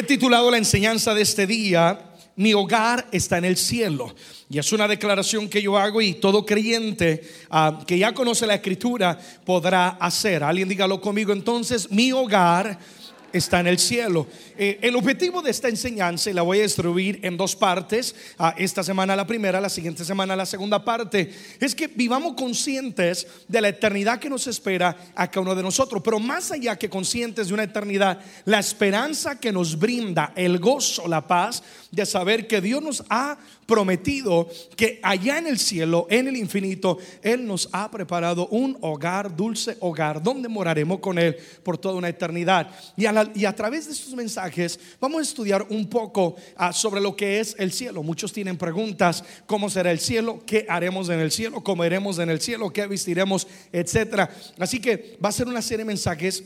He 0.00 0.02
titulado 0.02 0.50
la 0.50 0.56
enseñanza 0.56 1.12
de 1.12 1.20
este 1.20 1.46
día, 1.46 2.00
Mi 2.36 2.54
hogar 2.54 3.06
está 3.12 3.36
en 3.36 3.44
el 3.44 3.58
cielo. 3.58 4.14
Y 4.48 4.58
es 4.58 4.72
una 4.72 4.88
declaración 4.88 5.46
que 5.46 5.60
yo 5.60 5.76
hago 5.76 6.00
y 6.00 6.14
todo 6.14 6.46
creyente 6.46 7.22
ah, 7.50 7.80
que 7.86 7.98
ya 7.98 8.14
conoce 8.14 8.46
la 8.46 8.54
escritura 8.54 9.18
podrá 9.44 9.88
hacer. 9.88 10.42
Alguien 10.42 10.70
dígalo 10.70 11.02
conmigo 11.02 11.34
entonces, 11.34 11.90
mi 11.90 12.12
hogar 12.12 12.78
está 13.32 13.60
en 13.60 13.66
el 13.66 13.78
cielo. 13.78 14.26
Eh, 14.56 14.78
el 14.82 14.96
objetivo 14.96 15.42
de 15.42 15.50
esta 15.50 15.68
enseñanza, 15.68 16.30
y 16.30 16.32
la 16.32 16.42
voy 16.42 16.60
a 16.60 16.62
distribuir 16.62 17.20
en 17.22 17.36
dos 17.36 17.56
partes, 17.56 18.14
ah, 18.38 18.54
esta 18.56 18.82
semana 18.82 19.16
la 19.16 19.26
primera, 19.26 19.60
la 19.60 19.68
siguiente 19.68 20.04
semana 20.04 20.36
la 20.36 20.46
segunda 20.46 20.84
parte, 20.84 21.32
es 21.60 21.74
que 21.74 21.88
vivamos 21.88 22.34
conscientes 22.34 23.26
de 23.48 23.60
la 23.60 23.68
eternidad 23.68 24.18
que 24.18 24.30
nos 24.30 24.46
espera 24.46 24.96
a 25.14 25.28
cada 25.28 25.42
uno 25.42 25.54
de 25.54 25.62
nosotros, 25.62 26.02
pero 26.04 26.18
más 26.18 26.50
allá 26.50 26.76
que 26.76 26.90
conscientes 26.90 27.48
de 27.48 27.54
una 27.54 27.64
eternidad, 27.64 28.20
la 28.44 28.58
esperanza 28.58 29.38
que 29.38 29.52
nos 29.52 29.78
brinda, 29.78 30.32
el 30.36 30.58
gozo, 30.58 31.08
la 31.08 31.26
paz 31.26 31.62
de 31.90 32.06
saber 32.06 32.46
que 32.46 32.60
Dios 32.60 32.82
nos 32.82 33.04
ha 33.08 33.38
prometido 33.66 34.48
que 34.76 35.00
allá 35.02 35.38
en 35.38 35.46
el 35.46 35.58
cielo, 35.58 36.06
en 36.10 36.28
el 36.28 36.36
infinito, 36.36 36.98
Él 37.22 37.46
nos 37.46 37.68
ha 37.72 37.90
preparado 37.90 38.48
un 38.48 38.76
hogar, 38.80 39.34
dulce 39.34 39.76
hogar, 39.80 40.22
donde 40.22 40.48
moraremos 40.48 41.00
con 41.00 41.18
Él 41.18 41.36
por 41.62 41.78
toda 41.78 41.96
una 41.96 42.08
eternidad. 42.08 42.70
Y 42.96 43.06
a, 43.06 43.56
través 43.56 43.86
de 43.86 43.92
estos 43.92 44.14
mensajes 44.14 44.78
vamos 45.00 45.20
a 45.20 45.22
estudiar 45.22 45.66
un 45.70 45.88
poco 45.88 46.36
ah, 46.56 46.72
sobre 46.72 47.00
lo 47.00 47.16
que 47.16 47.40
es 47.40 47.54
el 47.58 47.72
cielo. 47.72 48.02
Muchos 48.02 48.32
tienen 48.32 48.56
preguntas, 48.56 49.24
¿cómo 49.46 49.70
será 49.70 49.90
el 49.90 50.00
cielo? 50.00 50.42
¿Qué 50.46 50.66
haremos 50.68 51.08
en 51.08 51.20
el 51.20 51.30
cielo? 51.30 51.62
¿Cómo 51.62 51.84
iremos 51.84 52.18
en 52.18 52.30
el 52.30 52.40
cielo? 52.40 52.72
¿Qué 52.72 52.86
vestiremos? 52.86 53.46
Etcétera. 53.72 54.30
Así 54.58 54.80
que 54.80 55.16
va 55.24 55.28
a 55.28 55.32
ser 55.32 55.48
una 55.48 55.62
serie 55.62 55.78
de 55.78 55.84
mensajes 55.84 56.44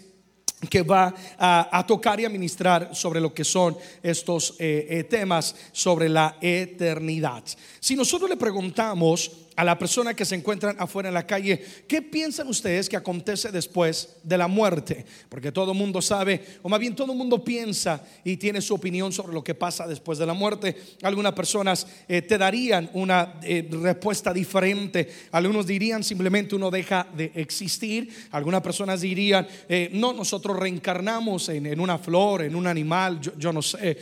que 0.67 0.83
va 0.83 1.15
a, 1.39 1.85
tocar 1.87 2.21
y 2.21 2.25
a 2.25 2.29
ministrar 2.29 2.95
sobre 2.95 3.21
lo 3.21 3.33
que 3.33 3.45
son 3.45 3.77
estos 4.03 4.55
eh, 4.59 4.87
eh, 4.91 5.05
temas 5.05 5.55
sobre 5.73 6.09
la 6.09 6.37
eternidad. 6.41 7.43
Si 7.81 7.97
nosotros 7.97 8.29
le 8.31 8.37
preguntamos 8.37 9.31
a 9.57 9.65
la 9.65 9.79
persona 9.79 10.15
que 10.15 10.25
se 10.25 10.35
encuentran 10.35 10.77
afuera 10.79 11.09
en 11.09 11.15
la 11.15 11.27
calle, 11.27 11.65
¿qué 11.89 12.03
piensan 12.03 12.49
ustedes 12.49 12.89
que 12.89 12.97
acontece 12.97 13.51
después 13.51 14.17
de 14.23 14.39
la 14.39 14.49
muerte? 14.49 15.05
Porque 15.29 15.53
todo 15.53 15.73
el 15.73 15.79
mundo 15.79 16.01
sabe, 16.03 16.45
o 16.63 16.69
más 16.69 16.81
bien 16.81 16.95
todo 16.95 17.13
el 17.13 17.19
mundo 17.19 17.43
piensa 17.45 18.05
y 18.25 18.37
tiene 18.37 18.61
su 18.61 18.75
opinión 18.75 19.13
sobre 19.13 19.33
lo 19.33 19.45
que 19.45 19.55
pasa 19.55 19.87
después 19.87 20.19
de 20.19 20.27
la 20.27 20.35
muerte. 20.35 20.77
Algunas 21.03 21.33
personas 21.33 21.87
eh, 22.09 22.23
te 22.23 22.39
darían 22.39 22.91
una 22.95 23.35
eh, 23.43 23.69
respuesta 23.71 24.33
diferente. 24.33 25.09
Algunos 25.33 25.67
dirían 25.67 26.03
simplemente 26.03 26.55
uno 26.55 26.71
deja 26.71 27.07
de 27.17 27.33
existir. 27.35 28.09
Algunas 28.31 28.61
personas 28.61 29.01
dirían, 29.01 29.47
eh, 29.69 29.91
no, 29.93 30.13
nosotros 30.13 30.59
reencarnamos 30.59 31.49
en, 31.49 31.81
una 31.81 31.99
flor, 31.99 32.43
en 32.43 32.55
un 32.55 32.67
animal, 32.67 33.21
yo, 33.21 33.53
no 33.53 33.63
sé. 33.63 33.97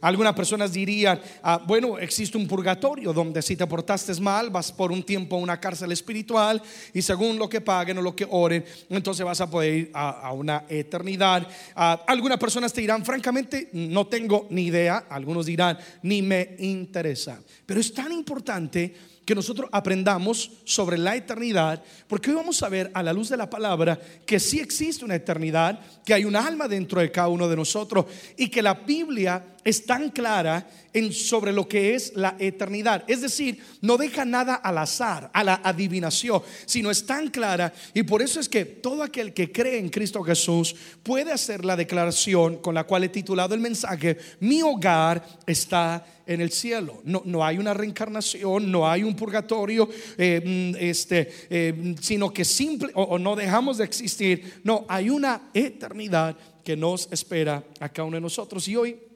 algunas 0.00 0.34
personas 0.34 0.72
dirían, 0.72 1.20
ah, 1.42 1.62
bueno, 1.66 1.98
existe 1.98 2.36
un 2.36 2.46
purgatorio 2.46 3.12
donde 3.12 3.42
si 3.42 3.56
te 3.56 3.66
portaste 3.66 4.10
mal, 4.20 4.29
vas 4.50 4.72
por 4.72 4.92
un 4.92 5.02
tiempo 5.02 5.36
a 5.36 5.38
una 5.38 5.60
cárcel 5.60 5.92
espiritual 5.92 6.62
y 6.94 7.02
según 7.02 7.38
lo 7.38 7.48
que 7.48 7.60
paguen 7.60 7.98
o 7.98 8.02
lo 8.02 8.14
que 8.14 8.26
oren, 8.28 8.64
entonces 8.88 9.24
vas 9.24 9.40
a 9.40 9.50
poder 9.50 9.74
ir 9.74 9.90
a, 9.94 10.32
una 10.32 10.64
eternidad. 10.68 11.46
algunas 11.74 12.38
personas 12.38 12.72
te 12.72 12.80
dirán, 12.80 13.04
francamente, 13.04 13.68
no 13.72 14.06
tengo 14.06 14.46
ni 14.50 14.66
idea, 14.66 15.06
algunos 15.08 15.46
dirán, 15.46 15.78
ni 16.02 16.22
me 16.22 16.56
interesa. 16.58 17.40
Pero 17.66 17.80
es 17.80 17.92
tan 17.92 18.12
importante 18.12 18.94
que 19.30 19.34
nosotros 19.36 19.68
aprendamos 19.70 20.50
sobre 20.64 20.98
la 20.98 21.14
eternidad, 21.14 21.82
porque 22.08 22.30
hoy 22.30 22.36
vamos 22.36 22.62
a 22.64 22.68
ver 22.68 22.90
a 22.94 23.00
la 23.00 23.12
luz 23.12 23.28
de 23.28 23.36
la 23.36 23.48
palabra 23.48 23.96
que 24.26 24.40
sí 24.40 24.58
existe 24.58 25.04
una 25.04 25.14
eternidad, 25.14 25.78
que 26.04 26.14
hay 26.14 26.24
un 26.24 26.34
alma 26.34 26.66
dentro 26.66 27.00
de 27.00 27.12
cada 27.12 27.28
uno 27.28 27.48
de 27.48 27.54
nosotros 27.54 28.06
y 28.36 28.48
que 28.48 28.60
la 28.60 28.74
Biblia 28.74 29.44
es 29.64 29.84
tan 29.84 30.10
clara 30.10 30.68
en 30.92 31.12
sobre 31.12 31.52
lo 31.52 31.68
que 31.68 31.94
es 31.94 32.12
la 32.16 32.36
eternidad. 32.38 33.04
Es 33.06 33.20
decir, 33.20 33.62
no 33.80 33.96
deja 33.96 34.24
nada 34.24 34.54
al 34.54 34.78
azar, 34.78 35.30
a 35.32 35.44
la 35.44 35.60
adivinación, 35.62 36.42
sino 36.66 36.90
es 36.90 37.06
tan 37.06 37.28
clara 37.28 37.72
y 37.94 38.02
por 38.02 38.22
eso 38.22 38.40
es 38.40 38.48
que 38.48 38.64
todo 38.64 39.02
aquel 39.02 39.32
que 39.32 39.52
cree 39.52 39.78
en 39.78 39.88
Cristo 39.88 40.22
Jesús 40.22 40.74
puede 41.02 41.32
hacer 41.32 41.64
la 41.64 41.76
declaración 41.76 42.56
con 42.56 42.74
la 42.74 42.84
cual 42.84 43.04
he 43.04 43.08
titulado 43.08 43.54
el 43.54 43.60
mensaje, 43.60 44.18
mi 44.40 44.62
hogar 44.62 45.24
está 45.46 46.04
en 46.26 46.40
el 46.40 46.50
cielo. 46.52 47.00
No, 47.04 47.22
no 47.24 47.44
hay 47.44 47.58
una 47.58 47.74
reencarnación, 47.74 48.70
no 48.70 48.88
hay 48.88 49.02
un 49.02 49.16
purgatorio, 49.16 49.88
eh, 50.16 50.40
mm, 50.44 50.76
este, 50.78 51.28
eh, 51.50 51.94
sino 52.00 52.32
que 52.32 52.44
simple 52.44 52.90
o, 52.94 53.18
no 53.18 53.34
dejamos 53.34 53.78
de 53.78 53.84
existir. 53.84 54.60
No, 54.62 54.84
hay 54.88 55.10
una 55.10 55.50
eternidad 55.52 56.36
que 56.64 56.76
nos 56.76 57.10
espera 57.10 57.64
a 57.80 57.88
cada 57.88 58.06
uno 58.06 58.16
de 58.16 58.20
nosotros. 58.20 58.66
Y 58.68 58.76
hoy 58.76 59.09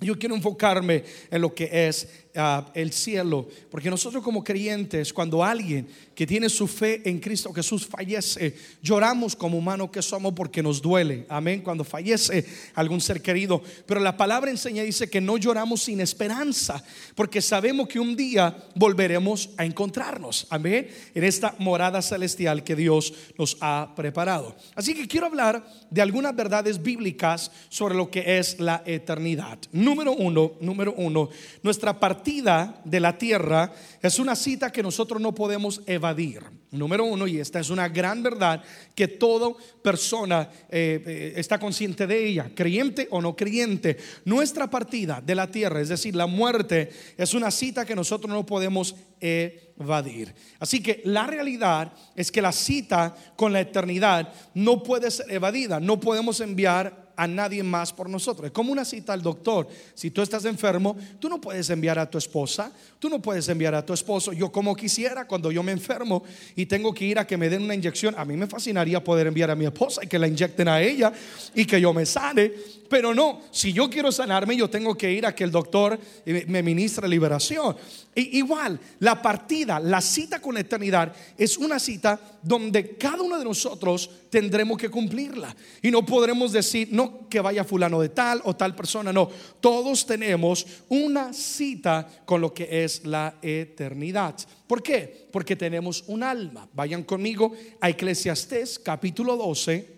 yo 0.00 0.18
quiero 0.18 0.34
enfocarme 0.34 1.04
en 1.30 1.40
lo 1.40 1.54
que 1.54 1.88
es 1.88 2.23
ah, 2.36 2.70
el 2.74 2.92
cielo, 2.92 3.48
porque 3.70 3.90
nosotros 3.90 4.22
como 4.22 4.42
creyentes, 4.42 5.12
cuando 5.12 5.44
alguien 5.44 5.86
que 6.14 6.26
tiene 6.26 6.48
su 6.48 6.66
fe 6.66 7.02
en 7.08 7.20
Cristo 7.20 7.52
Jesús 7.52 7.86
fallece, 7.86 8.56
lloramos 8.82 9.36
como 9.36 9.58
humanos 9.58 9.90
que 9.90 10.02
somos 10.02 10.32
porque 10.34 10.62
nos 10.62 10.80
duele, 10.80 11.26
amén, 11.28 11.60
cuando 11.62 11.84
fallece 11.84 12.44
algún 12.74 13.00
ser 13.00 13.22
querido, 13.22 13.62
pero 13.86 14.00
la 14.00 14.16
palabra 14.16 14.50
enseña 14.50 14.82
dice 14.82 15.08
que 15.08 15.20
no 15.20 15.36
lloramos 15.36 15.82
sin 15.82 16.00
esperanza, 16.00 16.82
porque 17.14 17.40
sabemos 17.40 17.88
que 17.88 18.00
un 18.00 18.16
día 18.16 18.56
volveremos 18.74 19.50
a 19.56 19.64
encontrarnos, 19.64 20.46
amén, 20.50 20.88
en 21.14 21.24
esta 21.24 21.54
morada 21.58 22.02
celestial 22.02 22.64
que 22.64 22.76
Dios 22.76 23.12
nos 23.38 23.56
ha 23.60 23.92
preparado. 23.94 24.56
Así 24.74 24.94
que 24.94 25.06
quiero 25.06 25.26
hablar 25.26 25.64
de 25.90 26.02
algunas 26.02 26.34
verdades 26.34 26.82
bíblicas 26.82 27.50
sobre 27.68 27.94
lo 27.94 28.10
que 28.10 28.38
es 28.38 28.58
la 28.60 28.82
eternidad. 28.86 29.58
Número 29.72 30.12
uno, 30.12 30.52
número 30.60 30.94
uno, 30.96 31.28
nuestra 31.62 31.98
partida 31.98 32.23
de 32.24 33.00
la 33.00 33.18
tierra 33.18 33.72
es 34.00 34.18
una 34.18 34.34
cita 34.34 34.72
que 34.72 34.82
nosotros 34.82 35.20
no 35.20 35.34
podemos 35.34 35.82
evadir. 35.86 36.42
Número 36.70 37.04
uno, 37.04 37.26
y 37.26 37.38
esta 37.38 37.60
es 37.60 37.70
una 37.70 37.88
gran 37.88 38.22
verdad 38.22 38.62
que 38.94 39.06
toda 39.06 39.54
persona 39.82 40.48
eh, 40.68 41.02
eh, 41.06 41.34
está 41.36 41.58
consciente 41.58 42.06
de 42.06 42.26
ella, 42.26 42.50
creyente 42.54 43.06
o 43.10 43.20
no 43.20 43.36
creyente. 43.36 43.98
Nuestra 44.24 44.68
partida 44.68 45.22
de 45.24 45.34
la 45.34 45.50
tierra, 45.50 45.80
es 45.80 45.90
decir, 45.90 46.16
la 46.16 46.26
muerte, 46.26 46.90
es 47.16 47.34
una 47.34 47.50
cita 47.50 47.84
que 47.84 47.94
nosotros 47.94 48.32
no 48.32 48.44
podemos 48.44 48.96
evadir. 49.20 50.34
Así 50.58 50.82
que 50.82 51.02
la 51.04 51.26
realidad 51.26 51.92
es 52.16 52.32
que 52.32 52.42
la 52.42 52.52
cita 52.52 53.14
con 53.36 53.52
la 53.52 53.60
eternidad 53.60 54.32
no 54.54 54.82
puede 54.82 55.10
ser 55.10 55.30
evadida. 55.30 55.78
No 55.78 56.00
podemos 56.00 56.40
enviar 56.40 57.03
a 57.16 57.26
nadie 57.26 57.62
más 57.62 57.92
por 57.92 58.08
nosotros. 58.08 58.46
Es 58.46 58.52
como 58.52 58.72
una 58.72 58.84
cita 58.84 59.12
al 59.12 59.22
doctor. 59.22 59.68
Si 59.94 60.10
tú 60.10 60.22
estás 60.22 60.44
enfermo, 60.44 60.96
tú 61.18 61.28
no 61.28 61.40
puedes 61.40 61.68
enviar 61.70 61.98
a 61.98 62.08
tu 62.08 62.18
esposa, 62.18 62.72
tú 62.98 63.08
no 63.08 63.20
puedes 63.20 63.48
enviar 63.48 63.74
a 63.74 63.84
tu 63.84 63.92
esposo. 63.92 64.32
Yo 64.32 64.50
como 64.50 64.74
quisiera, 64.74 65.26
cuando 65.26 65.50
yo 65.52 65.62
me 65.62 65.72
enfermo 65.72 66.22
y 66.56 66.66
tengo 66.66 66.92
que 66.92 67.04
ir 67.04 67.18
a 67.18 67.26
que 67.26 67.36
me 67.36 67.48
den 67.48 67.62
una 67.62 67.74
inyección, 67.74 68.14
a 68.16 68.24
mí 68.24 68.36
me 68.36 68.46
fascinaría 68.46 69.02
poder 69.02 69.26
enviar 69.26 69.50
a 69.50 69.54
mi 69.54 69.64
esposa 69.64 70.02
y 70.04 70.06
que 70.06 70.18
la 70.18 70.28
inyecten 70.28 70.68
a 70.68 70.80
ella 70.80 71.12
y 71.54 71.64
que 71.64 71.80
yo 71.80 71.92
me 71.92 72.06
sane. 72.06 72.52
Pero 72.88 73.14
no, 73.14 73.40
si 73.50 73.72
yo 73.72 73.88
quiero 73.88 74.12
sanarme, 74.12 74.56
yo 74.56 74.68
tengo 74.68 74.96
que 74.96 75.10
ir 75.10 75.26
a 75.26 75.34
que 75.34 75.44
el 75.44 75.50
doctor 75.50 75.98
me 76.26 76.62
ministre 76.62 77.08
liberación. 77.08 77.76
igual, 78.14 78.78
la 79.00 79.20
partida, 79.20 79.80
la 79.80 80.00
cita 80.00 80.40
con 80.40 80.54
la 80.54 80.60
eternidad 80.60 81.12
es 81.36 81.56
una 81.56 81.78
cita 81.78 82.20
donde 82.42 82.96
cada 82.96 83.22
uno 83.22 83.38
de 83.38 83.44
nosotros 83.44 84.10
tendremos 84.34 84.76
que 84.76 84.88
cumplirla. 84.88 85.54
Y 85.80 85.92
no 85.92 86.04
podremos 86.04 86.50
decir, 86.50 86.88
no 86.90 87.28
que 87.28 87.38
vaya 87.38 87.62
fulano 87.62 88.00
de 88.00 88.08
tal 88.08 88.40
o 88.42 88.56
tal 88.56 88.74
persona, 88.74 89.12
no. 89.12 89.30
Todos 89.60 90.06
tenemos 90.06 90.66
una 90.88 91.32
cita 91.32 92.08
con 92.24 92.40
lo 92.40 92.52
que 92.52 92.82
es 92.82 93.06
la 93.06 93.36
eternidad. 93.42 94.34
¿Por 94.66 94.82
qué? 94.82 95.28
Porque 95.30 95.54
tenemos 95.54 96.02
un 96.08 96.24
alma. 96.24 96.68
Vayan 96.74 97.04
conmigo 97.04 97.54
a 97.80 97.90
Eclesiastés 97.90 98.80
capítulo 98.80 99.36
12, 99.36 99.88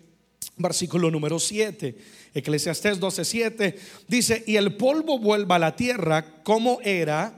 versículo 0.59 1.11
número 1.11 1.39
7. 1.39 1.97
Eclesiastés 2.35 3.01
12:7 3.01 3.75
dice, 4.07 4.45
y 4.47 4.57
el 4.57 4.77
polvo 4.77 5.19
vuelva 5.19 5.57
a 5.57 5.61
la 5.61 5.77
tierra 5.77 6.43
como 6.43 6.79
era, 6.83 7.33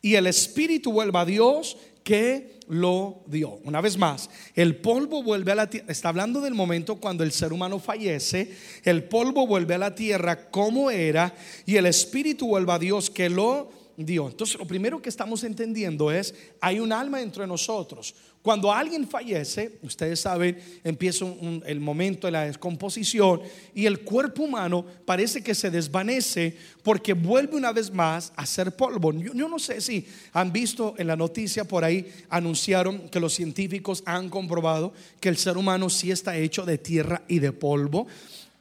y 0.00 0.14
el 0.14 0.26
espíritu 0.26 0.92
vuelva 0.92 1.20
a 1.20 1.26
Dios 1.26 1.76
que 2.06 2.60
lo 2.68 3.24
dio. 3.26 3.58
Una 3.64 3.80
vez 3.80 3.98
más, 3.98 4.30
el 4.54 4.76
polvo 4.76 5.24
vuelve 5.24 5.50
a 5.50 5.56
la 5.56 5.68
tierra. 5.68 5.86
Está 5.88 6.10
hablando 6.10 6.40
del 6.40 6.54
momento 6.54 7.00
cuando 7.00 7.24
el 7.24 7.32
ser 7.32 7.52
humano 7.52 7.80
fallece. 7.80 8.54
El 8.84 9.02
polvo 9.02 9.44
vuelve 9.44 9.74
a 9.74 9.78
la 9.78 9.96
tierra 9.96 10.48
como 10.48 10.92
era 10.92 11.34
y 11.66 11.74
el 11.74 11.86
espíritu 11.86 12.46
vuelve 12.46 12.72
a 12.72 12.78
Dios 12.78 13.10
que 13.10 13.28
lo 13.28 13.70
dio. 13.96 14.28
Entonces, 14.28 14.58
lo 14.58 14.66
primero 14.66 15.00
que 15.00 15.08
estamos 15.08 15.44
entendiendo 15.44 16.10
es, 16.10 16.34
hay 16.60 16.80
un 16.80 16.92
alma 16.92 17.18
dentro 17.18 17.42
de 17.42 17.48
nosotros. 17.48 18.14
Cuando 18.46 18.72
alguien 18.72 19.08
fallece, 19.08 19.78
ustedes 19.82 20.20
saben, 20.20 20.56
empieza 20.84 21.26
el 21.66 21.80
momento 21.80 22.28
de 22.28 22.30
la 22.30 22.44
descomposición 22.44 23.42
y 23.74 23.86
el 23.86 24.02
cuerpo 24.02 24.44
humano 24.44 24.86
parece 25.04 25.42
que 25.42 25.52
se 25.52 25.68
desvanece 25.68 26.56
porque 26.84 27.12
vuelve 27.12 27.56
una 27.56 27.72
vez 27.72 27.92
más 27.92 28.32
a 28.36 28.46
ser 28.46 28.76
polvo. 28.76 29.12
Yo, 29.14 29.34
yo 29.34 29.48
no 29.48 29.58
sé 29.58 29.80
si 29.80 30.06
han 30.32 30.52
visto 30.52 30.94
en 30.96 31.08
la 31.08 31.16
noticia 31.16 31.64
por 31.64 31.82
ahí, 31.82 32.06
anunciaron 32.28 33.08
que 33.08 33.18
los 33.18 33.34
científicos 33.34 34.04
han 34.06 34.28
comprobado 34.28 34.92
que 35.18 35.28
el 35.28 35.38
ser 35.38 35.56
humano 35.56 35.90
sí 35.90 36.12
está 36.12 36.36
hecho 36.36 36.64
de 36.64 36.78
tierra 36.78 37.22
y 37.26 37.40
de 37.40 37.50
polvo. 37.50 38.06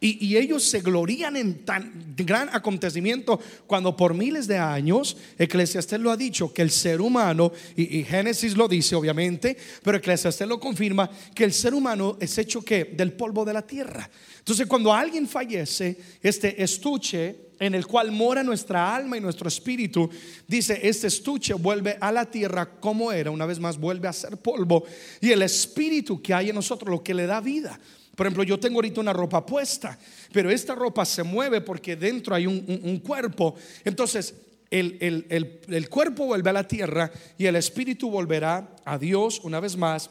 Y, 0.08 0.38
ellos 0.38 0.64
se 0.64 0.82
glorían 0.82 1.36
en 1.36 1.66
tan 1.66 2.14
gran 2.16 2.50
acontecimiento 2.54 3.40
cuando 3.66 3.98
por 3.98 4.14
miles 4.14 4.46
de 4.46 4.58
años, 4.60 5.18
Eclesiastés 5.40 6.00
lo 6.00 6.12
ha 6.12 6.18
dicho, 6.18 6.54
que 6.54 6.62
el 6.62 6.70
ser 6.70 7.02
humano, 7.02 7.52
y, 7.76 8.04
Génesis 8.04 8.56
lo 8.56 8.68
dice 8.68 8.94
obviamente, 8.96 9.58
pero 9.82 9.98
Eclesiastés 9.98 10.48
lo 10.48 10.60
confirma, 10.60 11.10
que 11.34 11.44
el 11.44 11.54
ser 11.54 11.74
humano 11.74 12.18
es 12.20 12.38
hecho 12.38 12.62
que 12.62 12.86
del 12.86 13.14
polvo 13.14 13.44
de 13.46 13.54
la 13.54 13.64
tierra. 13.64 14.08
Entonces 14.38 14.68
cuando 14.68 14.94
alguien 14.94 15.28
fallece, 15.28 15.98
este 16.22 16.62
estuche 16.62 17.38
en 17.60 17.74
el 17.74 17.88
cual 17.88 18.12
mora 18.12 18.44
nuestra 18.44 18.96
alma 18.96 19.18
y 19.18 19.22
nuestro 19.22 19.48
espíritu, 19.48 20.08
dice, 20.48 20.80
este 20.84 21.08
estuche 21.08 21.56
vuelve 21.56 21.98
a 22.00 22.12
la 22.12 22.26
tierra 22.26 22.70
como 22.80 23.12
era, 23.12 23.32
una 23.32 23.48
vez 23.48 23.60
más 23.60 23.80
vuelve 23.80 24.08
a 24.08 24.14
ser 24.14 24.38
polvo, 24.38 24.84
y 25.20 25.32
el 25.32 25.42
espíritu 25.42 26.22
que 26.22 26.34
hay 26.34 26.50
en 26.50 26.56
nosotros, 26.56 26.92
lo 26.92 27.02
que 27.02 27.16
le 27.16 27.26
da 27.26 27.42
vida. 27.42 27.80
Por 28.16 28.26
ejemplo, 28.26 28.44
yo 28.44 28.60
tengo 28.60 28.78
ahorita 28.78 29.02
una 29.02 29.14
ropa 29.14 29.46
puesta, 29.46 29.98
pero 30.32 30.50
esta 30.50 30.76
ropa 30.76 31.06
se 31.06 31.24
mueve 31.24 31.62
porque 31.62 31.96
dentro 31.96 32.36
hay 32.36 32.48
un, 32.48 33.00
cuerpo. 33.00 33.56
Entonces, 33.84 34.34
el, 34.72 35.28
el 35.68 35.90
cuerpo 35.90 36.26
vuelve 36.26 36.50
a 36.50 36.54
la 36.54 36.68
tierra 36.68 37.12
y 37.38 37.46
el 37.46 37.56
espíritu 37.56 38.10
volverá 38.10 38.76
a 38.86 38.98
Dios 38.98 39.42
una 39.44 39.60
vez 39.60 39.76
más 39.76 40.10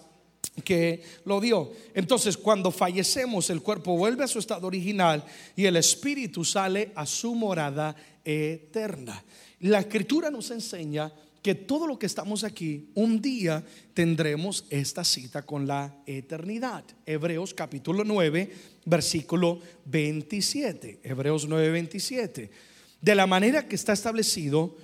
que 0.63 1.03
lo 1.25 1.41
dio. 1.41 1.73
Entonces, 1.95 2.37
cuando 2.37 2.71
fallecemos, 2.71 3.51
el 3.51 3.63
cuerpo 3.63 3.97
vuelve 3.97 4.25
a 4.25 4.29
su 4.29 4.39
estado 4.39 4.67
original 4.67 5.25
y 5.57 5.65
el 5.65 5.77
espíritu 5.77 6.45
sale 6.45 6.93
a 6.95 7.07
su 7.07 7.35
morada 7.35 7.97
eterna. 8.25 9.23
La 9.61 9.81
escritura 9.81 10.31
nos 10.31 10.51
enseña 10.51 11.11
que 11.45 11.55
todo 11.55 11.87
lo 11.87 11.99
que 11.99 12.07
estamos 12.07 12.43
aquí, 12.43 12.89
un 12.95 13.21
día 13.21 13.63
tendremos 13.93 14.65
esta 14.71 15.05
cita 15.05 15.43
con 15.43 15.67
la 15.67 15.95
eternidad. 16.07 16.85
Hebreos 17.05 17.53
capítulo 17.53 18.03
9, 18.03 18.51
versículo 18.87 19.61
27. 19.85 21.01
Hebreos 21.03 21.47
9, 21.47 21.69
27. 21.69 22.51
De 22.99 23.15
la 23.15 23.27
manera 23.27 23.69
que 23.69 23.77
está 23.77 23.93
establecido 23.93 24.75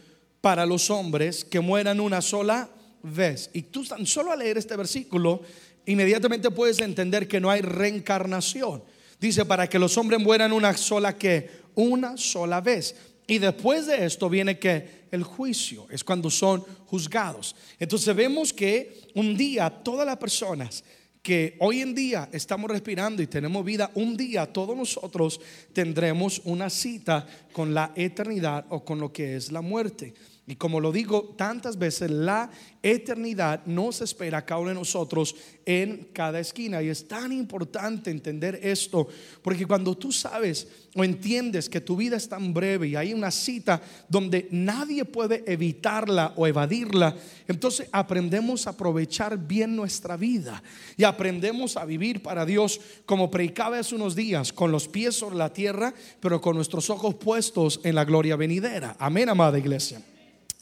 para 0.42 0.66
los 0.66 0.90
hombres 0.90 1.46
que 1.46 1.60
mueran 1.60 1.98
una 1.98 2.20
sola 2.20 2.68
vez. 3.02 3.48
Y 3.54 3.62
tú 3.62 3.82
tan 3.86 4.04
solo 4.04 4.30
a 4.30 4.36
leer 4.36 4.58
este 4.58 4.76
versículo, 4.76 5.40
inmediatamente 5.86 6.50
puedes 6.50 6.78
entender 6.80 7.26
que 7.26 7.40
no 7.40 7.48
hay 7.48 7.62
reencarnación. 7.62 8.82
Dice, 9.18 9.46
para 9.46 9.66
que 9.66 9.78
los 9.78 9.96
hombres 9.96 10.20
mueran 10.20 10.52
una 10.52 10.76
sola 10.76 11.16
que, 11.16 11.48
una 11.74 12.18
sola 12.18 12.60
vez. 12.60 12.94
Y 13.30 13.38
después 13.38 13.86
de 13.86 14.04
esto 14.04 14.28
viene 14.28 14.58
que 14.58 15.06
el 15.12 15.22
juicio, 15.22 15.86
es 15.88 16.02
cuando 16.02 16.28
son 16.30 16.62
juzgados. 16.86 17.54
Entonces 17.78 18.12
vemos 18.16 18.52
que 18.52 19.02
un 19.14 19.36
día 19.36 19.70
todas 19.70 20.04
las 20.04 20.16
personas 20.16 20.82
que 21.22 21.56
hoy 21.60 21.80
en 21.80 21.94
día 21.94 22.28
estamos 22.32 22.68
respirando 22.68 23.22
y 23.22 23.28
tenemos 23.28 23.64
vida, 23.64 23.88
un 23.94 24.16
día 24.16 24.52
todos 24.52 24.76
nosotros 24.76 25.40
tendremos 25.72 26.42
una 26.44 26.68
cita 26.68 27.24
con 27.52 27.72
la 27.72 27.92
eternidad 27.94 28.66
o 28.68 28.84
con 28.84 28.98
lo 28.98 29.12
que 29.12 29.36
es 29.36 29.52
la 29.52 29.60
muerte. 29.60 30.12
Y 30.50 30.56
como 30.56 30.81
lo 30.81 30.91
digo 30.91 31.32
tantas 31.37 31.79
veces, 31.79 32.11
la 32.11 32.50
eternidad 32.82 33.64
nos 33.67 34.00
espera 34.00 34.44
cada 34.44 34.61
uno 34.61 34.70
de 34.70 34.75
nosotros 34.75 35.37
en 35.64 36.08
cada 36.12 36.41
esquina. 36.41 36.82
Y 36.82 36.88
es 36.88 37.06
tan 37.06 37.31
importante 37.31 38.11
entender 38.11 38.58
esto, 38.61 39.06
porque 39.43 39.64
cuando 39.64 39.97
tú 39.97 40.11
sabes 40.11 40.67
o 40.97 41.05
entiendes 41.05 41.69
que 41.69 41.81
tu 41.81 41.94
vida 41.94 42.17
es 42.17 42.29
tan 42.29 42.52
breve 42.52 42.88
y 42.88 42.97
hay 42.97 43.14
una 43.14 43.31
cita 43.31 43.81
donde 44.08 44.49
nadie 44.50 45.05
puede 45.05 45.44
evitarla 45.47 46.32
o 46.35 46.49
evadirla, 46.49 47.14
entonces 47.47 47.88
aprendemos 47.93 48.67
a 48.67 48.70
aprovechar 48.70 49.38
bien 49.38 49.76
nuestra 49.76 50.17
vida 50.17 50.64
y 50.97 51.05
aprendemos 51.05 51.76
a 51.76 51.85
vivir 51.85 52.25
para 52.25 52.44
Dios 52.44 52.81
como 53.06 53.31
predicaba 53.31 53.79
hace 53.79 53.94
unos 53.94 54.17
días, 54.17 54.52
con 54.52 54.73
los 54.73 54.88
pies 54.88 55.14
sobre 55.14 55.37
la 55.37 55.52
tierra, 55.52 55.94
pero 56.19 56.41
con 56.41 56.56
nuestros 56.56 56.91
ojos 56.91 57.14
puestos 57.14 57.79
en 57.85 57.94
la 57.94 58.05
gloria 58.05 58.35
venidera. 58.35 58.97
Amén, 58.99 59.29
amada 59.29 59.56
iglesia. 59.56 60.02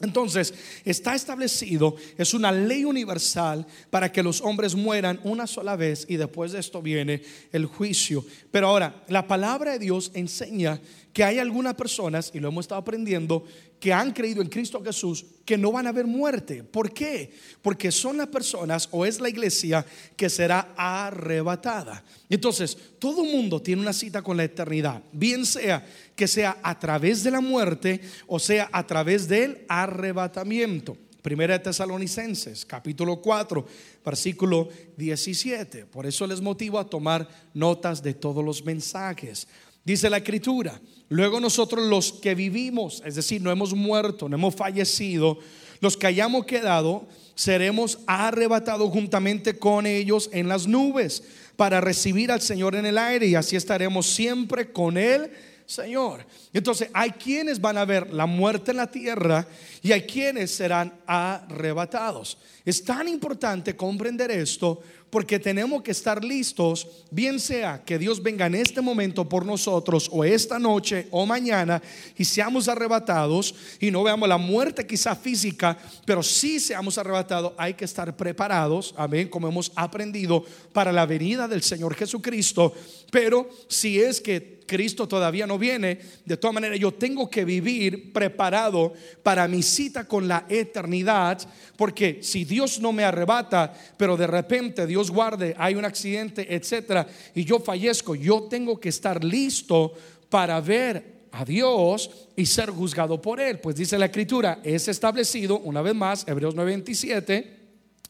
Entonces, 0.01 0.53
está 0.85 1.13
establecido, 1.13 1.95
es 2.17 2.33
una 2.33 2.51
ley 2.51 2.85
universal 2.85 3.67
para 3.89 4.11
que 4.11 4.23
los 4.23 4.39
hombres 4.41 4.73
mueran 4.75 5.19
una 5.23 5.45
sola 5.45 5.75
vez 5.75 6.05
y 6.07 6.15
después 6.15 6.53
de 6.53 6.59
esto 6.59 6.81
viene 6.81 7.21
el 7.51 7.65
juicio. 7.65 8.25
Pero 8.49 8.67
ahora, 8.67 9.03
la 9.09 9.27
palabra 9.27 9.73
de 9.73 9.79
Dios 9.79 10.11
enseña 10.13 10.79
que 11.11 11.23
hay 11.23 11.39
algunas 11.39 11.73
personas, 11.73 12.31
y 12.33 12.39
lo 12.39 12.47
hemos 12.47 12.63
estado 12.63 12.79
aprendiendo, 12.79 13.43
que 13.79 13.93
han 13.93 14.11
creído 14.11 14.41
en 14.41 14.49
Cristo 14.49 14.81
Jesús, 14.83 15.25
que 15.45 15.57
no 15.57 15.71
van 15.71 15.87
a 15.87 15.91
ver 15.91 16.05
muerte. 16.05 16.63
¿Por 16.63 16.93
qué? 16.93 17.33
Porque 17.61 17.91
son 17.91 18.17
las 18.17 18.27
personas 18.27 18.87
o 18.91 19.05
es 19.05 19.19
la 19.19 19.29
iglesia 19.29 19.85
que 20.15 20.29
será 20.29 20.73
arrebatada. 20.77 22.03
Entonces, 22.29 22.77
todo 22.99 23.23
mundo 23.23 23.61
tiene 23.61 23.81
una 23.81 23.93
cita 23.93 24.21
con 24.21 24.37
la 24.37 24.43
eternidad, 24.43 25.01
bien 25.11 25.45
sea 25.45 25.85
que 26.19 26.27
sea 26.27 26.57
a 26.61 26.77
través 26.77 27.23
de 27.23 27.31
la 27.31 27.39
muerte 27.39 28.01
o 28.27 28.39
sea 28.39 28.67
a 28.73 28.85
través 28.85 29.29
del 29.29 29.63
arrebatamiento. 29.69 30.97
Primera 31.21 31.57
de 31.57 31.63
Tesalonicenses, 31.63 32.65
capítulo 32.65 33.21
4, 33.21 33.65
versículo 34.05 34.67
17. 34.97 35.85
Por 35.85 36.05
eso 36.05 36.27
les 36.27 36.41
motivo 36.41 36.77
a 36.77 36.89
tomar 36.89 37.25
notas 37.53 38.03
de 38.03 38.13
todos 38.13 38.43
los 38.43 38.65
mensajes. 38.65 39.47
Dice 39.85 40.09
la 40.09 40.17
escritura, 40.17 40.81
luego 41.07 41.39
nosotros 41.39 41.87
los 41.87 42.11
que 42.11 42.35
vivimos, 42.35 43.01
es 43.05 43.15
decir, 43.15 43.41
no 43.41 43.49
hemos 43.49 43.73
muerto, 43.73 44.27
no 44.27 44.35
hemos 44.35 44.55
fallecido, 44.55 45.39
los 45.79 45.95
que 45.95 46.07
hayamos 46.07 46.45
quedado, 46.45 47.07
seremos 47.33 47.99
arrebatados 48.07 48.91
juntamente 48.91 49.57
con 49.57 49.85
ellos 49.85 50.29
en 50.33 50.49
las 50.49 50.67
nubes 50.67 51.23
para 51.55 51.79
recibir 51.79 52.29
al 52.29 52.41
Señor 52.41 52.75
en 52.75 52.85
el 52.85 52.97
aire 52.97 53.27
y 53.27 53.35
así 53.35 53.55
estaremos 53.55 54.05
siempre 54.05 54.73
con 54.73 54.97
Él 54.97 55.31
Señor. 55.69 56.25
Entonces 56.51 56.89
hay 56.93 57.11
quienes 57.11 57.61
van 57.61 57.77
a 57.77 57.85
ver 57.85 58.11
la 58.11 58.25
muerte 58.25 58.71
en 58.71 58.77
la 58.77 58.89
tierra 58.89 59.45
y 59.83 59.91
hay 59.91 60.01
quienes 60.01 60.49
serán 60.49 60.91
arrebatados. 61.05 62.39
Es 62.65 62.83
tan 62.83 63.07
importante 63.07 63.75
comprender 63.75 64.31
esto 64.31 64.81
porque 65.11 65.37
tenemos 65.37 65.83
que 65.83 65.91
estar 65.91 66.23
listos, 66.23 66.87
bien 67.11 67.39
sea 67.39 67.83
que 67.85 67.99
Dios 67.99 68.21
venga 68.21 68.47
en 68.47 68.55
este 68.55 68.81
momento 68.81 69.29
por 69.29 69.45
nosotros 69.45 70.09
o 70.11 70.23
esta 70.23 70.57
noche 70.57 71.07
o 71.11 71.27
mañana 71.27 71.79
y 72.17 72.25
seamos 72.25 72.67
arrebatados 72.67 73.53
y 73.79 73.91
no 73.91 74.01
veamos 74.01 74.27
la 74.27 74.37
muerte 74.37 74.87
quizá 74.87 75.15
física, 75.15 75.77
pero 76.03 76.23
si 76.23 76.59
seamos 76.59 76.97
arrebatados, 76.97 77.53
hay 77.57 77.75
que 77.75 77.85
estar 77.85 78.17
preparados, 78.17 78.95
amén, 78.97 79.27
como 79.27 79.47
hemos 79.47 79.71
aprendido 79.75 80.43
para 80.73 80.91
la 80.91 81.05
venida 81.05 81.47
del 81.47 81.61
Señor 81.61 81.93
Jesucristo. 81.93 82.73
Pero 83.11 83.47
si 83.67 83.99
es 83.99 84.19
que 84.19 84.58
Cristo 84.69 85.07
todavía 85.07 85.47
no 85.47 85.57
viene, 85.57 85.99
de 86.23 86.37
todas 86.37 86.53
maneras 86.53 86.79
yo 86.79 86.93
tengo 86.93 87.27
que 87.27 87.43
vivir 87.43 88.13
preparado 88.13 88.93
para 89.23 89.47
mi 89.47 89.63
cita 89.63 90.07
con 90.07 90.27
la 90.27 90.45
eternidad, 90.47 91.41
porque 91.75 92.19
si 92.21 92.45
Dios 92.45 92.79
no 92.79 92.93
me 92.93 93.03
arrebata, 93.03 93.73
pero 93.97 94.15
de 94.15 94.27
repente 94.27 94.85
Dios 94.85 95.09
guarde, 95.09 95.55
hay 95.57 95.73
un 95.73 95.85
accidente, 95.85 96.53
etcétera, 96.53 97.07
y 97.33 97.43
yo 97.43 97.59
fallezco, 97.59 98.13
yo 98.13 98.43
tengo 98.43 98.79
que 98.79 98.89
estar 98.89 99.23
listo 99.23 99.93
para 100.29 100.61
ver 100.61 101.19
a 101.31 101.43
Dios 101.43 102.11
y 102.35 102.45
ser 102.45 102.69
juzgado 102.69 103.19
por 103.19 103.39
Él. 103.39 103.59
Pues 103.59 103.75
dice 103.75 103.97
la 103.97 104.05
Escritura, 104.05 104.59
es 104.63 104.87
establecido, 104.87 105.57
una 105.59 105.81
vez 105.81 105.95
más, 105.95 106.27
Hebreos 106.27 106.55
9:27 106.55 107.58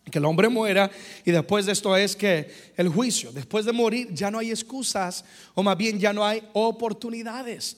que 0.09 0.19
el 0.19 0.25
hombre 0.25 0.49
muera 0.49 0.89
y 1.25 1.31
después 1.31 1.65
de 1.65 1.71
esto 1.71 1.95
es 1.95 2.15
que 2.15 2.51
el 2.77 2.89
juicio, 2.89 3.31
después 3.31 3.65
de 3.65 3.71
morir 3.71 4.09
ya 4.13 4.31
no 4.31 4.39
hay 4.39 4.51
excusas 4.51 5.23
o 5.53 5.63
más 5.63 5.77
bien 5.77 5.99
ya 5.99 6.13
no 6.13 6.25
hay 6.25 6.43
oportunidades. 6.53 7.77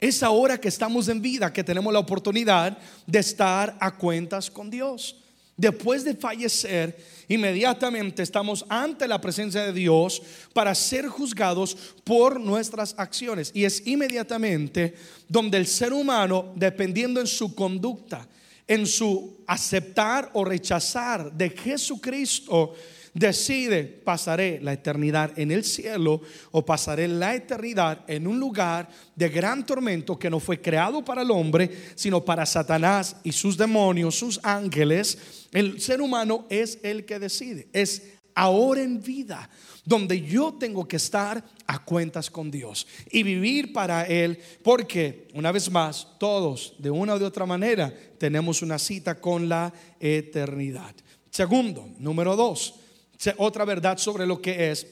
Es 0.00 0.22
ahora 0.22 0.60
que 0.60 0.68
estamos 0.68 1.08
en 1.08 1.20
vida 1.20 1.52
que 1.52 1.64
tenemos 1.64 1.92
la 1.92 1.98
oportunidad 1.98 2.78
de 3.06 3.18
estar 3.18 3.76
a 3.80 3.96
cuentas 3.96 4.50
con 4.50 4.70
Dios. 4.70 5.16
Después 5.56 6.04
de 6.04 6.14
fallecer, 6.14 6.96
inmediatamente 7.26 8.22
estamos 8.22 8.64
ante 8.68 9.08
la 9.08 9.20
presencia 9.20 9.64
de 9.64 9.72
Dios 9.72 10.22
para 10.52 10.72
ser 10.72 11.08
juzgados 11.08 11.76
por 12.04 12.38
nuestras 12.38 12.94
acciones. 12.96 13.50
Y 13.52 13.64
es 13.64 13.84
inmediatamente 13.84 14.94
donde 15.26 15.58
el 15.58 15.66
ser 15.66 15.92
humano, 15.92 16.52
dependiendo 16.54 17.20
en 17.20 17.26
su 17.26 17.56
conducta, 17.56 18.24
en 18.68 18.86
su 18.86 19.42
aceptar 19.46 20.30
o 20.34 20.44
rechazar 20.44 21.32
de 21.32 21.50
Jesucristo, 21.50 22.74
decide, 23.14 23.84
pasaré 23.84 24.60
la 24.62 24.74
eternidad 24.74 25.36
en 25.38 25.50
el 25.50 25.64
cielo 25.64 26.20
o 26.52 26.64
pasaré 26.64 27.08
la 27.08 27.34
eternidad 27.34 28.04
en 28.06 28.26
un 28.26 28.38
lugar 28.38 28.88
de 29.16 29.28
gran 29.28 29.66
tormento 29.66 30.18
que 30.18 30.30
no 30.30 30.38
fue 30.38 30.60
creado 30.60 31.04
para 31.04 31.22
el 31.22 31.30
hombre, 31.30 31.70
sino 31.94 32.24
para 32.24 32.46
Satanás 32.46 33.16
y 33.24 33.32
sus 33.32 33.56
demonios, 33.56 34.16
sus 34.16 34.38
ángeles. 34.42 35.46
El 35.52 35.80
ser 35.80 36.00
humano 36.00 36.46
es 36.50 36.78
el 36.82 37.04
que 37.04 37.18
decide, 37.18 37.68
es 37.72 38.17
ahora 38.38 38.82
en 38.82 39.02
vida 39.02 39.50
donde 39.84 40.22
yo 40.22 40.54
tengo 40.60 40.86
que 40.86 40.96
estar 40.96 41.42
a 41.66 41.84
cuentas 41.84 42.30
con 42.30 42.52
Dios 42.52 42.86
y 43.10 43.24
vivir 43.24 43.72
para 43.72 44.06
Él, 44.06 44.38
porque 44.62 45.26
una 45.34 45.50
vez 45.50 45.68
más, 45.70 46.06
todos 46.18 46.74
de 46.78 46.88
una 46.88 47.16
u 47.16 47.24
otra 47.24 47.46
manera 47.46 47.92
tenemos 48.16 48.62
una 48.62 48.78
cita 48.78 49.20
con 49.20 49.48
la 49.48 49.72
eternidad. 49.98 50.94
Segundo, 51.30 51.88
número 51.98 52.36
dos, 52.36 52.74
otra 53.38 53.64
verdad 53.64 53.98
sobre 53.98 54.24
lo 54.24 54.40
que 54.40 54.70
es 54.70 54.86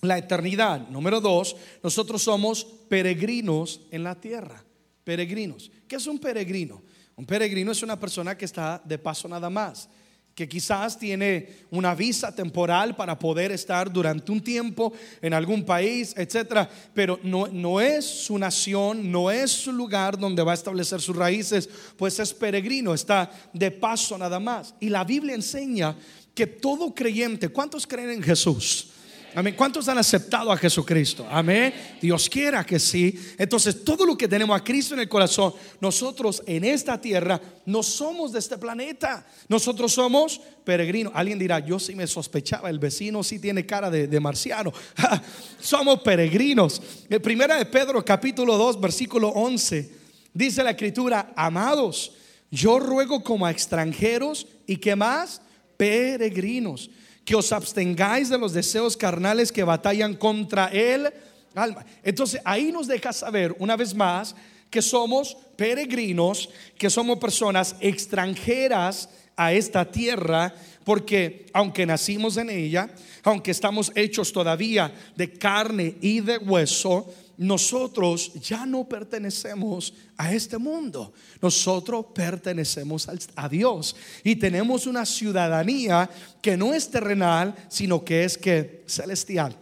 la 0.00 0.16
eternidad. 0.16 0.88
Número 0.88 1.20
dos, 1.20 1.56
nosotros 1.82 2.22
somos 2.22 2.64
peregrinos 2.88 3.82
en 3.90 4.02
la 4.02 4.18
tierra. 4.18 4.64
Peregrinos. 5.04 5.70
¿Qué 5.86 5.96
es 5.96 6.06
un 6.06 6.18
peregrino? 6.18 6.82
Un 7.16 7.26
peregrino 7.26 7.72
es 7.72 7.82
una 7.82 8.00
persona 8.00 8.38
que 8.38 8.46
está 8.46 8.80
de 8.82 8.96
paso 8.96 9.28
nada 9.28 9.50
más 9.50 9.90
que 10.38 10.48
quizás 10.48 10.96
tiene 10.96 11.48
una 11.72 11.96
visa 11.96 12.32
temporal 12.32 12.94
para 12.94 13.18
poder 13.18 13.50
estar 13.50 13.92
durante 13.92 14.30
un 14.30 14.40
tiempo 14.40 14.92
en 15.20 15.34
algún 15.34 15.64
país, 15.64 16.14
etcétera, 16.16 16.70
pero 16.94 17.18
no, 17.24 17.48
no 17.48 17.80
es 17.80 18.04
su 18.04 18.38
nación, 18.38 19.10
no 19.10 19.32
es 19.32 19.50
su 19.50 19.72
lugar 19.72 20.16
donde 20.16 20.44
va 20.44 20.52
a 20.52 20.54
establecer 20.54 21.00
sus 21.00 21.16
raíces, 21.16 21.68
pues 21.96 22.20
es 22.20 22.32
peregrino, 22.32 22.94
está 22.94 23.28
de 23.52 23.72
paso 23.72 24.16
nada 24.16 24.38
más. 24.38 24.76
Y 24.78 24.90
la 24.90 25.02
Biblia 25.02 25.34
enseña 25.34 25.96
que 26.36 26.46
todo 26.46 26.94
creyente, 26.94 27.48
¿cuántos 27.48 27.84
creen 27.84 28.10
en 28.10 28.22
Jesús? 28.22 28.90
Amén. 29.34 29.54
¿Cuántos 29.56 29.88
han 29.88 29.98
aceptado 29.98 30.50
a 30.50 30.56
Jesucristo? 30.56 31.26
Amén. 31.30 31.72
Dios 32.00 32.28
quiera 32.30 32.64
que 32.64 32.78
sí. 32.78 33.14
Entonces, 33.36 33.84
todo 33.84 34.06
lo 34.06 34.16
que 34.16 34.26
tenemos 34.26 34.58
a 34.58 34.64
Cristo 34.64 34.94
en 34.94 35.00
el 35.00 35.08
corazón, 35.08 35.52
nosotros 35.80 36.42
en 36.46 36.64
esta 36.64 37.00
tierra 37.00 37.40
no 37.66 37.82
somos 37.82 38.32
de 38.32 38.38
este 38.38 38.56
planeta. 38.56 39.26
Nosotros 39.48 39.92
somos 39.92 40.40
peregrinos. 40.64 41.12
Alguien 41.14 41.38
dirá, 41.38 41.58
yo 41.58 41.78
sí 41.78 41.94
me 41.94 42.06
sospechaba, 42.06 42.70
el 42.70 42.78
vecino 42.78 43.22
sí 43.22 43.38
tiene 43.38 43.66
cara 43.66 43.90
de, 43.90 44.20
marciano. 44.20 44.72
somos 45.60 46.00
peregrinos. 46.00 46.80
En 47.08 47.20
primera 47.20 47.56
de 47.56 47.66
Pedro, 47.66 48.02
capítulo 48.04 48.56
2, 48.56 48.80
versículo 48.80 49.28
11, 49.28 49.92
dice 50.32 50.64
la 50.64 50.70
escritura, 50.70 51.32
amados, 51.36 52.12
yo 52.50 52.78
ruego 52.78 53.22
como 53.22 53.44
a 53.44 53.50
extranjeros 53.50 54.46
y 54.66 54.78
que 54.78 54.96
más 54.96 55.42
peregrinos 55.76 56.90
que 57.28 57.36
os 57.36 57.52
abstengáis 57.52 58.30
de 58.30 58.38
los 58.38 58.54
deseos 58.54 58.96
carnales 58.96 59.52
que 59.52 59.62
batallan 59.62 60.16
contra 60.16 60.68
el 60.68 61.12
alma. 61.54 61.84
Entonces 62.02 62.40
ahí 62.42 62.72
nos 62.72 62.86
deja 62.86 63.12
saber 63.12 63.54
una 63.58 63.76
vez 63.76 63.94
más 63.94 64.34
que 64.70 64.80
somos 64.80 65.36
peregrinos, 65.54 66.48
que 66.78 66.88
somos 66.88 67.18
personas 67.18 67.76
extranjeras 67.80 69.10
a 69.36 69.52
esta 69.52 69.84
tierra, 69.84 70.54
porque 70.84 71.44
aunque 71.52 71.84
nacimos 71.84 72.38
en 72.38 72.48
ella, 72.48 72.88
aunque 73.22 73.50
estamos 73.50 73.92
hechos 73.94 74.32
todavía 74.32 74.90
de 75.14 75.30
carne 75.30 75.96
y 76.00 76.20
de 76.20 76.38
hueso, 76.38 77.12
nosotros 77.38 78.32
ya 78.34 78.66
no 78.66 78.88
pertenecemos 78.88 79.94
a 80.16 80.32
este 80.34 80.58
mundo. 80.58 81.12
Nosotros 81.40 82.06
pertenecemos 82.12 83.08
a 83.36 83.48
Dios 83.48 83.94
y 84.24 84.36
tenemos 84.36 84.86
una 84.86 85.06
ciudadanía 85.06 86.10
que 86.42 86.56
no 86.56 86.74
es 86.74 86.90
terrenal, 86.90 87.54
sino 87.68 88.04
que 88.04 88.24
es 88.24 88.36
que 88.36 88.84
celestial. 88.86 89.56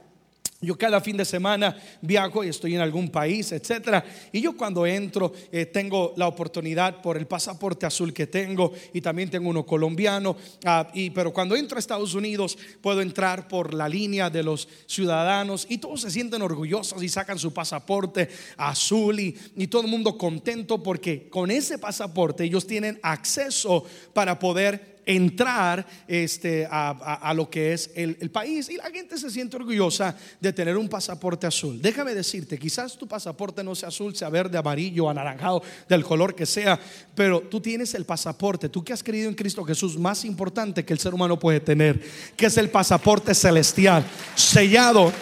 Yo 0.62 0.78
cada 0.78 1.02
fin 1.02 1.18
de 1.18 1.26
semana 1.26 1.76
viajo 2.00 2.42
y 2.42 2.48
estoy 2.48 2.74
en 2.74 2.80
algún 2.80 3.10
país, 3.10 3.52
etcétera. 3.52 4.02
Y 4.32 4.40
yo 4.40 4.56
cuando 4.56 4.86
entro 4.86 5.34
eh, 5.52 5.66
tengo 5.66 6.14
la 6.16 6.28
oportunidad 6.28 7.02
por 7.02 7.18
el 7.18 7.26
pasaporte 7.26 7.84
azul 7.84 8.14
que 8.14 8.26
tengo 8.26 8.72
y 8.94 9.02
también 9.02 9.28
tengo 9.28 9.50
uno 9.50 9.66
colombiano. 9.66 10.34
Ah, 10.64 10.88
y, 10.94 11.10
pero 11.10 11.30
cuando 11.30 11.56
entro 11.56 11.76
a 11.76 11.80
Estados 11.80 12.14
Unidos 12.14 12.56
puedo 12.80 13.02
entrar 13.02 13.48
por 13.48 13.74
la 13.74 13.86
línea 13.86 14.30
de 14.30 14.42
los 14.42 14.66
ciudadanos 14.86 15.66
y 15.68 15.76
todos 15.76 16.00
se 16.00 16.10
sienten 16.10 16.40
orgullosos 16.40 17.02
y 17.02 17.08
sacan 17.10 17.38
su 17.38 17.52
pasaporte 17.52 18.30
azul 18.56 19.20
y, 19.20 19.36
y 19.56 19.66
todo 19.66 19.82
el 19.82 19.88
mundo 19.88 20.16
contento 20.16 20.82
porque 20.82 21.28
con 21.28 21.50
ese 21.50 21.78
pasaporte 21.78 22.44
ellos 22.44 22.66
tienen 22.66 22.98
acceso 23.02 23.84
para 24.14 24.38
poder 24.38 24.95
entrar 25.06 25.86
este, 26.08 26.66
a, 26.68 27.32
lo 27.34 27.48
que 27.48 27.72
es 27.72 27.90
el, 27.94 28.18
el, 28.20 28.30
país 28.30 28.68
y 28.68 28.76
la 28.76 28.90
gente 28.90 29.16
se 29.16 29.30
siente 29.30 29.56
orgullosa 29.56 30.16
de 30.40 30.52
tener 30.52 30.76
un 30.76 30.88
pasaporte 30.88 31.46
azul. 31.46 31.80
Déjame 31.80 32.12
decirte, 32.12 32.58
quizás 32.58 32.98
tu 32.98 33.06
pasaporte 33.06 33.62
no 33.62 33.74
sea 33.74 33.88
azul, 33.88 34.14
sea 34.16 34.28
verde, 34.28 34.58
amarillo, 34.58 35.08
anaranjado, 35.08 35.62
del 35.88 36.04
color 36.04 36.34
que 36.34 36.44
sea, 36.44 36.78
pero 37.14 37.40
tú 37.40 37.60
tienes 37.60 37.94
el 37.94 38.04
pasaporte, 38.04 38.68
tú 38.68 38.82
que 38.82 38.92
has 38.92 39.02
creído 39.02 39.28
en 39.28 39.36
Cristo 39.36 39.64
Jesús, 39.64 39.96
más 39.96 40.24
importante 40.24 40.84
que 40.84 40.92
el 40.92 40.98
ser 40.98 41.14
humano 41.14 41.38
puede 41.38 41.60
tener, 41.60 42.00
que 42.36 42.46
es 42.46 42.56
el 42.56 42.68
pasaporte 42.68 43.34
celestial, 43.34 44.04
sellado 44.34 45.12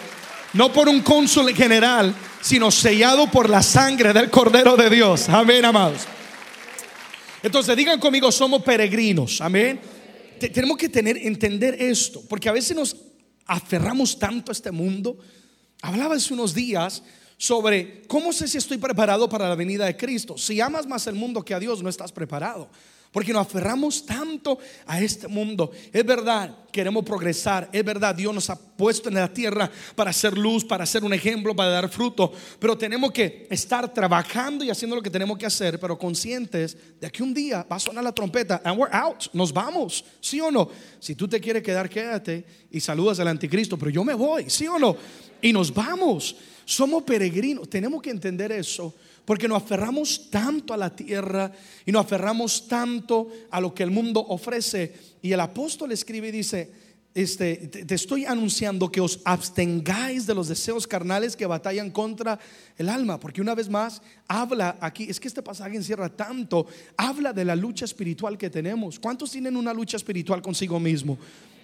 no 0.53 0.71
por 0.71 0.87
un 0.87 1.01
cónsul 1.01 1.53
general, 1.53 2.15
sino 2.41 2.71
sellado 2.71 3.29
por 3.29 3.49
la 3.49 3.61
sangre 3.61 4.13
del 4.13 4.29
Cordero 4.29 4.77
de 4.77 4.89
Dios. 4.89 5.27
Amén, 5.27 5.65
amados. 5.65 6.07
Entonces 7.45 7.77
digan 7.77 7.99
conmigo, 7.99 8.31
somos 8.31 8.63
peregrinos. 8.63 9.39
Amén. 9.39 9.79
Tenemos 10.39 10.77
que 10.77 10.89
tener, 10.89 11.15
entender 11.15 11.79
esto, 11.79 12.23
porque 12.27 12.49
a 12.49 12.51
veces 12.51 12.75
nos 12.75 12.95
aferramos 13.45 14.17
tanto 14.17 14.51
a 14.51 14.53
este 14.53 14.71
mundo. 14.71 15.19
Hablaba 15.83 16.15
hace 16.15 16.33
unos 16.33 16.55
días 16.55 17.03
sobre 17.37 18.01
cómo 18.07 18.33
sé 18.33 18.47
si 18.47 18.57
estoy 18.57 18.79
preparado 18.79 19.29
para 19.29 19.47
la 19.47 19.53
venida 19.53 19.85
de 19.85 19.95
Cristo. 19.95 20.39
Si 20.39 20.59
amas 20.59 20.87
más 20.87 21.05
el 21.05 21.13
mundo 21.13 21.45
que 21.45 21.53
a 21.53 21.59
Dios, 21.59 21.83
no 21.83 21.89
estás 21.89 22.11
preparado. 22.11 22.67
Porque 23.15 23.31
nos 23.31 23.47
aferramos 23.47 24.05
tanto 24.05 24.59
a 24.85 24.99
este 24.99 25.29
mundo. 25.29 25.71
Es 25.93 26.05
verdad, 26.05 26.53
queremos 26.69 27.05
progresar. 27.05 27.69
Es 27.71 27.85
verdad, 27.85 28.13
Dios 28.13 28.35
nos 28.35 28.49
ha 28.49 28.59
puesto 28.59 29.07
en 29.07 29.15
la 29.15 29.33
tierra 29.33 29.71
para 29.95 30.09
hacer 30.09 30.37
luz, 30.37 30.65
para 30.65 30.85
ser 30.85 31.01
un 31.01 31.13
ejemplo, 31.13 31.55
para 31.55 31.69
dar 31.69 31.87
fruto. 31.87 32.33
Pero 32.59 32.77
tenemos 32.77 33.13
que 33.13 33.47
estar 33.49 33.93
trabajando 33.93 34.65
y 34.65 34.69
haciendo 34.69 34.97
lo 34.97 35.01
que 35.01 35.09
tenemos 35.09 35.37
que 35.37 35.45
hacer, 35.45 35.79
pero 35.79 35.97
conscientes 35.97 36.77
de 36.99 37.09
que 37.09 37.23
un 37.23 37.33
día 37.33 37.65
va 37.71 37.77
a 37.77 37.79
sonar 37.79 38.03
la 38.03 38.11
trompeta 38.11 38.61
and 38.65 38.77
we're 38.77 38.93
out. 38.93 39.27
Nos 39.31 39.53
vamos, 39.53 40.03
¿sí 40.19 40.41
o 40.41 40.51
no? 40.51 40.67
Si 40.99 41.15
tú 41.15 41.25
te 41.25 41.39
quieres 41.39 41.63
quedar, 41.63 41.89
quédate 41.89 42.45
y 42.69 42.81
saludas 42.81 43.21
al 43.21 43.29
anticristo, 43.29 43.77
pero 43.77 43.91
yo 43.91 44.03
me 44.03 44.13
voy, 44.13 44.49
¿sí 44.49 44.67
o 44.67 44.77
no? 44.77 44.97
Y 45.41 45.53
nos 45.53 45.73
vamos. 45.73 46.35
Somos 46.65 47.03
peregrinos. 47.03 47.69
Tenemos 47.69 48.01
que 48.01 48.09
entender 48.09 48.51
eso 48.51 48.93
porque 49.25 49.47
nos 49.47 49.63
aferramos 49.63 50.29
tanto 50.29 50.73
a 50.73 50.77
la 50.77 50.95
tierra 50.95 51.51
y 51.85 51.91
nos 51.91 52.05
aferramos 52.05 52.67
tanto 52.67 53.29
a 53.49 53.59
lo 53.59 53.73
que 53.73 53.83
el 53.83 53.91
mundo 53.91 54.25
ofrece. 54.27 54.93
Y 55.21 55.31
el 55.31 55.39
apóstol 55.39 55.91
escribe 55.91 56.29
y 56.29 56.31
dice, 56.31 56.71
este, 57.15 57.55
te, 57.55 57.95
estoy 57.95 58.25
anunciando 58.25 58.91
que 58.91 59.01
os 59.01 59.21
abstengáis 59.23 60.27
de 60.27 60.35
los 60.35 60.49
deseos 60.49 60.85
carnales 60.85 61.35
que 61.35 61.45
batallan 61.45 61.89
contra 61.89 62.37
el 62.77 62.89
alma, 62.89 63.19
porque 63.19 63.41
una 63.41 63.55
vez 63.55 63.69
más 63.69 64.01
habla 64.27 64.77
aquí, 64.81 65.05
es 65.09 65.19
que 65.19 65.29
este 65.29 65.41
pasaje 65.41 65.77
encierra 65.77 66.09
tanto, 66.09 66.67
habla 66.97 67.31
de 67.31 67.45
la 67.45 67.55
lucha 67.55 67.85
espiritual 67.85 68.37
que 68.37 68.49
tenemos. 68.49 68.99
¿Cuántos 68.99 69.31
tienen 69.31 69.55
una 69.55 69.73
lucha 69.73 69.97
espiritual 69.97 70.41
consigo 70.41 70.79
mismo? 70.79 71.17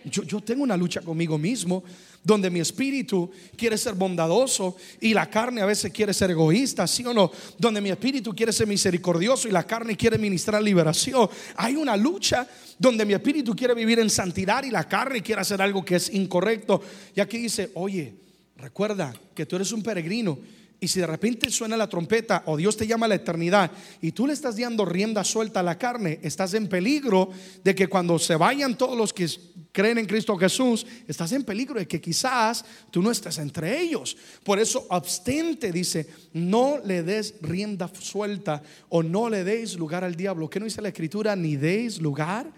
Yo, 0.06 0.42
tengo 0.42 0.64
una 0.64 0.78
lucha 0.78 1.02
conmigo 1.02 1.38
mismo 1.38 1.84
donde 2.24 2.50
mi 2.50 2.60
espíritu 2.60 3.32
quiere 3.56 3.78
ser 3.78 3.96
bondadoso 3.96 4.76
y 5.00 5.14
la 5.14 5.30
carne 5.30 5.62
a 5.62 5.66
veces 5.66 5.92
quiere 5.92 6.14
ser 6.14 6.32
egoísta, 6.32 6.86
¿sí 6.88 7.06
o 7.06 7.14
no? 7.14 7.32
Donde 7.58 7.82
mi 7.82 7.90
espíritu 7.90 8.36
quiere 8.36 8.54
ser 8.54 8.68
misericordioso 8.68 9.48
y 9.48 9.52
la 9.52 9.64
carne 9.64 9.96
quiere 9.98 10.18
ministrar 10.18 10.62
liberación. 10.62 11.30
Hay 11.56 11.76
una 11.76 11.98
lucha 11.98 12.48
donde 12.78 13.06
mi 13.06 13.14
espíritu 13.14 13.56
quiere 13.56 13.74
vivir 13.74 14.00
en 14.00 14.10
santidad 14.10 14.64
y 14.64 14.72
la 14.72 14.88
carne 14.88 15.22
quiere 15.22 15.42
hacer 15.42 15.62
algo 15.62 15.84
que 15.84 15.96
es 15.96 16.14
incorrecto. 16.14 16.82
Y 17.16 17.22
aquí 17.22 17.38
dice, 17.38 17.72
oye, 17.74 18.14
recuerda 18.58 19.14
que 19.34 19.46
tú 19.46 19.56
eres 19.56 19.72
un 19.72 19.82
peregrino 19.82 20.38
y 20.84 20.88
si 20.88 21.00
de 21.00 21.06
repente 21.06 21.52
suena 21.52 21.78
la 21.78 21.88
trompeta 21.88 22.42
o 22.48 22.58
Dios 22.58 22.76
te 22.76 22.88
llama 22.88 23.06
a 23.06 23.10
la 23.10 23.16
eternidad 23.16 23.72
y 24.02 24.14
tú 24.14 24.26
le 24.26 24.34
estás 24.34 24.58
dando 24.58 24.84
rienda 24.84 25.24
suelta 25.24 25.60
a 25.60 25.64
la 25.64 25.78
carne, 25.78 26.20
estás 26.24 26.56
en 26.56 26.68
peligro 26.68 27.30
de 27.64 27.76
que 27.76 27.88
cuando 27.88 28.18
se 28.18 28.36
vayan 28.36 28.76
todos 28.76 28.98
los 28.98 29.14
que 29.14 29.30
creen 29.72 30.00
en 30.00 30.08
Cristo 30.08 30.36
Jesús, 30.38 30.88
estás 31.08 31.34
en 31.34 31.44
peligro 31.44 31.78
de 31.78 31.88
que 31.88 32.02
quizás 32.02 32.66
tú 32.90 33.04
no 33.04 33.12
estés 33.12 33.38
entre 33.38 33.80
ellos. 33.80 34.18
Por 34.44 34.58
eso 34.58 34.88
abstente, 34.90 35.72
dice, 35.72 36.08
no 36.34 36.80
le 36.84 37.04
des 37.04 37.36
rienda 37.42 37.88
suelta 38.00 38.64
o 38.90 39.04
no 39.04 39.30
le 39.30 39.44
deis 39.44 39.76
lugar 39.76 40.04
al 40.04 40.16
diablo. 40.16 40.50
¿Qué 40.50 40.60
no 40.60 40.66
dice 40.66 40.82
la 40.82 40.90
escritura? 40.90 41.36
Ni 41.36 41.58
deis 41.58 42.02
lugar 42.02 42.52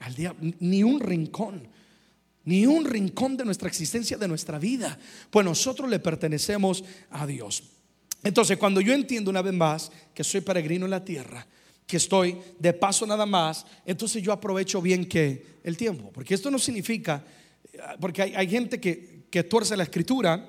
al 0.00 0.14
diablo, 0.16 0.52
ni 0.58 0.82
un 0.82 0.98
rincón 0.98 1.77
ni 2.48 2.64
un 2.64 2.86
rincón 2.86 3.36
de 3.36 3.44
nuestra 3.44 3.68
existencia, 3.68 4.16
de 4.16 4.26
nuestra 4.26 4.58
vida, 4.58 4.98
pues 5.28 5.44
nosotros 5.44 5.90
le 5.90 5.98
pertenecemos 5.98 6.82
a 7.10 7.26
Dios. 7.26 7.62
Entonces, 8.24 8.56
cuando 8.56 8.80
yo 8.80 8.94
entiendo 8.94 9.30
una 9.30 9.42
vez 9.42 9.52
más 9.52 9.92
que 10.14 10.24
soy 10.24 10.40
peregrino 10.40 10.86
en 10.86 10.92
la 10.92 11.04
tierra, 11.04 11.46
que 11.86 11.98
estoy 11.98 12.38
de 12.58 12.72
paso 12.72 13.06
nada 13.06 13.26
más, 13.26 13.66
entonces 13.84 14.22
yo 14.22 14.32
aprovecho 14.32 14.80
bien 14.80 15.04
que 15.04 15.58
el 15.62 15.76
tiempo, 15.76 16.10
porque 16.10 16.32
esto 16.32 16.50
no 16.50 16.58
significa, 16.58 17.22
porque 18.00 18.22
hay, 18.22 18.48
gente 18.48 18.80
que, 18.80 19.26
que 19.30 19.44
tuerce 19.44 19.76
la 19.76 19.82
escritura 19.82 20.48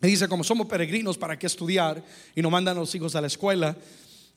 y 0.00 0.06
dice, 0.06 0.28
como 0.28 0.42
somos 0.42 0.66
peregrinos, 0.66 1.18
¿para 1.18 1.38
qué 1.38 1.48
estudiar? 1.48 2.02
Y 2.34 2.40
no 2.40 2.48
mandan 2.48 2.76
los 2.76 2.94
hijos 2.94 3.14
a 3.14 3.20
la 3.20 3.26
escuela. 3.26 3.76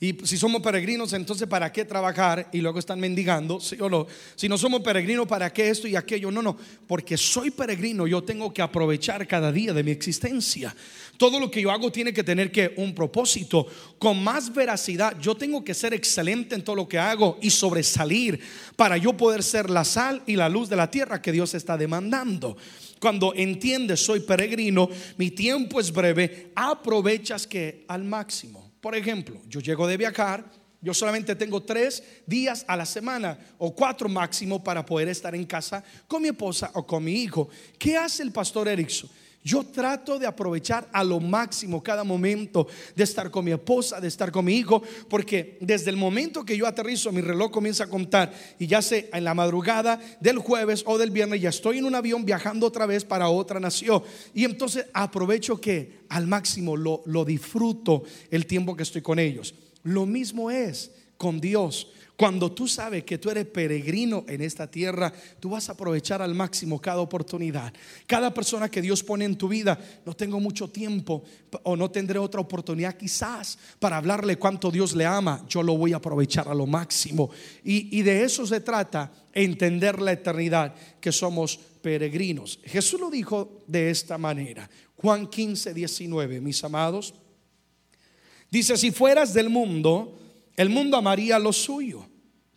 Y 0.01 0.15
si 0.24 0.38
somos 0.38 0.62
peregrinos, 0.62 1.12
entonces 1.12 1.46
¿para 1.46 1.74
qué 1.74 1.84
trabajar? 1.84 2.48
Y 2.53 2.60
luego 2.60 2.79
están 2.79 3.01
mendigando, 3.01 3.60
¿sí 3.60 3.75
o 3.82 3.89
no? 3.89 4.08
Si 4.34 4.48
no 4.48 4.58
somos 4.58 4.79
peregrinos, 4.79 5.27
¿para 5.27 5.51
qué 5.51 5.70
esto 5.70 5.89
y 5.89 5.98
aquello? 5.98 6.32
No, 6.32 6.41
no, 6.41 6.56
porque 6.88 7.18
soy 7.18 7.51
peregrino, 7.51 8.08
yo 8.08 8.24
tengo 8.24 8.53
que 8.53 8.62
aprovechar 8.62 9.27
cada 9.27 9.51
día 9.51 9.74
de 9.74 9.84
mi 9.84 9.91
existencia. 9.91 10.74
Todo 11.18 11.38
lo 11.38 11.51
que 11.51 11.62
yo 11.62 11.70
hago 11.70 11.91
tiene 11.91 12.13
que 12.13 12.24
tener 12.24 12.50
que 12.50 12.74
un 12.77 12.96
propósito. 12.96 13.68
Con 13.98 14.24
más 14.24 14.53
veracidad, 14.53 15.20
yo 15.20 15.36
tengo 15.36 15.65
que 15.65 15.74
ser 15.74 15.94
excelente 15.94 16.56
en 16.56 16.63
todo 16.63 16.77
lo 16.77 16.88
que 16.88 16.98
hago 16.98 17.38
y 17.41 17.50
sobresalir 17.50 18.39
para 18.77 18.96
yo 18.96 19.18
poder 19.18 19.44
ser 19.44 19.70
la 19.70 19.84
sal 19.84 20.24
y 20.25 20.38
la 20.38 20.48
luz 20.48 20.70
de 20.70 20.77
la 20.77 20.89
tierra 20.89 21.22
que 21.22 21.34
Dios 21.34 21.53
está 21.56 21.75
demandando. 21.75 22.56
cuando 23.01 23.34
entiendes 23.34 24.00
soy 24.01 24.22
peregrino, 24.22 24.89
mi 25.18 25.32
tiempo 25.32 25.79
es 25.79 25.91
breve, 25.91 26.51
aprovechas 26.56 27.46
que 27.48 27.84
al 27.89 28.06
máximo. 28.06 28.68
Por 28.81 28.95
ejemplo, 28.95 29.41
yo 29.48 29.59
llego 29.59 29.88
de 29.88 29.98
viajar, 29.98 30.45
yo 30.81 30.93
solamente 30.93 31.36
tengo 31.36 31.62
tres 31.63 32.03
días 32.25 32.63
a 32.67 32.77
la 32.77 32.86
semana 32.86 33.38
o 33.57 33.75
cuatro 33.75 34.07
máximo 34.07 34.63
para 34.63 34.86
poder 34.86 35.09
estar 35.09 35.36
en 35.36 35.45
casa 35.45 35.83
con 36.07 36.21
mi 36.21 36.29
esposa 36.29 36.71
o 36.74 36.86
con 36.86 37.03
mi 37.03 37.13
hijo. 37.21 37.50
¿Qué 37.77 37.98
hace 37.98 38.24
el 38.24 38.31
pastor 38.31 38.67
Erickson? 38.67 39.09
Yo 39.43 39.63
trato 39.63 40.19
de 40.19 40.27
aprovechar 40.27 40.89
a 40.91 41.01
lo 41.03 41.22
máximo 41.22 41.81
cada 41.81 42.03
momento 42.03 42.67
de 42.93 43.03
estar 43.03 43.31
con 43.31 43.46
mi 43.46 43.51
esposa, 43.51 44.01
de 44.01 44.10
estar 44.10 44.31
con 44.31 44.43
mi 44.43 44.55
hijo, 44.55 44.84
porque 45.08 45.58
desde 45.62 45.89
el 45.89 45.96
momento 45.96 46.43
que 46.43 46.58
yo 46.58 46.67
aterrizo, 46.67 47.13
mi 47.13 47.22
reloj 47.22 47.50
comienza 47.50 47.86
a 47.86 47.89
contar 47.89 48.34
y 48.60 48.67
ya 48.67 48.81
sé, 48.81 49.10
en 49.13 49.24
la 49.24 49.34
madrugada 49.34 50.00
del 50.19 50.39
jueves 50.39 50.84
o 50.86 50.98
del 50.98 51.12
viernes 51.12 51.41
ya 51.41 51.50
estoy 51.50 51.77
en 51.77 51.86
un 51.86 51.96
avión 51.96 52.25
viajando 52.25 52.67
otra 52.67 52.86
vez 52.86 53.05
para 53.05 53.29
otra 53.29 53.62
nación. 53.62 54.03
Y 54.34 54.43
entonces 54.43 54.88
aprovecho 54.93 55.62
que 55.62 56.00
al 56.10 56.27
máximo 56.27 56.75
lo, 56.75 57.01
lo 57.05 57.24
disfruto 57.24 58.03
el 58.31 58.46
tiempo 58.46 58.75
que 58.75 58.84
estoy 58.84 59.01
con 59.01 59.19
ellos. 59.19 59.55
Lo 59.84 60.05
mismo 60.05 60.51
es 60.51 60.91
con 61.19 61.41
Dios. 61.41 61.89
Cuando 62.15 62.51
tú 62.51 62.67
sabes 62.67 63.03
que 63.03 63.17
tú 63.17 63.29
eres 63.29 63.45
peregrino 63.45 64.25
en 64.27 64.41
esta 64.41 64.69
tierra, 64.69 65.13
tú 65.39 65.51
vas 65.51 65.69
a 65.69 65.73
aprovechar 65.73 66.21
al 66.21 66.33
máximo 66.33 66.81
cada 66.81 66.99
oportunidad. 66.99 67.73
Cada 68.07 68.33
persona 68.33 68.69
que 68.69 68.81
Dios 68.81 69.03
pone 69.03 69.25
en 69.25 69.38
tu 69.38 69.47
vida, 69.47 69.77
no 70.05 70.13
tengo 70.13 70.39
mucho 70.39 70.69
tiempo 70.69 71.23
o 71.63 71.75
no 71.77 71.91
tendré 71.91 72.19
otra 72.19 72.41
oportunidad 72.41 72.97
quizás 72.97 73.57
para 73.79 73.97
hablarle 73.97 74.38
cuánto 74.38 74.71
Dios 74.71 74.95
le 74.95 75.05
ama, 75.05 75.45
yo 75.47 75.63
lo 75.63 75.77
voy 75.77 75.93
a 75.93 75.97
aprovechar 75.97 76.49
a 76.49 76.53
lo 76.53 76.65
máximo. 76.65 77.29
Y, 77.63 77.97
y 77.97 78.01
de 78.01 78.23
eso 78.23 78.45
se 78.45 78.59
trata, 78.59 79.11
entender 79.33 80.01
la 80.01 80.11
eternidad, 80.11 80.75
que 80.99 81.11
somos 81.11 81.57
peregrinos. 81.81 82.59
Jesús 82.65 82.99
lo 82.99 83.09
dijo 83.09 83.61
de 83.67 83.89
esta 83.91 84.17
manera. 84.17 84.69
Juan 84.97 85.27
15, 85.27 85.73
19, 85.73 86.41
mis 86.41 86.61
amados. 86.65 87.13
Dice, 88.51 88.75
si 88.75 88.91
fueras 88.91 89.33
del 89.33 89.49
mundo, 89.49 90.18
el 90.59 90.67
mundo 90.67 90.97
amaría 90.97 91.39
lo 91.39 91.53
suyo. 91.53 92.05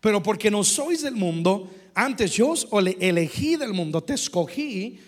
Pero 0.01 0.21
porque 0.21 0.51
no 0.51 0.65
sois 0.65 1.03
del 1.03 1.15
mundo, 1.15 1.71
antes 1.95 2.33
yo 2.33 2.53
elegí 3.01 3.55
del 3.55 3.73
mundo, 3.73 4.03
te 4.03 4.15
escogí. 4.15 4.99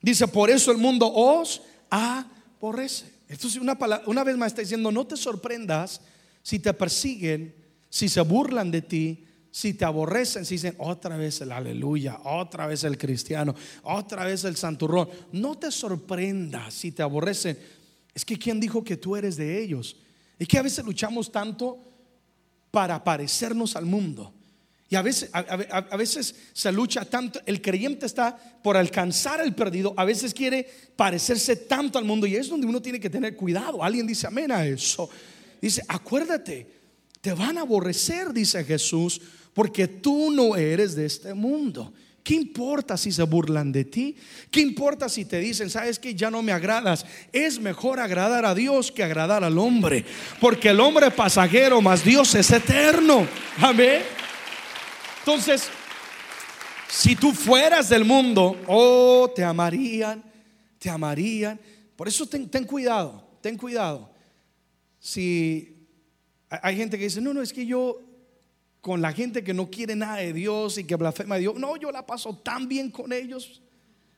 Dice, 0.00 0.28
por 0.28 0.48
eso 0.48 0.70
el 0.70 0.78
mundo 0.78 1.12
os 1.12 1.60
aborrece. 1.90 3.06
Entonces, 3.28 3.60
una, 3.60 3.76
una 4.06 4.22
vez 4.22 4.36
más 4.36 4.52
está 4.52 4.62
diciendo, 4.62 4.92
no 4.92 5.04
te 5.08 5.16
sorprendas 5.16 6.02
si 6.40 6.60
te 6.60 6.72
persiguen, 6.72 7.52
si 7.88 8.08
se 8.08 8.20
burlan 8.20 8.70
de 8.70 8.82
ti, 8.82 9.24
si 9.50 9.74
te 9.74 9.84
aborrecen, 9.84 10.46
si 10.46 10.54
dicen 10.54 10.76
otra 10.78 11.16
vez 11.16 11.40
el 11.40 11.50
aleluya, 11.50 12.20
otra 12.22 12.68
vez 12.68 12.84
el 12.84 12.96
cristiano, 12.96 13.56
otra 13.82 14.24
vez 14.24 14.44
el 14.44 14.54
santurrón. 14.54 15.08
No 15.32 15.58
te 15.58 15.72
sorprendas 15.72 16.74
si 16.74 16.92
te 16.92 17.02
aborrecen. 17.02 17.58
Es 18.14 18.24
que 18.24 18.38
¿quién 18.38 18.60
dijo 18.60 18.84
que 18.84 18.96
tú 18.96 19.16
eres 19.16 19.36
de 19.36 19.60
ellos? 19.60 19.96
Es 20.38 20.46
que 20.46 20.58
a 20.58 20.62
veces 20.62 20.84
luchamos 20.84 21.32
tanto 21.32 21.89
para 22.70 23.02
parecernos 23.02 23.76
al 23.76 23.86
mundo. 23.86 24.34
Y 24.88 24.96
a 24.96 25.02
veces, 25.02 25.30
a, 25.32 25.96
veces 25.96 26.34
se 26.52 26.72
lucha 26.72 27.04
tanto, 27.04 27.40
el 27.46 27.62
creyente 27.62 28.06
está 28.06 28.36
por 28.60 28.76
alcanzar 28.76 29.40
al 29.40 29.54
perdido, 29.54 29.94
a 29.96 30.04
veces 30.04 30.34
quiere 30.34 30.68
parecerse 30.96 31.54
tanto 31.54 31.96
al 31.96 32.04
mundo 32.04 32.26
y 32.26 32.34
es 32.34 32.48
donde 32.48 32.66
uno 32.66 32.82
tiene 32.82 32.98
que 32.98 33.08
tener 33.08 33.36
cuidado. 33.36 33.84
Alguien 33.84 34.04
dice 34.04 34.26
amén 34.26 34.50
a 34.50 34.66
eso. 34.66 35.08
Dice, 35.62 35.84
acuérdate, 35.86 36.66
te 37.20 37.32
van 37.32 37.58
a 37.58 37.60
aborrecer, 37.60 38.32
dice 38.32 38.64
Jesús, 38.64 39.20
porque 39.54 39.86
tú 39.86 40.32
no 40.32 40.56
eres 40.56 40.96
de 40.96 41.06
este 41.06 41.34
mundo. 41.34 41.92
¿Qué 42.22 42.34
importa 42.34 42.96
si 42.96 43.12
se 43.12 43.22
burlan 43.22 43.72
de 43.72 43.84
ti? 43.84 44.16
¿Qué 44.50 44.60
importa 44.60 45.08
si 45.08 45.24
te 45.24 45.38
dicen, 45.38 45.70
sabes 45.70 45.98
que 45.98 46.14
ya 46.14 46.30
no 46.30 46.42
me 46.42 46.52
agradas? 46.52 47.06
Es 47.32 47.58
mejor 47.58 47.98
agradar 47.98 48.44
a 48.44 48.54
Dios 48.54 48.92
que 48.92 49.02
agradar 49.02 49.42
al 49.42 49.58
hombre, 49.58 50.04
porque 50.40 50.68
el 50.68 50.80
hombre 50.80 51.06
es 51.06 51.14
pasajero, 51.14 51.80
mas 51.80 52.04
Dios 52.04 52.34
es 52.34 52.50
eterno. 52.50 53.26
Amén. 53.58 54.02
Entonces, 55.20 55.68
si 56.88 57.16
tú 57.16 57.32
fueras 57.32 57.88
del 57.88 58.04
mundo, 58.04 58.60
oh, 58.66 59.30
te 59.34 59.42
amarían, 59.42 60.22
te 60.78 60.90
amarían. 60.90 61.58
Por 61.96 62.08
eso 62.08 62.26
ten, 62.26 62.48
ten 62.48 62.64
cuidado, 62.64 63.38
ten 63.40 63.56
cuidado. 63.56 64.10
Si 64.98 65.86
hay 66.50 66.76
gente 66.76 66.98
que 66.98 67.04
dice, 67.04 67.20
no, 67.20 67.32
no, 67.32 67.40
es 67.40 67.52
que 67.52 67.64
yo 67.64 68.09
con 68.80 69.02
la 69.02 69.12
gente 69.12 69.44
que 69.44 69.54
no 69.54 69.70
quiere 69.70 69.94
nada 69.94 70.16
de 70.16 70.32
Dios 70.32 70.78
y 70.78 70.84
que 70.84 70.96
blasfema 70.96 71.34
de 71.34 71.42
Dios. 71.42 71.54
No, 71.56 71.76
yo 71.76 71.90
la 71.90 72.06
paso 72.06 72.36
tan 72.36 72.68
bien 72.68 72.90
con 72.90 73.12
ellos. 73.12 73.60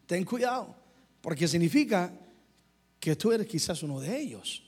Ten 0.07 0.25
cuidado, 0.25 0.75
porque 1.20 1.48
significa 1.48 2.12
que 3.01 3.16
tú 3.16 3.33
eres 3.33 3.46
quizás 3.46 3.83
uno 3.83 4.01
de 4.01 4.20
ellos. 4.20 4.62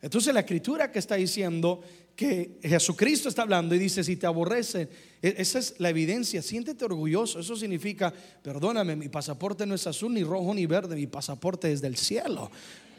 Entonces 0.00 0.32
la 0.32 0.40
escritura 0.40 0.92
que 0.92 0.98
está 0.98 1.16
diciendo 1.16 1.80
que 2.14 2.58
Jesucristo 2.62 3.28
está 3.28 3.42
hablando 3.42 3.74
y 3.74 3.78
dice, 3.78 4.02
si 4.02 4.16
te 4.16 4.26
aborrecen, 4.26 4.90
e-, 5.22 5.34
esa 5.38 5.60
es 5.60 5.76
la 5.78 5.88
evidencia, 5.88 6.42
siéntete 6.42 6.84
orgulloso. 6.84 7.38
Eso 7.38 7.56
significa, 7.56 8.12
perdóname, 8.42 8.96
mi 8.96 9.08
pasaporte 9.08 9.64
no 9.64 9.74
es 9.74 9.86
azul, 9.86 10.12
ni 10.12 10.24
rojo, 10.24 10.52
ni 10.52 10.66
verde, 10.66 10.96
mi 10.96 11.06
pasaporte 11.06 11.72
es 11.72 11.80
del 11.80 11.96
cielo. 11.96 12.50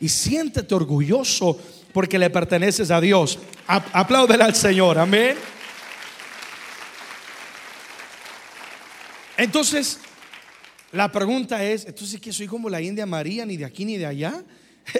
Y 0.01 0.07
siéntete 0.07 0.73
orgulloso 0.73 1.59
porque 1.93 2.17
le 2.17 2.29
perteneces 2.29 2.91
a 2.91 3.01
Dios. 3.01 3.39
Apláudele 3.67 4.43
al 4.43 4.55
Señor, 4.55 4.97
amén. 4.97 5.35
Entonces, 9.39 9.99
la 10.91 11.09
pregunta 11.09 11.63
es, 11.63 11.85
entonces 11.85 12.19
que 12.19 12.33
soy 12.33 12.45
como 12.45 12.69
la 12.69 12.81
India 12.81 13.05
María, 13.05 13.45
ni 13.45 13.55
de 13.55 13.63
aquí 13.63 13.85
ni 13.85 13.95
de 13.95 14.05
allá. 14.05 14.43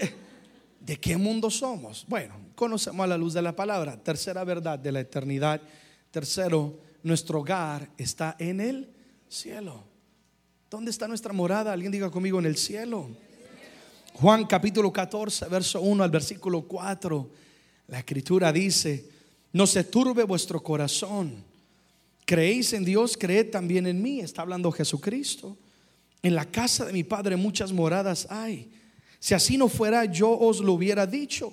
¿De 0.79 0.97
qué 0.97 1.17
mundo 1.17 1.51
somos? 1.51 2.05
Bueno, 2.07 2.35
conocemos 2.55 3.03
a 3.03 3.07
la 3.07 3.17
luz 3.17 3.33
de 3.33 3.41
la 3.41 3.53
palabra. 3.53 4.01
Tercera 4.01 4.45
verdad 4.45 4.79
de 4.79 4.93
la 4.93 5.01
eternidad. 5.01 5.61
Tercero, 6.09 6.79
nuestro 7.03 7.41
hogar 7.41 7.89
está 7.97 8.37
en 8.39 8.61
el 8.61 8.89
cielo. 9.27 9.83
¿Dónde 10.69 10.91
está 10.91 11.09
nuestra 11.09 11.33
morada? 11.33 11.73
Alguien 11.73 11.91
diga 11.91 12.09
conmigo 12.09 12.39
en 12.39 12.45
el 12.45 12.55
cielo. 12.55 13.09
Juan 14.13 14.45
capítulo 14.45 14.93
14, 14.93 15.47
verso 15.47 15.81
1 15.81 16.01
al 16.01 16.11
versículo 16.11 16.61
4. 16.61 17.29
La 17.87 17.99
escritura 17.99 18.53
dice, 18.53 19.05
no 19.51 19.67
se 19.67 19.83
turbe 19.83 20.23
vuestro 20.23 20.63
corazón 20.63 21.48
creéis 22.29 22.73
en 22.73 22.85
Dios, 22.85 23.17
creed 23.17 23.49
también 23.49 23.87
en 23.87 23.99
mí. 23.99 24.19
Está 24.19 24.43
hablando 24.43 24.71
Jesucristo. 24.71 25.57
En 26.21 26.35
la 26.35 26.45
casa 26.45 26.85
de 26.85 26.93
mi 26.93 27.03
Padre 27.03 27.35
muchas 27.35 27.71
moradas 27.73 28.27
hay. 28.29 28.69
Si 29.19 29.33
así 29.33 29.57
no 29.57 29.67
fuera, 29.67 30.05
yo 30.05 30.37
os 30.37 30.59
lo 30.59 30.73
hubiera 30.73 31.07
dicho. 31.07 31.51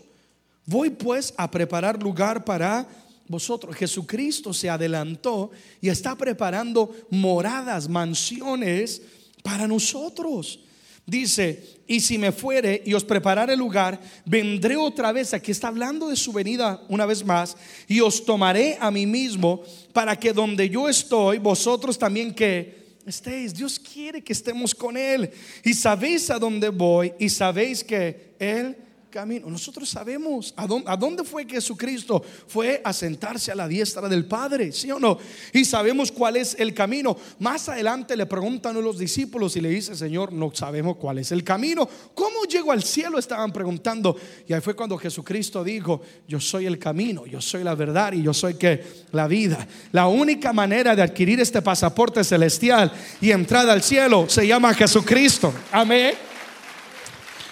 Voy 0.66 0.90
pues 0.90 1.32
a 1.38 1.50
preparar 1.50 2.02
lugar 2.02 2.44
para 2.44 2.86
vosotros. 3.26 3.74
Jesucristo 3.74 4.52
se 4.52 4.68
adelantó 4.68 5.50
y 5.80 5.88
está 5.88 6.14
preparando 6.14 6.94
moradas, 7.08 7.88
mansiones 7.88 9.00
para 9.42 9.66
nosotros. 9.66 10.60
Dice, 11.06 11.80
y 11.86 12.00
si 12.00 12.18
me 12.18 12.32
fuere 12.32 12.82
y 12.84 12.92
os 12.92 13.04
prepararé 13.04 13.56
lugar, 13.56 14.00
vendré 14.24 14.76
otra 14.76 15.12
vez, 15.12 15.32
aquí 15.32 15.52
está 15.52 15.68
hablando 15.68 16.08
de 16.08 16.16
su 16.16 16.32
venida 16.32 16.82
una 16.88 17.06
vez 17.06 17.24
más, 17.24 17.56
y 17.86 18.00
os 18.00 18.24
tomaré 18.24 18.76
a 18.80 18.90
mí 18.90 19.06
mismo 19.06 19.62
para 19.92 20.18
que 20.18 20.32
donde 20.32 20.68
yo 20.68 20.88
estoy, 20.88 21.38
vosotros 21.38 21.96
también 21.96 22.34
que 22.34 22.86
estéis. 23.06 23.54
Dios 23.54 23.78
quiere 23.78 24.22
que 24.22 24.32
estemos 24.32 24.74
con 24.74 24.96
Él. 24.96 25.30
Y 25.64 25.74
sabéis 25.74 26.28
a 26.30 26.38
dónde 26.38 26.68
voy 26.68 27.12
y 27.18 27.28
sabéis 27.28 27.84
que 27.84 28.34
Él 28.38 28.76
camino. 29.10 29.48
Nosotros 29.48 29.88
sabemos 29.88 30.54
a 30.56 30.66
dónde, 30.96 31.24
fue 31.24 31.46
Jesucristo. 31.46 32.22
Fue 32.46 32.80
a 32.84 32.92
sentarse 32.92 33.50
a 33.50 33.54
la 33.54 33.68
diestra 33.68 34.08
del 34.08 34.26
Padre, 34.26 34.72
¿sí 34.72 34.90
o 34.90 34.98
no? 34.98 35.18
Y 35.52 35.64
sabemos 35.64 36.12
cuál 36.12 36.36
es 36.36 36.56
el 36.58 36.74
camino. 36.74 37.16
Más 37.38 37.68
adelante 37.68 38.16
le 38.16 38.26
preguntan 38.26 38.76
a 38.76 38.80
los 38.80 38.98
discípulos 38.98 39.56
y 39.56 39.60
le 39.60 39.68
dice, 39.70 39.94
Señor, 39.94 40.32
no 40.32 40.50
sabemos 40.54 40.96
cuál 40.96 41.18
es 41.18 41.32
el 41.32 41.44
camino. 41.44 41.88
¿Cómo 42.14 42.44
llego 42.44 42.72
al 42.72 42.82
cielo? 42.82 43.18
Estaban 43.18 43.52
preguntando. 43.52 44.16
Y 44.46 44.52
ahí 44.52 44.60
fue 44.60 44.74
cuando 44.74 44.98
Jesucristo 44.98 45.64
dijo, 45.64 46.02
yo 46.28 46.40
soy 46.40 46.66
el 46.66 46.78
camino, 46.78 47.26
yo 47.26 47.40
soy 47.40 47.64
la 47.64 47.74
verdad 47.74 48.12
y 48.12 48.22
yo 48.22 48.34
soy 48.34 48.54
que 48.54 48.84
la 49.12 49.26
vida. 49.26 49.66
La 49.92 50.06
única 50.06 50.52
manera 50.52 50.94
de 50.94 51.02
adquirir 51.02 51.40
este 51.40 51.62
pasaporte 51.62 52.22
celestial 52.24 52.92
y 53.20 53.30
entrada 53.30 53.72
al 53.72 53.82
cielo 53.82 54.26
se 54.28 54.46
llama 54.46 54.74
Jesucristo. 54.74 55.52
Amén. 55.72 56.25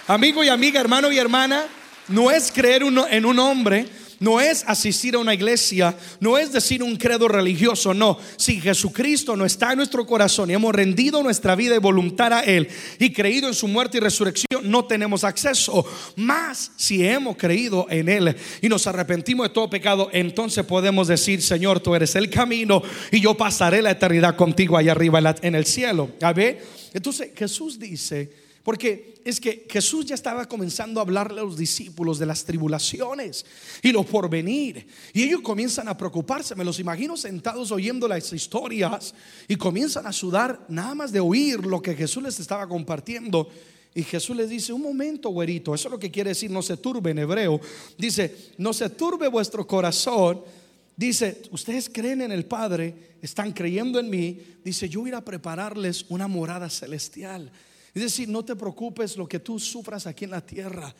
Amigo 0.07 0.43
y 0.43 0.49
amiga, 0.49 0.79
hermano 0.79 1.11
y 1.11 1.17
hermana, 1.17 1.65
no 2.09 2.29
es 2.29 2.51
creer 2.51 2.83
en 2.83 3.25
un 3.25 3.39
hombre, 3.39 3.87
no 4.19 4.39
es 4.39 4.63
asistir 4.67 5.15
a 5.15 5.17
una 5.17 5.33
iglesia, 5.33 5.97
no 6.19 6.37
es 6.37 6.51
decir 6.51 6.83
un 6.83 6.95
credo 6.95 7.27
religioso, 7.27 7.91
no. 7.91 8.19
Si 8.37 8.61
Jesucristo 8.61 9.35
no 9.35 9.45
está 9.45 9.71
en 9.71 9.77
nuestro 9.77 10.05
corazón 10.05 10.51
y 10.51 10.53
hemos 10.53 10.75
rendido 10.75 11.23
nuestra 11.23 11.55
vida 11.55 11.75
y 11.75 11.79
voluntad 11.79 12.33
a 12.33 12.41
Él 12.41 12.67
y 12.99 13.11
creído 13.13 13.47
en 13.47 13.55
su 13.55 13.67
muerte 13.67 13.97
y 13.97 14.01
resurrección, 14.01 14.69
no 14.69 14.85
tenemos 14.85 15.23
acceso. 15.23 15.83
Más 16.17 16.71
si 16.75 17.03
hemos 17.03 17.35
creído 17.35 17.87
en 17.89 18.07
Él 18.07 18.35
y 18.61 18.69
nos 18.69 18.85
arrepentimos 18.85 19.47
de 19.47 19.55
todo 19.55 19.71
pecado, 19.71 20.09
entonces 20.13 20.63
podemos 20.65 21.07
decir, 21.07 21.41
Señor, 21.41 21.79
tú 21.79 21.95
eres 21.95 22.15
el 22.15 22.29
camino 22.29 22.83
y 23.11 23.19
yo 23.21 23.35
pasaré 23.35 23.81
la 23.81 23.89
eternidad 23.89 24.35
contigo 24.35 24.77
allá 24.77 24.91
arriba 24.91 25.35
en 25.41 25.55
el 25.55 25.65
cielo. 25.65 26.11
A 26.21 26.31
ver, 26.31 26.63
entonces 26.93 27.31
Jesús 27.35 27.79
dice, 27.79 28.44
porque 28.65 29.13
es 29.23 29.39
que 29.39 29.67
Jesús 29.69 30.07
ya 30.07 30.15
estaba 30.15 30.47
comenzando 30.47 30.99
a 30.99 31.03
hablarle 31.03 31.39
a 31.39 31.43
los 31.43 31.55
discípulos 31.55 32.17
de 32.17 32.25
las 32.25 32.43
tribulaciones 32.43 33.45
y 33.83 33.91
lo 33.91 34.01
porvenir. 34.01 34.87
Y 35.13 35.21
ellos 35.21 35.41
comienzan 35.41 35.87
a 35.87 35.95
preocuparse. 35.95 36.55
Me 36.55 36.65
los 36.65 36.79
imagino 36.79 37.15
sentados 37.15 37.71
oyendo 37.71 38.07
las 38.07 38.33
historias 38.33 39.13
y 39.47 39.55
comienzan 39.55 40.07
a 40.07 40.11
sudar 40.11 40.65
nada 40.67 40.95
más 40.95 41.11
de 41.11 41.19
oír 41.19 41.63
lo 41.63 41.79
que 41.79 41.93
Jesús 41.93 42.23
les 42.23 42.39
estaba 42.39 42.67
compartiendo. 42.67 43.47
Y 43.93 44.01
Jesús 44.01 44.35
les 44.35 44.49
dice, 44.49 44.73
un 44.73 44.81
momento, 44.81 45.29
güerito, 45.29 45.75
eso 45.75 45.87
es 45.87 45.91
lo 45.91 45.99
que 45.99 46.09
quiere 46.09 46.31
decir, 46.31 46.49
no 46.49 46.63
se 46.63 46.77
turbe 46.77 47.11
en 47.11 47.19
hebreo. 47.19 47.61
Dice, 47.99 48.35
no 48.57 48.73
se 48.73 48.89
turbe 48.89 49.27
vuestro 49.27 49.67
corazón. 49.67 50.41
Dice, 50.97 51.43
ustedes 51.51 51.87
creen 51.87 52.21
en 52.21 52.31
el 52.31 52.45
Padre, 52.45 52.95
están 53.21 53.53
creyendo 53.53 53.99
en 53.99 54.09
mí. 54.09 54.39
Dice, 54.63 54.89
yo 54.89 55.01
voy 55.01 55.11
a 55.11 55.23
prepararles 55.23 56.07
una 56.09 56.27
morada 56.27 56.67
celestial. 56.67 57.51
Es 57.95 58.01
decir, 58.01 58.27
no 58.27 58.43
te 58.43 58.57
preocupes 58.57 59.15
lo 59.15 59.25
que 59.25 59.39
tú 59.39 59.57
sufras 59.57 60.05
aquí 60.05 60.25
en 60.25 60.31
la 60.31 60.45
tierra. 60.45 60.93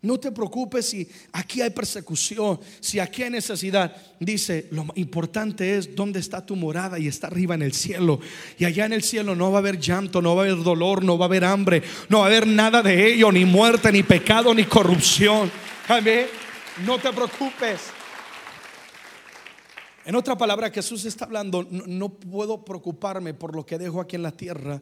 No 0.00 0.20
te 0.20 0.30
preocupes 0.30 0.86
si 0.86 1.08
aquí 1.32 1.60
hay 1.60 1.70
persecución, 1.70 2.60
si 2.78 3.00
aquí 3.00 3.24
hay 3.24 3.30
necesidad. 3.30 3.96
Dice, 4.20 4.68
lo 4.70 4.86
importante 4.94 5.76
es 5.76 5.96
dónde 5.96 6.20
está 6.20 6.46
tu 6.46 6.54
morada 6.54 7.00
y 7.00 7.08
está 7.08 7.26
arriba 7.26 7.56
en 7.56 7.62
el 7.62 7.72
cielo. 7.72 8.20
Y 8.56 8.64
allá 8.64 8.86
en 8.86 8.92
el 8.92 9.02
cielo 9.02 9.34
no 9.34 9.50
va 9.50 9.58
a 9.58 9.60
haber 9.60 9.80
llanto, 9.80 10.22
no 10.22 10.36
va 10.36 10.42
a 10.42 10.46
haber 10.46 10.62
dolor, 10.62 11.02
no 11.02 11.18
va 11.18 11.24
a 11.24 11.26
haber 11.28 11.44
hambre, 11.44 11.82
no 12.08 12.18
va 12.18 12.26
a 12.26 12.28
haber 12.28 12.46
nada 12.46 12.80
de 12.84 13.12
ello, 13.12 13.32
ni 13.32 13.44
muerte, 13.44 13.90
ni 13.90 14.04
pecado, 14.04 14.54
ni 14.54 14.64
corrupción. 14.64 15.50
Amén. 15.88 16.26
No 16.86 17.00
te 17.00 17.12
preocupes. 17.12 17.80
En 20.04 20.14
otra 20.14 20.38
palabra, 20.38 20.70
Jesús 20.70 21.04
está 21.04 21.24
hablando, 21.24 21.66
no, 21.68 21.82
no 21.88 22.08
puedo 22.10 22.64
preocuparme 22.64 23.34
por 23.34 23.56
lo 23.56 23.66
que 23.66 23.76
dejo 23.76 24.00
aquí 24.00 24.14
en 24.14 24.22
la 24.22 24.30
tierra 24.30 24.80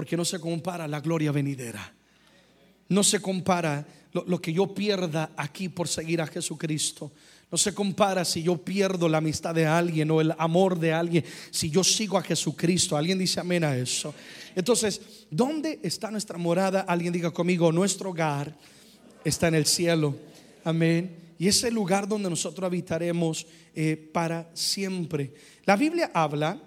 porque 0.00 0.16
no 0.16 0.24
se 0.24 0.40
compara 0.40 0.88
la 0.88 0.98
gloria 0.98 1.30
venidera. 1.30 1.92
No 2.88 3.04
se 3.04 3.20
compara 3.20 3.86
lo, 4.12 4.40
que 4.40 4.50
yo 4.50 4.74
pierda 4.74 5.32
aquí 5.36 5.68
por 5.68 5.88
seguir 5.88 6.22
a 6.22 6.26
Jesucristo. 6.26 7.12
No 7.52 7.58
se 7.58 7.74
compara 7.74 8.24
si 8.24 8.42
yo 8.42 8.56
pierdo 8.56 9.10
la 9.10 9.18
amistad 9.18 9.54
de 9.54 9.66
alguien 9.66 10.10
o 10.10 10.22
el 10.22 10.34
amor 10.38 10.78
de 10.78 10.94
alguien, 10.94 11.22
si 11.50 11.68
yo 11.68 11.84
sigo 11.84 12.16
a 12.16 12.22
Jesucristo. 12.22 12.96
Alguien 12.96 13.18
dice 13.18 13.40
amén 13.40 13.62
a 13.62 13.76
eso. 13.76 14.14
Entonces, 14.56 15.26
¿dónde 15.30 15.80
está 15.82 16.10
nuestra 16.10 16.38
morada? 16.38 16.80
Alguien 16.88 17.12
diga 17.12 17.30
conmigo, 17.30 17.70
nuestro 17.70 18.08
hogar 18.08 18.56
está 19.22 19.48
en 19.48 19.56
el 19.56 19.66
cielo. 19.66 20.16
Amén. 20.64 21.34
Y 21.38 21.46
es 21.46 21.62
el 21.62 21.74
lugar 21.74 22.08
donde 22.08 22.30
nosotros 22.30 22.64
habitaremos 22.64 23.46
eh, 23.74 23.98
para 24.14 24.50
siempre. 24.54 25.34
La 25.66 25.76
Biblia 25.76 26.10
habla 26.14 26.58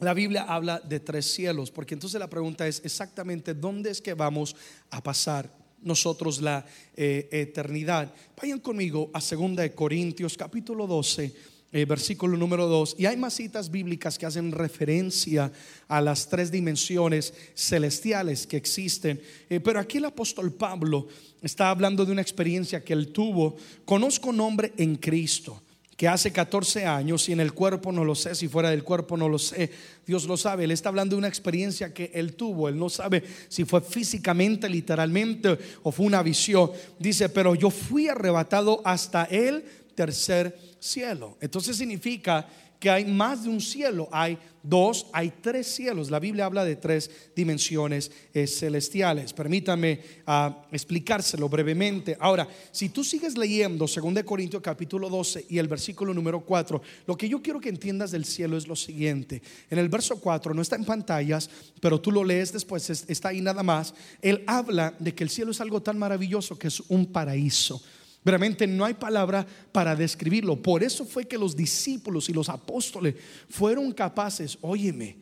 la 0.00 0.14
Biblia 0.14 0.44
habla 0.48 0.80
de 0.80 1.00
tres 1.00 1.26
cielos, 1.26 1.70
porque 1.70 1.94
entonces 1.94 2.18
la 2.18 2.28
pregunta 2.28 2.66
es 2.66 2.82
exactamente 2.84 3.54
dónde 3.54 3.90
es 3.90 4.00
que 4.00 4.14
vamos 4.14 4.56
a 4.90 5.02
pasar 5.02 5.50
nosotros 5.82 6.40
la 6.40 6.64
eh, 6.96 7.28
eternidad. 7.30 8.12
Vayan 8.40 8.58
conmigo 8.58 9.10
a 9.12 9.20
2 9.20 9.70
Corintios 9.74 10.36
capítulo 10.36 10.86
12. 10.86 11.54
Eh, 11.76 11.86
versículo 11.86 12.36
número 12.36 12.68
2. 12.68 12.94
Y 13.00 13.06
hay 13.06 13.16
más 13.16 13.34
citas 13.34 13.68
bíblicas 13.68 14.16
que 14.16 14.26
hacen 14.26 14.52
referencia 14.52 15.50
a 15.88 16.00
las 16.00 16.28
tres 16.28 16.52
dimensiones 16.52 17.34
celestiales 17.56 18.46
que 18.46 18.56
existen. 18.56 19.20
Eh, 19.50 19.58
pero 19.58 19.80
aquí 19.80 19.98
el 19.98 20.04
apóstol 20.04 20.52
Pablo 20.52 21.08
está 21.42 21.70
hablando 21.70 22.06
de 22.06 22.12
una 22.12 22.22
experiencia 22.22 22.84
que 22.84 22.92
él 22.92 23.08
tuvo. 23.08 23.56
Conozco 23.84 24.32
nombre 24.32 24.72
en 24.76 24.94
Cristo 24.94 25.63
que 25.96 26.08
hace 26.08 26.32
14 26.32 26.86
años, 26.86 27.28
y 27.28 27.32
en 27.32 27.40
el 27.40 27.52
cuerpo 27.52 27.92
no 27.92 28.04
lo 28.04 28.14
sé, 28.14 28.34
si 28.34 28.48
fuera 28.48 28.70
del 28.70 28.82
cuerpo 28.82 29.16
no 29.16 29.28
lo 29.28 29.38
sé, 29.38 29.70
Dios 30.06 30.24
lo 30.24 30.36
sabe. 30.36 30.64
Él 30.64 30.72
está 30.72 30.88
hablando 30.88 31.14
de 31.14 31.18
una 31.18 31.28
experiencia 31.28 31.94
que 31.94 32.10
él 32.14 32.34
tuvo. 32.34 32.68
Él 32.68 32.78
no 32.78 32.88
sabe 32.88 33.22
si 33.48 33.64
fue 33.64 33.80
físicamente, 33.80 34.68
literalmente, 34.68 35.56
o 35.82 35.92
fue 35.92 36.06
una 36.06 36.22
visión. 36.22 36.70
Dice, 36.98 37.28
pero 37.28 37.54
yo 37.54 37.70
fui 37.70 38.08
arrebatado 38.08 38.82
hasta 38.84 39.24
el 39.24 39.64
tercer 39.94 40.58
cielo. 40.80 41.36
Entonces 41.40 41.76
significa 41.76 42.46
que 42.84 42.90
hay 42.90 43.06
más 43.06 43.44
de 43.44 43.48
un 43.48 43.62
cielo, 43.62 44.10
hay 44.12 44.36
dos, 44.62 45.06
hay 45.14 45.32
tres 45.40 45.68
cielos. 45.68 46.10
La 46.10 46.20
Biblia 46.20 46.44
habla 46.44 46.66
de 46.66 46.76
tres 46.76 47.10
dimensiones 47.34 48.12
eh, 48.34 48.46
celestiales. 48.46 49.32
Permítame 49.32 50.02
ah, 50.26 50.66
explicárselo 50.70 51.48
brevemente. 51.48 52.14
Ahora, 52.20 52.46
si 52.72 52.90
tú 52.90 53.02
sigues 53.02 53.38
leyendo 53.38 53.86
2 53.86 54.22
Corintios 54.26 54.60
capítulo 54.60 55.08
12 55.08 55.46
y 55.48 55.56
el 55.56 55.66
versículo 55.66 56.12
número 56.12 56.40
4, 56.40 56.82
lo 57.06 57.16
que 57.16 57.26
yo 57.26 57.40
quiero 57.40 57.58
que 57.58 57.70
entiendas 57.70 58.10
del 58.10 58.26
cielo 58.26 58.58
es 58.58 58.68
lo 58.68 58.76
siguiente. 58.76 59.40
En 59.70 59.78
el 59.78 59.88
verso 59.88 60.20
4 60.20 60.52
no 60.52 60.60
está 60.60 60.76
en 60.76 60.84
pantallas, 60.84 61.48
pero 61.80 61.98
tú 62.02 62.12
lo 62.12 62.22
lees 62.22 62.52
después, 62.52 62.90
está 62.90 63.30
ahí 63.30 63.40
nada 63.40 63.62
más. 63.62 63.94
Él 64.20 64.44
habla 64.46 64.94
de 64.98 65.14
que 65.14 65.24
el 65.24 65.30
cielo 65.30 65.52
es 65.52 65.60
algo 65.62 65.80
tan 65.80 65.98
maravilloso 65.98 66.58
que 66.58 66.68
es 66.68 66.80
un 66.88 67.06
paraíso. 67.06 67.80
Realmente 68.24 68.66
no 68.66 68.84
hay 68.84 68.94
palabra 68.94 69.46
para 69.70 69.94
describirlo. 69.94 70.60
Por 70.60 70.82
eso 70.82 71.04
fue 71.04 71.26
que 71.26 71.36
los 71.36 71.54
discípulos 71.54 72.28
y 72.28 72.32
los 72.32 72.48
apóstoles 72.48 73.14
fueron 73.50 73.92
capaces, 73.92 74.56
óyeme, 74.62 75.18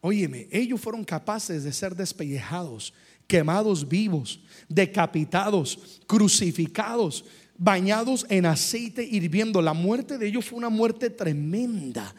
óyeme, 0.00 0.48
ellos 0.52 0.80
fueron 0.80 1.04
capaces 1.04 1.64
de 1.64 1.72
ser 1.72 1.96
despellejados, 1.96 2.94
quemados 3.26 3.88
vivos, 3.88 4.40
decapitados, 4.68 6.00
crucificados, 6.06 7.24
bañados 7.58 8.24
en 8.28 8.46
aceite 8.46 9.02
hirviendo. 9.02 9.60
La 9.60 9.72
muerte 9.72 10.16
de 10.16 10.28
ellos 10.28 10.44
fue 10.44 10.58
una 10.58 10.68
muerte 10.68 11.10
tremenda. 11.10 12.14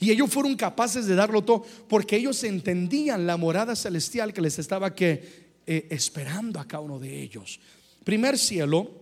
Y 0.00 0.10
ellos 0.10 0.28
fueron 0.30 0.56
capaces 0.56 1.06
de 1.06 1.14
darlo 1.14 1.42
todo 1.42 1.64
porque 1.88 2.16
ellos 2.16 2.42
entendían 2.42 3.28
la 3.28 3.36
morada 3.36 3.76
celestial 3.76 4.32
que 4.32 4.40
les 4.40 4.58
estaba 4.58 4.92
que, 4.92 5.52
eh, 5.64 5.86
esperando 5.90 6.58
a 6.58 6.66
cada 6.66 6.80
uno 6.80 6.98
de 6.98 7.22
ellos. 7.22 7.60
Primer 8.02 8.36
cielo, 8.36 9.01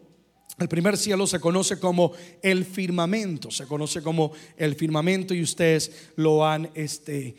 el 0.60 0.68
primer 0.68 0.98
cielo 0.98 1.26
se 1.26 1.40
conoce 1.40 1.80
como 1.80 2.12
el 2.42 2.66
firmamento, 2.66 3.50
se 3.50 3.66
conoce 3.66 4.02
como 4.02 4.32
el 4.58 4.74
firmamento 4.74 5.32
y 5.32 5.42
ustedes 5.42 6.10
lo 6.16 6.46
han 6.46 6.70
este, 6.74 7.34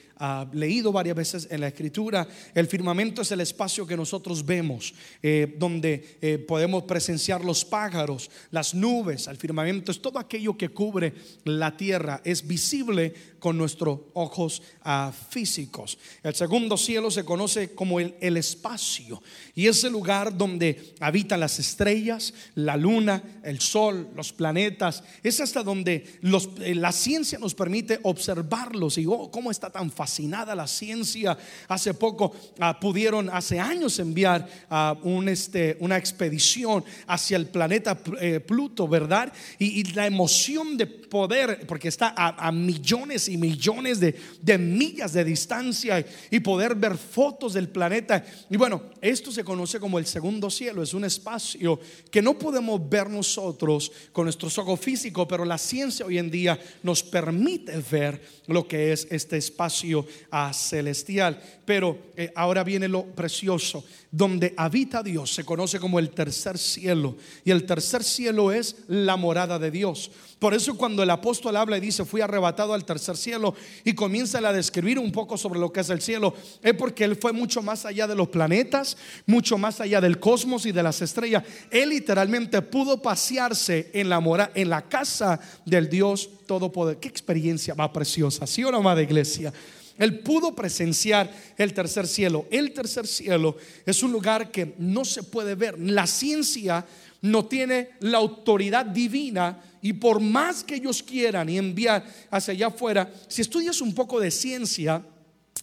leído 0.54 0.92
varias 0.92 1.16
veces 1.16 1.48
en 1.52 1.62
la 1.62 1.68
escritura. 1.68 2.28
El 2.56 2.66
firmamento 2.66 3.22
es 3.22 3.32
el 3.32 3.42
espacio 3.42 3.86
que 3.86 3.96
nosotros 3.96 4.44
vemos, 4.44 4.96
eh, 5.22 5.56
donde 5.60 6.18
eh, 6.20 6.40
podemos 6.40 6.84
presenciar 6.84 7.46
los 7.46 7.64
pájaros, 7.64 8.32
las 8.50 8.74
nubes. 8.74 9.28
El 9.28 9.38
firmamento 9.38 9.92
es 9.92 10.02
todo 10.02 10.18
aquello 10.18 10.58
que 10.58 10.70
cubre 10.70 11.14
la 11.44 11.78
tierra, 11.78 12.22
es 12.24 12.48
visible 12.48 13.14
con 13.42 13.58
nuestros 13.58 14.00
ojos 14.14 14.62
ah, 14.84 15.12
físicos. 15.30 15.98
El 16.24 16.36
segundo 16.36 16.78
cielo 16.78 17.10
se 17.10 17.26
conoce 17.26 17.74
como 17.74 18.00
el, 18.00 18.16
el 18.22 18.38
espacio 18.38 19.22
y 19.56 19.68
es 19.68 19.84
el 19.84 19.92
lugar 19.92 20.38
donde 20.38 20.94
habitan 21.00 21.40
las 21.40 21.60
estrellas, 21.60 22.34
la 22.56 22.78
luna, 22.78 23.22
el 23.44 23.60
sol, 23.60 24.10
los 24.16 24.32
planetas. 24.32 25.04
Es 25.24 25.42
hasta 25.42 25.64
donde 25.64 26.20
los, 26.22 26.50
eh, 26.62 26.76
la 26.76 26.92
ciencia 26.92 27.40
nos 27.40 27.56
permite 27.56 28.00
observarlos 28.04 29.00
y 29.00 29.06
oh, 29.08 29.32
cómo 29.32 29.50
está 29.50 29.72
tan 29.72 29.92
fascinada 29.92 30.56
la 30.56 30.68
ciencia. 30.68 31.38
Hace 31.68 31.96
poco 31.96 32.34
ah, 32.60 32.80
pudieron, 32.80 33.30
hace 33.30 33.60
años, 33.60 33.98
enviar 34.00 34.48
a 34.70 34.96
un, 35.02 35.28
este, 35.28 35.78
una 35.80 35.98
expedición 35.98 36.86
hacia 37.08 37.38
el 37.38 37.48
planeta 37.48 38.00
eh, 38.20 38.40
Pluto, 38.40 38.88
¿verdad? 38.88 39.34
Y, 39.58 39.82
la 39.92 40.06
emoción 40.06 40.78
de 40.78 41.01
poder, 41.12 41.68
porque 41.68 41.90
está 41.90 42.14
a, 42.16 42.52
millones 42.54 43.28
y 43.28 43.36
millones 43.36 44.00
de, 44.00 44.16
de, 44.42 44.58
millas 44.58 45.12
de 45.12 45.26
distancia 45.26 46.04
y 46.32 46.40
poder 46.40 46.74
ver 46.74 46.98
fotos 46.98 47.54
del 47.54 47.68
planeta. 47.68 48.24
Y 48.50 48.56
bueno, 48.56 48.84
esto 49.02 49.30
se 49.30 49.44
conoce 49.44 49.78
como 49.78 50.00
el 50.00 50.06
segundo 50.06 50.50
cielo, 50.50 50.82
es 50.82 50.94
un 50.94 51.04
espacio 51.04 51.82
que 52.10 52.22
no 52.22 52.40
podemos 52.40 52.90
ver 52.90 53.10
nosotros 53.10 53.92
con 54.14 54.24
nuestros 54.24 54.58
ojos 54.58 54.80
físicos, 54.80 55.28
pero 55.28 55.44
la 55.44 55.58
ciencia 55.58 56.06
hoy 56.06 56.18
en 56.18 56.32
día 56.32 56.58
nos 56.82 57.04
permite 57.04 57.84
ver 57.92 58.22
lo 58.48 58.66
que 58.66 58.94
es 58.94 59.06
este 59.12 59.36
espacio 59.36 60.08
a 60.30 60.54
celestial. 60.54 61.42
Pero 61.66 61.98
eh, 62.16 62.32
ahora 62.36 62.64
viene 62.64 62.88
lo 62.88 63.06
precioso. 63.06 63.84
Donde 64.12 64.54
habita 64.58 65.04
Dios 65.04 65.34
se 65.34 65.44
conoce 65.44 65.80
como 65.80 66.00
el 66.00 66.10
tercer 66.10 66.58
cielo. 66.58 67.18
Y 67.44 67.52
el 67.52 67.66
tercer 67.66 68.04
cielo 68.04 68.52
es 68.52 68.78
la 68.88 69.18
morada 69.18 69.60
de 69.60 69.72
Dios. 69.72 70.12
Por 70.40 70.54
eso 70.54 70.76
cuando 70.76 71.01
el 71.04 71.10
apóstol 71.10 71.56
habla 71.56 71.78
y 71.78 71.82
dice, 71.82 72.06
fui 72.06 72.22
arrebatado 72.22 72.74
al 72.74 72.86
tercer 72.86 73.18
cielo 73.18 73.56
y 73.84 73.94
comienza 73.94 74.40
a 74.40 74.54
describir 74.54 75.00
un 75.00 75.12
poco 75.12 75.38
sobre 75.38 75.60
lo 75.60 75.72
que 75.72 75.82
es 75.82 75.90
el 75.90 76.02
cielo, 76.02 76.34
es 76.62 76.74
porque 76.74 77.04
él 77.04 77.16
fue 77.16 77.34
mucho 77.34 77.62
más 77.62 77.86
allá 77.86 78.08
de 78.08 78.16
los 78.16 78.30
planetas, 78.30 78.98
mucho 79.26 79.58
más 79.58 79.82
allá 79.82 80.02
del 80.02 80.20
cosmos 80.20 80.66
y 80.66 80.72
de 80.72 80.84
las 80.84 81.02
estrellas. 81.02 81.44
Él 81.70 81.90
literalmente 81.90 82.62
pudo 82.62 83.02
pasearse 83.02 83.92
en 83.94 84.10
la, 84.10 84.20
mora, 84.20 84.52
en 84.56 84.70
la 84.70 84.84
casa 84.84 85.40
del 85.66 85.90
Dios 85.90 86.30
Todopoderoso. 86.46 87.00
Qué 87.00 87.08
experiencia 87.08 87.76
más 87.76 87.90
preciosa, 87.90 88.48
¿sí 88.48 88.64
o 88.64 88.72
no, 88.72 88.78
amada 88.78 89.02
iglesia? 89.02 89.54
Él 89.98 90.20
pudo 90.20 90.56
presenciar 90.56 91.32
el 91.58 91.74
tercer 91.74 92.08
cielo. 92.08 92.48
El 92.50 92.74
tercer 92.74 93.06
cielo 93.06 93.56
es 93.86 94.02
un 94.02 94.12
lugar 94.12 94.50
que 94.50 94.74
no 94.80 95.06
se 95.06 95.22
puede 95.22 95.54
ver. 95.54 95.80
La 95.80 96.08
ciencia 96.08 96.86
no 97.22 97.46
tiene 97.46 97.92
la 98.00 98.18
autoridad 98.18 98.86
divina 98.86 99.62
y 99.82 99.94
por 99.94 100.20
más 100.20 100.64
que 100.64 100.76
ellos 100.76 101.04
quieran 101.04 101.50
y 101.50 101.58
enviar 101.58 102.04
hacia 102.30 102.54
allá 102.54 102.68
afuera, 102.68 103.12
si 103.28 103.42
estudias 103.42 103.82
un 103.82 103.94
poco 103.94 104.20
de 104.20 104.32
ciencia, 104.32 105.04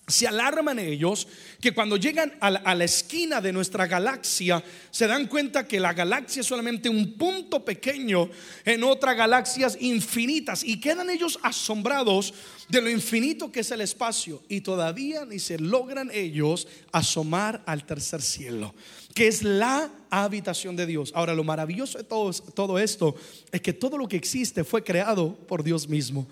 se 0.09 0.27
alarman 0.27 0.79
ellos 0.79 1.29
que 1.61 1.73
cuando 1.73 1.97
llegan 1.97 2.33
a 2.41 2.51
la, 2.75 2.85
esquina 2.85 3.41
de 3.41 3.53
nuestra 3.53 3.87
galaxia 3.87 4.65
se 4.91 5.07
dan 5.07 5.27
cuenta 5.27 5.69
que 5.69 5.79
la 5.79 5.93
galaxia 5.93 6.41
es 6.41 6.47
solamente 6.47 6.89
un 6.89 7.13
punto 7.13 7.65
pequeño 7.65 8.31
en 8.65 8.85
otras 8.85 9.17
galaxias 9.17 9.77
infinitas 9.81 10.65
y 10.65 10.81
quedan 10.81 11.11
ellos 11.11 11.39
asombrados 11.43 12.33
de 12.69 12.81
lo 12.81 12.91
infinito 12.91 13.53
que 13.53 13.61
es 13.61 13.71
el 13.71 13.83
espacio 13.83 14.43
y 14.49 14.63
todavía 14.63 15.27
ni 15.27 15.39
se 15.39 15.59
logran 15.59 16.11
ellos 16.13 16.69
asomar 16.91 17.63
al 17.67 17.85
tercer 17.85 18.23
cielo, 18.23 18.75
que 19.15 19.29
es 19.29 19.43
la 19.43 19.91
habitación 20.09 20.75
de 20.75 20.87
Dios. 20.87 21.13
Ahora 21.15 21.35
lo 21.35 21.45
maravilloso 21.45 21.99
de 21.99 22.05
todo, 22.05 22.33
todo 22.33 22.79
esto 22.79 23.15
es 23.53 23.61
que 23.61 23.75
todo 23.75 23.99
lo 23.99 24.09
que 24.09 24.17
existe 24.17 24.65
fue 24.65 24.83
creado 24.83 25.35
por 25.35 25.63
Dios 25.63 25.87
mismo. 25.87 26.27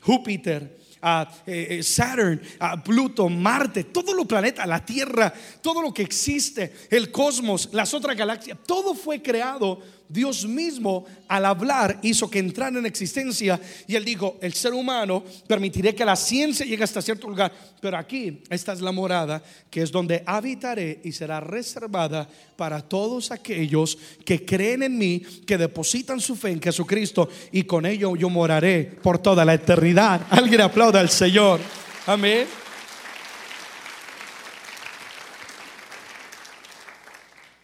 Júpiter, 0.00 0.81
a 1.02 1.28
eh, 1.46 1.66
eh, 1.70 1.82
Saturn, 1.82 2.40
a 2.60 2.82
Pluto, 2.82 3.28
Marte, 3.28 3.84
todos 3.84 4.14
los 4.14 4.26
planetas, 4.26 4.66
la 4.66 4.84
Tierra, 4.84 5.32
todo 5.60 5.82
lo 5.82 5.92
que 5.92 6.02
existe, 6.02 6.72
el 6.90 7.10
cosmos, 7.10 7.68
las 7.72 7.92
otras 7.92 8.16
galaxias, 8.16 8.56
todo 8.66 8.94
fue 8.94 9.20
creado 9.20 9.80
Dios 10.12 10.46
mismo 10.46 11.06
al 11.26 11.46
hablar 11.46 11.98
hizo 12.02 12.28
que 12.28 12.38
entrara 12.38 12.78
en 12.78 12.84
existencia 12.84 13.58
y 13.86 13.96
él 13.96 14.04
dijo, 14.04 14.36
el 14.42 14.52
ser 14.52 14.74
humano 14.74 15.24
permitiré 15.46 15.94
que 15.94 16.04
la 16.04 16.16
ciencia 16.16 16.66
llegue 16.66 16.84
hasta 16.84 17.00
cierto 17.00 17.28
lugar, 17.28 17.50
pero 17.80 17.96
aquí 17.96 18.42
esta 18.50 18.74
es 18.74 18.82
la 18.82 18.92
morada 18.92 19.42
que 19.70 19.82
es 19.82 19.90
donde 19.90 20.22
habitaré 20.26 21.00
y 21.02 21.12
será 21.12 21.40
reservada 21.40 22.28
para 22.56 22.82
todos 22.82 23.30
aquellos 23.30 23.96
que 24.24 24.44
creen 24.44 24.82
en 24.82 24.98
mí, 24.98 25.20
que 25.20 25.56
depositan 25.56 26.20
su 26.20 26.36
fe 26.36 26.50
en 26.50 26.60
Jesucristo 26.60 27.30
y 27.50 27.64
con 27.64 27.86
ello 27.86 28.14
yo 28.14 28.28
moraré 28.28 28.84
por 29.02 29.18
toda 29.18 29.44
la 29.44 29.54
eternidad. 29.54 30.26
Alguien 30.28 30.60
aplauda 30.60 31.00
al 31.00 31.08
Señor. 31.08 31.58
Amén. 32.06 32.46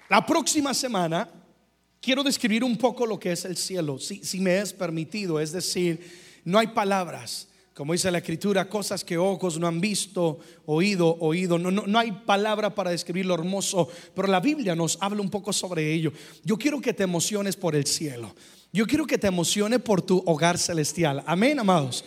La 0.08 0.24
próxima 0.24 0.72
semana 0.72 1.28
quiero 2.00 2.22
describir 2.22 2.64
un 2.64 2.76
poco 2.76 3.06
lo 3.06 3.18
que 3.18 3.32
es 3.32 3.44
el 3.44 3.56
cielo, 3.56 3.98
si, 3.98 4.40
me 4.40 4.58
es 4.58 4.72
permitido, 4.72 5.40
es 5.40 5.52
decir, 5.52 6.00
no 6.44 6.58
hay 6.58 6.68
palabras, 6.68 7.48
como 7.74 7.92
dice 7.92 8.10
la 8.10 8.18
escritura, 8.18 8.68
cosas 8.68 9.04
que 9.04 9.16
ojos 9.16 9.58
no 9.58 9.66
han 9.66 9.80
visto, 9.80 10.40
oído, 10.66 11.16
oído, 11.20 11.58
no, 11.58 11.70
no, 11.70 11.86
no 11.86 11.98
hay 11.98 12.10
palabra 12.12 12.74
para 12.74 12.90
describir 12.90 13.26
lo 13.26 13.34
hermoso, 13.34 13.88
pero 14.14 14.28
la 14.28 14.40
Biblia 14.40 14.74
nos 14.74 14.98
habla 15.00 15.22
un 15.22 15.30
poco 15.30 15.52
sobre 15.52 15.92
ello. 15.92 16.12
Yo 16.44 16.56
quiero 16.56 16.80
que 16.80 16.92
te 16.92 17.04
emociones 17.04 17.56
por 17.56 17.76
el 17.76 17.86
cielo, 17.86 18.34
yo 18.72 18.86
quiero 18.86 19.06
que 19.06 19.18
te 19.18 19.26
emociones 19.26 19.80
por 19.80 20.02
tu 20.02 20.22
hogar 20.26 20.58
celestial, 20.58 21.22
amén, 21.26 21.58
amados. 21.58 22.04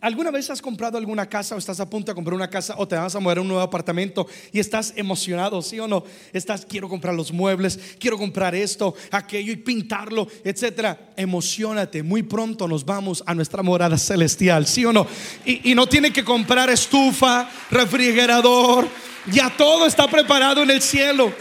¿Alguna 0.00 0.30
vez 0.30 0.48
has 0.50 0.62
comprado 0.62 0.96
alguna 0.96 1.28
casa 1.28 1.54
o 1.54 1.58
estás 1.58 1.80
a 1.80 1.88
punto 1.88 2.10
de 2.10 2.14
comprar 2.14 2.34
una 2.34 2.48
casa 2.48 2.74
o 2.78 2.88
te 2.88 2.96
vas 2.96 3.14
a 3.14 3.20
mover 3.20 3.38
a 3.38 3.40
un 3.42 3.48
nuevo 3.48 3.62
apartamento 3.62 4.26
y 4.52 4.58
estás 4.58 4.92
emocionado, 4.96 5.60
sí 5.62 5.78
o 5.78 5.86
no? 5.86 6.04
Estás, 6.32 6.64
quiero 6.64 6.88
comprar 6.88 7.14
los 7.14 7.32
muebles, 7.32 7.78
quiero 7.98 8.16
comprar 8.16 8.54
esto, 8.54 8.94
aquello 9.10 9.52
y 9.52 9.56
pintarlo, 9.56 10.28
etcétera. 10.44 11.12
Emocionate, 11.16 12.02
muy 12.02 12.22
pronto 12.22 12.66
nos 12.66 12.84
vamos 12.84 13.22
a 13.26 13.34
nuestra 13.34 13.62
morada 13.62 13.98
celestial, 13.98 14.66
sí 14.66 14.84
o 14.84 14.92
no? 14.92 15.06
Y, 15.44 15.70
y 15.70 15.74
no 15.74 15.86
tiene 15.86 16.12
que 16.12 16.24
comprar 16.24 16.70
estufa, 16.70 17.50
refrigerador, 17.70 18.88
ya 19.30 19.54
todo 19.56 19.86
está 19.86 20.08
preparado 20.08 20.62
en 20.62 20.70
el 20.70 20.80
cielo. 20.80 21.32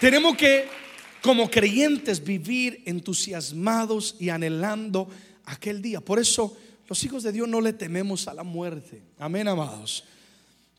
Tenemos 0.00 0.36
que, 0.36 0.68
como 1.22 1.50
creyentes, 1.50 2.22
vivir 2.22 2.82
entusiasmados 2.84 4.16
y 4.18 4.28
anhelando 4.30 5.08
aquel 5.46 5.82
día. 5.82 6.00
Por 6.00 6.18
eso 6.18 6.56
los 6.88 7.02
hijos 7.04 7.22
de 7.22 7.32
Dios 7.32 7.48
no 7.48 7.60
le 7.60 7.72
tememos 7.72 8.28
a 8.28 8.34
la 8.34 8.42
muerte. 8.42 9.02
Amén, 9.18 9.48
amados. 9.48 10.04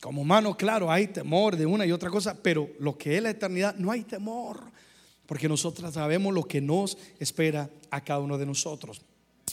Como 0.01 0.21
humano, 0.21 0.55
claro, 0.55 0.91
hay 0.91 1.07
temor 1.07 1.55
de 1.55 1.65
una 1.65 1.85
y 1.85 1.91
otra 1.91 2.09
cosa, 2.09 2.37
pero 2.41 2.69
lo 2.79 2.97
que 2.97 3.17
es 3.17 3.23
la 3.23 3.31
eternidad, 3.31 3.75
no 3.75 3.91
hay 3.91 4.03
temor, 4.03 4.59
porque 5.25 5.49
nosotros 5.49 5.93
sabemos 5.93 6.33
lo 6.33 6.43
que 6.43 6.61
nos 6.61 6.97
espera 7.19 7.69
a 7.89 8.03
cada 8.03 8.19
uno 8.19 8.37
de 8.37 8.45
nosotros. 8.45 9.01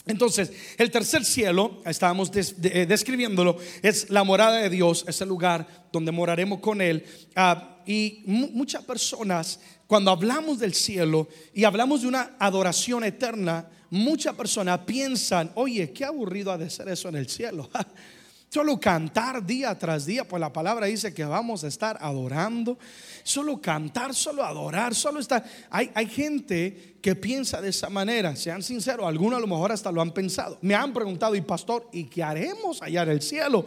Entonces, 0.05 0.51
el 0.77 0.91
tercer 0.91 1.23
cielo, 1.23 1.81
estábamos 1.85 2.29
eh, 2.35 2.85
describiéndolo, 2.85 3.57
es 3.81 4.09
la 4.09 4.23
morada 4.23 4.57
de 4.57 4.69
Dios, 4.69 5.05
es 5.07 5.21
el 5.21 5.29
lugar 5.29 5.87
donde 5.91 6.11
moraremos 6.11 6.59
con 6.59 6.81
Él. 6.81 7.05
Ah, 7.35 7.79
y 7.85 8.21
muchas 8.25 8.83
personas, 8.83 9.59
cuando 9.87 10.11
hablamos 10.11 10.59
del 10.59 10.73
cielo 10.73 11.29
y 11.53 11.63
hablamos 11.63 12.01
de 12.01 12.07
una 12.07 12.35
adoración 12.37 13.03
eterna, 13.03 13.69
muchas 13.93 14.33
personas 14.35 14.79
piensan, 14.79 15.51
oye, 15.53 15.91
qué 15.91 16.03
aburrido 16.03 16.51
ha 16.51 16.57
de 16.57 16.69
ser 16.69 16.89
eso 16.89 17.09
en 17.09 17.15
el 17.15 17.29
cielo. 17.29 17.69
Solo 18.49 18.79
cantar 18.79 19.43
día 19.45 19.77
tras 19.77 20.05
día, 20.05 20.27
pues 20.27 20.39
la 20.39 20.53
palabra 20.53 20.85
dice 20.85 21.13
que 21.13 21.25
vamos 21.25 21.63
a 21.63 21.67
estar 21.67 21.97
adorando. 21.99 22.77
Solo 23.23 23.59
cantar, 23.59 24.13
solo 24.13 24.43
adorar, 24.43 24.93
solo 24.93 25.19
estar. 25.19 25.43
Hay, 25.71 25.89
hay 25.95 26.07
gente 26.07 26.97
que 27.01 27.15
piensa 27.15 27.61
de 27.61 27.69
esa 27.69 27.89
manera, 27.89 28.35
sean 28.35 28.61
sinceros, 28.61 29.07
algunos 29.07 29.37
a 29.37 29.41
lo 29.41 29.47
mejor 29.47 29.71
hasta 29.71 29.91
lo 29.91 30.01
han 30.01 30.11
pensado. 30.11 30.59
Me 30.61 30.75
han 30.75 30.93
preguntado, 30.93 31.33
y 31.33 31.41
pastor, 31.41 31.89
¿y 31.91 32.03
qué 32.03 32.21
haremos 32.21 32.79
allá 32.83 33.01
en 33.01 33.09
el 33.09 33.23
cielo? 33.23 33.65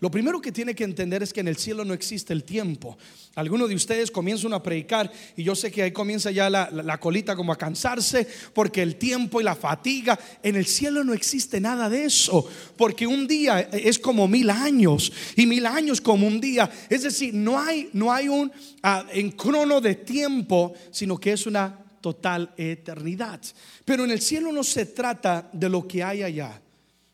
Lo 0.00 0.10
primero 0.10 0.40
que 0.40 0.52
tiene 0.52 0.74
que 0.74 0.84
entender 0.84 1.22
es 1.22 1.32
que 1.32 1.40
en 1.40 1.48
el 1.48 1.56
cielo 1.56 1.84
no 1.84 1.94
existe 1.94 2.32
el 2.32 2.44
tiempo. 2.44 2.98
Algunos 3.36 3.68
de 3.68 3.74
ustedes 3.74 4.10
comienzan 4.10 4.52
a 4.52 4.62
predicar 4.62 5.10
y 5.36 5.42
yo 5.42 5.54
sé 5.54 5.70
que 5.70 5.82
ahí 5.82 5.92
comienza 5.92 6.30
ya 6.30 6.50
la, 6.50 6.98
colita 7.00 7.34
como 7.36 7.52
a 7.52 7.58
cansarse 7.58 8.26
porque 8.52 8.82
el 8.82 8.96
tiempo 8.96 9.40
y 9.40 9.44
la 9.44 9.54
fatiga, 9.54 10.18
en 10.42 10.56
el 10.56 10.66
cielo 10.66 11.04
no 11.04 11.14
existe 11.14 11.60
nada 11.60 11.88
de 11.88 12.04
eso, 12.04 12.48
porque 12.76 13.06
un 13.06 13.26
día 13.26 13.60
es 13.60 13.98
como 13.98 14.28
mil 14.28 14.50
años 14.50 15.12
y 15.36 15.46
mil 15.46 15.66
años 15.66 16.00
como 16.00 16.26
un 16.26 16.40
día. 16.40 16.70
Es 16.88 17.02
decir, 17.02 17.32
no 17.34 17.58
hay, 17.58 17.88
no 17.92 18.12
hay 18.12 18.28
un 18.28 18.48
uh, 18.48 19.10
en 19.12 19.30
crono 19.32 19.80
de 19.80 19.94
tiempo, 19.96 20.74
sino 20.90 21.18
que 21.18 21.32
es 21.32 21.46
una 21.46 21.78
total 22.00 22.52
eternidad. 22.56 23.40
Pero 23.84 24.04
en 24.04 24.10
el 24.10 24.20
cielo 24.20 24.52
no 24.52 24.62
se 24.62 24.86
trata 24.86 25.48
de 25.52 25.68
lo 25.68 25.88
que 25.88 26.02
hay 26.02 26.22
allá, 26.22 26.60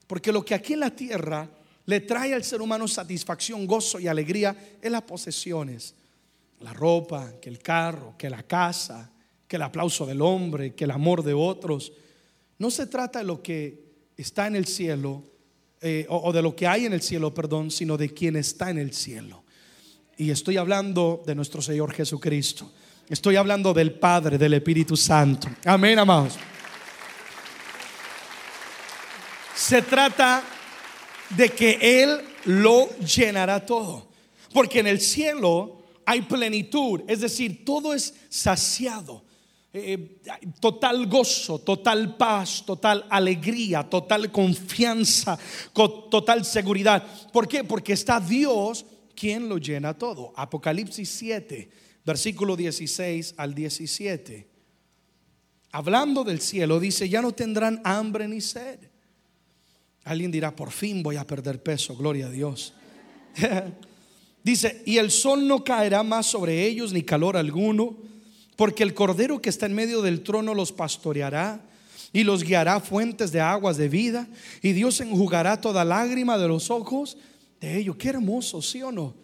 porque 0.06 0.32
lo 0.32 0.44
que 0.44 0.54
aquí 0.54 0.72
en 0.72 0.80
la 0.80 0.90
tierra 0.90 1.48
le 1.90 2.00
trae 2.00 2.32
al 2.32 2.44
ser 2.44 2.62
humano 2.62 2.86
satisfacción, 2.86 3.66
gozo 3.66 3.98
y 3.98 4.06
alegría 4.06 4.56
en 4.80 4.92
las 4.92 5.02
posesiones. 5.02 5.92
La 6.60 6.72
ropa, 6.72 7.32
que 7.42 7.48
el 7.48 7.58
carro, 7.58 8.14
que 8.16 8.30
la 8.30 8.44
casa, 8.44 9.10
que 9.48 9.56
el 9.56 9.62
aplauso 9.62 10.06
del 10.06 10.22
hombre, 10.22 10.72
que 10.76 10.84
el 10.84 10.92
amor 10.92 11.24
de 11.24 11.34
otros. 11.34 11.92
No 12.58 12.70
se 12.70 12.86
trata 12.86 13.18
de 13.18 13.24
lo 13.24 13.42
que 13.42 13.90
está 14.16 14.46
en 14.46 14.54
el 14.54 14.66
cielo, 14.66 15.24
eh, 15.80 16.06
o, 16.08 16.28
o 16.28 16.32
de 16.32 16.42
lo 16.42 16.54
que 16.54 16.68
hay 16.68 16.86
en 16.86 16.92
el 16.92 17.02
cielo, 17.02 17.34
perdón, 17.34 17.72
sino 17.72 17.96
de 17.96 18.14
quien 18.14 18.36
está 18.36 18.70
en 18.70 18.78
el 18.78 18.92
cielo. 18.92 19.42
Y 20.16 20.30
estoy 20.30 20.58
hablando 20.58 21.24
de 21.26 21.34
nuestro 21.34 21.60
Señor 21.60 21.92
Jesucristo. 21.92 22.70
Estoy 23.08 23.34
hablando 23.34 23.74
del 23.74 23.94
Padre, 23.94 24.38
del 24.38 24.54
Espíritu 24.54 24.96
Santo. 24.96 25.48
Amén, 25.64 25.98
amados. 25.98 26.34
Se 29.56 29.82
trata 29.82 30.44
de 31.36 31.48
que 31.50 32.02
Él 32.02 32.20
lo 32.44 32.88
llenará 32.98 33.64
todo. 33.64 34.08
Porque 34.52 34.80
en 34.80 34.86
el 34.86 35.00
cielo 35.00 35.82
hay 36.04 36.22
plenitud, 36.22 37.02
es 37.06 37.20
decir, 37.20 37.64
todo 37.64 37.94
es 37.94 38.14
saciado. 38.28 39.24
Eh, 39.72 40.20
total 40.58 41.06
gozo, 41.06 41.60
total 41.60 42.16
paz, 42.16 42.64
total 42.66 43.06
alegría, 43.08 43.88
total 43.88 44.32
confianza, 44.32 45.38
total 45.72 46.44
seguridad. 46.44 47.06
¿Por 47.32 47.46
qué? 47.46 47.62
Porque 47.62 47.92
está 47.92 48.18
Dios 48.18 48.84
quien 49.14 49.48
lo 49.48 49.58
llena 49.58 49.96
todo. 49.96 50.32
Apocalipsis 50.34 51.08
7, 51.10 51.70
versículo 52.04 52.56
16 52.56 53.34
al 53.36 53.54
17. 53.54 54.48
Hablando 55.70 56.24
del 56.24 56.40
cielo, 56.40 56.80
dice, 56.80 57.08
ya 57.08 57.22
no 57.22 57.30
tendrán 57.30 57.80
hambre 57.84 58.26
ni 58.26 58.40
sed 58.40 58.89
Alguien 60.04 60.30
dirá, 60.30 60.54
por 60.54 60.70
fin 60.70 61.02
voy 61.02 61.16
a 61.16 61.26
perder 61.26 61.62
peso, 61.62 61.96
gloria 61.96 62.26
a 62.26 62.30
Dios. 62.30 62.74
Dice, 64.42 64.82
y 64.86 64.96
el 64.96 65.10
sol 65.10 65.46
no 65.46 65.64
caerá 65.64 66.02
más 66.02 66.26
sobre 66.26 66.64
ellos 66.66 66.92
ni 66.92 67.02
calor 67.02 67.36
alguno, 67.36 67.96
porque 68.56 68.82
el 68.82 68.94
cordero 68.94 69.40
que 69.40 69.50
está 69.50 69.66
en 69.66 69.74
medio 69.74 70.02
del 70.02 70.22
trono 70.22 70.54
los 70.54 70.72
pastoreará 70.72 71.60
y 72.12 72.24
los 72.24 72.42
guiará 72.42 72.80
fuentes 72.80 73.32
de 73.32 73.40
aguas 73.40 73.76
de 73.76 73.88
vida, 73.88 74.26
y 74.62 74.72
Dios 74.72 75.00
enjugará 75.00 75.60
toda 75.60 75.84
lágrima 75.84 76.38
de 76.38 76.48
los 76.48 76.70
ojos 76.70 77.16
de 77.60 77.78
ellos. 77.78 77.96
Qué 77.96 78.08
hermoso, 78.08 78.62
¿sí 78.62 78.82
o 78.82 78.90
no? 78.90 79.14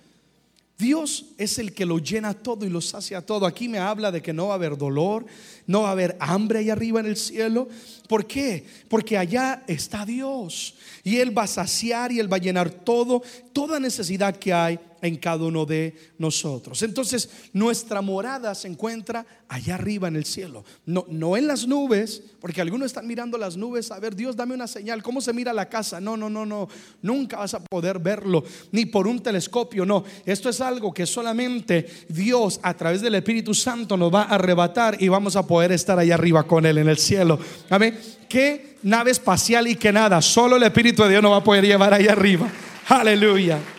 Dios 0.79 1.25
es 1.39 1.59
el 1.59 1.73
que 1.73 1.87
lo 1.87 1.99
llena 1.99 2.35
todo 2.35 2.67
y 2.67 2.69
lo 2.69 2.83
sacia 2.83 3.23
todo. 3.23 3.47
Aquí 3.47 3.67
me 3.69 3.79
habla 3.79 4.13
de 4.13 4.21
que 4.21 4.35
no 4.35 4.49
va 4.49 4.53
a 4.53 4.57
haber 4.57 4.77
dolor, 4.77 5.25
no 5.67 5.83
va 5.83 5.89
a 5.89 5.93
haber 5.93 6.17
hambre 6.21 6.59
ahí 6.59 6.69
arriba 6.69 7.01
en 7.01 7.07
el 7.07 7.17
cielo. 7.17 7.69
¿Por 8.09 8.27
qué? 8.27 8.67
Porque 8.89 9.17
allá 9.17 9.65
está 9.67 10.05
Dios 10.05 10.75
y 11.03 11.17
Él 11.17 11.37
va 11.37 11.45
a 11.45 11.49
saciar 11.49 12.13
y 12.13 12.21
Él 12.21 12.31
va 12.31 12.37
a 12.37 12.41
llenar 12.41 12.71
todo, 12.71 13.23
toda 13.55 13.81
necesidad 13.81 14.37
que 14.37 14.53
hay 14.53 14.79
en 15.07 15.17
cada 15.17 15.45
uno 15.45 15.65
de 15.65 15.95
nosotros. 16.19 16.83
Entonces, 16.83 17.29
nuestra 17.53 18.01
morada 18.01 18.55
se 18.55 18.69
encuentra 18.69 19.27
allá 19.49 19.77
arriba 19.77 20.09
en 20.09 20.17
el 20.17 20.25
cielo, 20.25 20.65
no, 20.85 21.05
no 21.09 21.37
en 21.37 21.47
las 21.47 21.67
nubes, 21.67 22.23
porque 22.41 22.61
algunos 22.61 22.87
están 22.87 23.07
mirando 23.07 23.39
las 23.39 23.57
nubes, 23.57 23.91
a 23.91 23.99
ver, 24.01 24.15
Dios, 24.15 24.37
dame 24.37 24.55
una 24.55 24.67
señal, 24.67 25.03
¿cómo 25.03 25.21
se 25.21 25.33
mira 25.33 25.53
la 25.53 25.69
casa? 25.69 26.01
No, 26.01 26.17
no, 26.17 26.29
no, 26.29 26.45
no, 26.45 26.69
nunca 27.03 27.39
vas 27.39 27.55
a 27.55 27.61
poder 27.61 27.99
verlo, 27.99 28.45
ni 28.73 28.87
por 28.87 29.07
un 29.07 29.23
telescopio, 29.23 29.87
no. 29.87 30.05
Esto 30.25 30.49
es 30.49 30.61
algo 30.61 30.93
que 30.93 31.07
solamente 31.07 31.87
Dios 32.09 32.61
a 32.63 32.75
través 32.75 33.01
del 33.01 33.15
Espíritu 33.15 33.55
Santo 33.55 33.97
nos 33.97 34.13
va 34.13 34.23
a 34.23 34.35
arrebatar 34.35 35.01
y 35.01 35.09
vamos 35.09 35.37
a 35.37 35.47
poder 35.47 35.73
estar 35.73 35.99
allá 35.99 36.15
arriba 36.15 36.47
con 36.47 36.67
Él 36.67 36.79
en 36.79 36.89
el 36.89 36.99
cielo. 36.99 37.39
Amén. 37.71 37.99
¿Qué 38.29 38.77
nave 38.83 39.13
espacial 39.13 39.69
y 39.69 39.77
qué 39.77 39.93
nada? 39.93 40.21
Solo 40.21 40.57
el 40.57 40.63
Espíritu 40.63 41.03
de 41.05 41.11
Dios 41.11 41.23
nos 41.23 41.33
va 41.33 41.39
a 41.39 41.45
poder 41.45 41.65
llevar 41.65 41.95
allá 41.95 42.13
arriba. 42.13 42.51
Aleluya. 42.89 43.76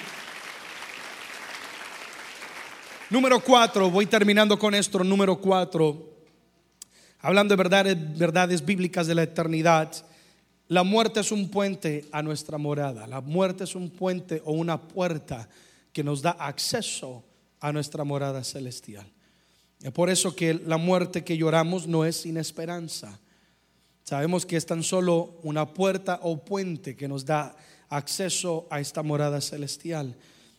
Número 3.10 3.40
cuatro, 3.40 3.90
voy 3.90 4.06
terminando 4.06 4.60
con 4.60 4.76
esto. 4.76 5.02
Número 5.02 5.40
cuatro, 5.40 6.10
hablando 7.22 7.54
de 7.54 7.58
verdades, 7.58 8.18
verdades 8.18 8.66
bíblicas 8.66 9.08
de 9.08 9.16
la 9.16 9.24
eternidad. 9.24 9.94
La 10.68 10.84
muerte 10.84 11.22
es 11.22 11.32
un 11.32 11.48
puente 11.50 12.04
a 12.12 12.22
nuestra 12.22 12.58
morada. 12.58 13.08
La 13.08 13.22
muerte 13.22 13.64
es 13.64 13.76
un 13.76 13.92
puente 13.92 14.42
o 14.44 14.52
una 14.52 14.90
puerta 14.90 15.48
que 15.94 16.04
nos 16.04 16.22
da 16.22 16.32
acceso 16.32 17.24
a 17.62 17.72
nuestra 17.72 18.04
morada 18.04 18.44
celestial. 18.44 19.10
Es 19.82 19.92
por 19.94 20.10
eso 20.10 20.36
que 20.36 20.56
la 20.56 20.76
muerte 20.76 21.24
que 21.24 21.38
lloramos 21.38 21.88
no 21.88 22.04
es 22.04 22.18
sin 22.18 22.36
esperanza. 22.36 23.22
Sabemos 24.04 24.46
que 24.46 24.58
es 24.58 24.66
tan 24.66 24.84
solo 24.84 25.40
una 25.44 25.66
puerta 25.66 26.20
o 26.24 26.44
puente 26.44 26.98
que 26.98 27.08
nos 27.08 27.24
da 27.24 27.56
acceso 27.88 28.68
a 28.70 28.82
esta 28.82 29.02
morada 29.02 29.40
celestial 29.40 30.14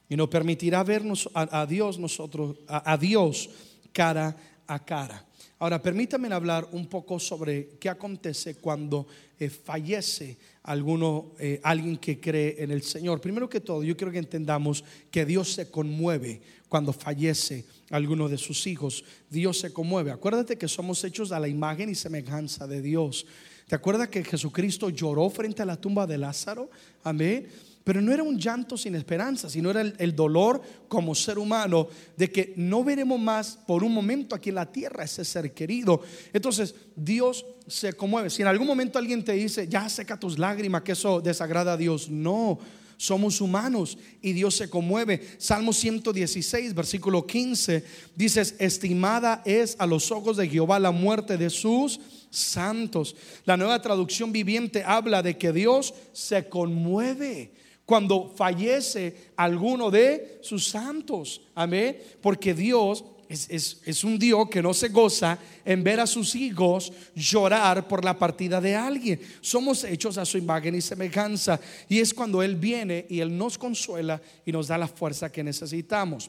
y 0.09 0.17
nos 0.17 0.29
permitirá 0.29 0.83
vernos 0.83 1.29
a, 1.35 1.67
Dios 1.67 1.99
nosotros, 1.99 2.57
a, 2.67 2.97
Dios 2.97 3.51
cara 3.93 4.37
a 4.67 4.85
cara. 4.85 5.25
Ahora, 5.59 5.83
permítanme 5.83 6.33
hablar 6.33 6.69
un 6.73 6.87
poco 6.87 7.19
sobre 7.19 7.71
qué 7.81 7.89
acontece 7.89 8.55
cuando 8.57 9.07
eh, 9.39 9.51
fallece 9.51 10.39
alguno, 10.63 11.33
eh, 11.39 11.61
alguien 11.65 11.97
que 11.97 12.21
cree 12.21 12.63
en 12.63 12.71
el 12.71 12.83
Señor. 12.83 13.21
Primero 13.21 13.49
que 13.49 13.61
todo, 13.61 13.83
yo 13.83 13.97
quiero 13.97 14.13
que 14.13 14.19
entendamos 14.19 14.85
que 15.11 15.27
Dios 15.27 15.53
se 15.53 15.71
conmueve 15.71 16.41
cuando 16.69 16.93
fallece 16.93 17.65
alguno 17.91 18.29
de 18.29 18.39
sus 18.39 18.67
hijos. 18.67 19.05
Dios 19.29 19.59
se 19.59 19.73
conmueve. 19.73 20.13
Acuérdate 20.13 20.57
que 20.57 20.69
somos 20.69 21.03
hechos 21.03 21.33
a 21.33 21.41
la 21.41 21.49
imagen 21.49 21.89
y 21.89 21.95
semejanza 21.95 22.67
de 22.67 22.81
Dios. 22.81 23.27
¿Te 23.67 23.75
acuerdas 23.75 24.09
que 24.09 24.25
Jesucristo 24.25 24.91
lloró 24.91 25.29
frente 25.29 25.63
a 25.63 25.67
la 25.67 25.81
tumba 25.81 26.07
de 26.07 26.19
Lázaro? 26.19 26.71
Amén. 27.03 27.49
Pero 27.85 28.03
no 28.03 28.13
era 28.13 28.23
un 28.23 28.39
llanto 28.39 28.77
sin 28.77 28.95
esperanza, 28.95 29.49
sino 29.49 29.71
era 29.71 29.81
el, 29.81 30.15
dolor 30.15 30.61
como 30.89 31.15
ser 31.15 31.39
humano 31.39 31.89
de 32.17 32.31
que 32.31 32.53
no 32.57 32.85
veremos 32.85 33.19
más 33.19 33.59
por 33.67 33.83
un 33.83 33.95
momento 33.95 34.35
aquí 34.35 34.51
en 34.51 34.57
la 34.57 34.71
tierra 34.71 35.05
ese 35.05 35.25
ser 35.25 35.55
querido. 35.55 36.03
Entonces 36.33 36.75
Dios 36.95 37.47
se 37.67 37.95
conmueve. 37.95 38.31
Si 38.31 38.43
en 38.43 38.49
algún 38.49 38.67
momento 38.67 38.99
alguien 38.99 39.25
te 39.25 39.33
dice, 39.33 39.69
ya 39.69 39.89
seca 39.89 40.21
tus 40.21 40.39
lágrimas, 40.39 40.83
que 40.83 40.93
eso 40.93 41.21
desagrada 41.21 41.73
a 41.73 41.77
Dios, 41.77 42.11
no. 42.11 42.59
Somos 42.99 43.41
humanos 43.41 43.97
y 44.21 44.33
Dios 44.33 44.57
se 44.57 44.69
conmueve. 44.69 45.23
Salmo 45.39 45.73
116, 45.73 46.75
versículo 46.75 47.27
15, 47.27 47.85
dices, 48.17 48.57
estimada 48.59 49.41
es 49.47 49.77
a 49.79 49.87
los 49.87 50.11
ojos 50.11 50.37
de 50.37 50.49
Jehová 50.49 50.81
la 50.81 50.91
muerte 50.91 51.39
de 51.39 51.49
sus 51.49 52.01
santos. 52.31 53.15
La 53.45 53.57
nueva 53.57 53.81
traducción 53.81 54.33
viviente 54.33 54.83
habla 54.85 55.23
de 55.23 55.39
que 55.39 55.53
Dios 55.53 55.95
se 56.13 56.49
conmueve 56.49 57.53
cuando 57.89 58.31
fallece 58.37 59.31
alguno 59.35 59.91
de 59.91 60.41
sus 60.43 60.69
santos. 60.69 61.41
Amén. 61.55 61.97
Porque 62.21 62.53
Dios 62.53 63.03
es, 63.31 64.05
un 64.05 64.19
Dios 64.19 64.51
que 64.51 64.61
no 64.61 64.75
se 64.75 64.91
goza 64.91 65.39
en 65.65 65.83
ver 65.83 65.99
a 65.99 66.07
sus 66.07 66.35
hijos 66.35 66.93
llorar 67.15 67.89
por 67.89 68.05
la 68.05 68.19
partida 68.19 68.61
de 68.61 68.77
alguien. 68.77 69.19
Somos 69.41 69.85
hechos 69.85 70.19
a 70.19 70.27
su 70.27 70.37
imagen 70.37 70.75
y 70.75 70.83
semejanza. 70.83 71.59
Y 71.89 72.01
es 72.01 72.13
cuando 72.13 72.43
Él 72.43 72.57
viene 72.57 73.07
y 73.09 73.21
Él 73.21 73.35
nos 73.35 73.57
consuela 73.57 74.21
y 74.45 74.53
nos 74.53 74.69
da 74.69 74.77
la 74.77 74.87
fuerza 74.87 75.33
que 75.33 75.43
necesitamos. 75.43 76.29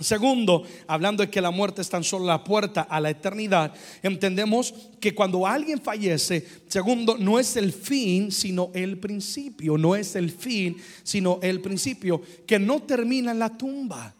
Segundo, 0.00 0.64
hablando 0.88 1.22
de 1.22 1.30
que 1.30 1.40
la 1.40 1.52
muerte 1.52 1.80
es 1.80 1.88
tan 1.88 2.02
solo 2.02 2.24
la 2.24 2.42
puerta 2.42 2.82
a 2.82 2.98
la 2.98 3.10
eternidad, 3.10 3.72
entendemos 4.02 4.74
que 5.00 5.14
cuando 5.14 5.46
alguien 5.46 5.80
fallece, 5.80 6.44
segundo, 6.66 7.16
no 7.16 7.38
es 7.38 7.56
el 7.56 7.72
fin, 7.72 8.32
sino 8.32 8.72
el 8.74 8.98
principio. 8.98 9.78
No 9.78 9.94
es 9.94 10.16
el 10.16 10.30
fin, 10.30 10.76
sino 11.04 11.38
el 11.42 11.60
principio, 11.60 12.20
que 12.44 12.58
no 12.58 12.82
termina 12.82 13.30
en 13.30 13.38
la 13.38 13.56
tumba. 13.56 14.12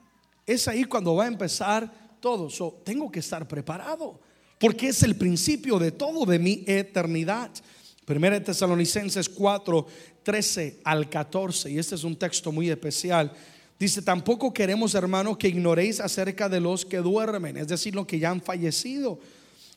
Es 0.46 0.68
ahí 0.68 0.84
cuando 0.84 1.16
va 1.16 1.24
a 1.24 1.28
empezar 1.28 1.92
todo. 2.20 2.48
tengo 2.84 3.10
que 3.10 3.20
estar 3.20 3.46
preparado, 3.48 4.20
porque 4.60 4.88
es 4.88 5.02
el 5.02 5.16
principio 5.16 5.78
de 5.80 5.90
todo, 5.90 6.24
de 6.24 6.38
mi 6.38 6.62
eternidad. 6.66 7.50
Primera 8.04 8.42
Tesalonicenses 8.42 9.28
4, 9.28 9.86
13 10.22 10.80
al 10.84 11.10
14, 11.10 11.70
y 11.70 11.78
este 11.78 11.96
es 11.96 12.04
un 12.04 12.16
texto 12.16 12.52
muy 12.52 12.70
especial 12.70 13.32
Dice, 13.78 14.02
tampoco 14.02 14.54
queremos, 14.54 14.94
hermanos, 14.94 15.36
que 15.36 15.48
ignoréis 15.48 16.00
acerca 16.00 16.48
de 16.48 16.60
los 16.60 16.84
que 16.84 16.98
duermen, 16.98 17.56
es 17.56 17.68
decir, 17.68 17.94
los 17.94 18.06
que 18.06 18.18
ya 18.18 18.30
han 18.30 18.40
fallecido, 18.40 19.18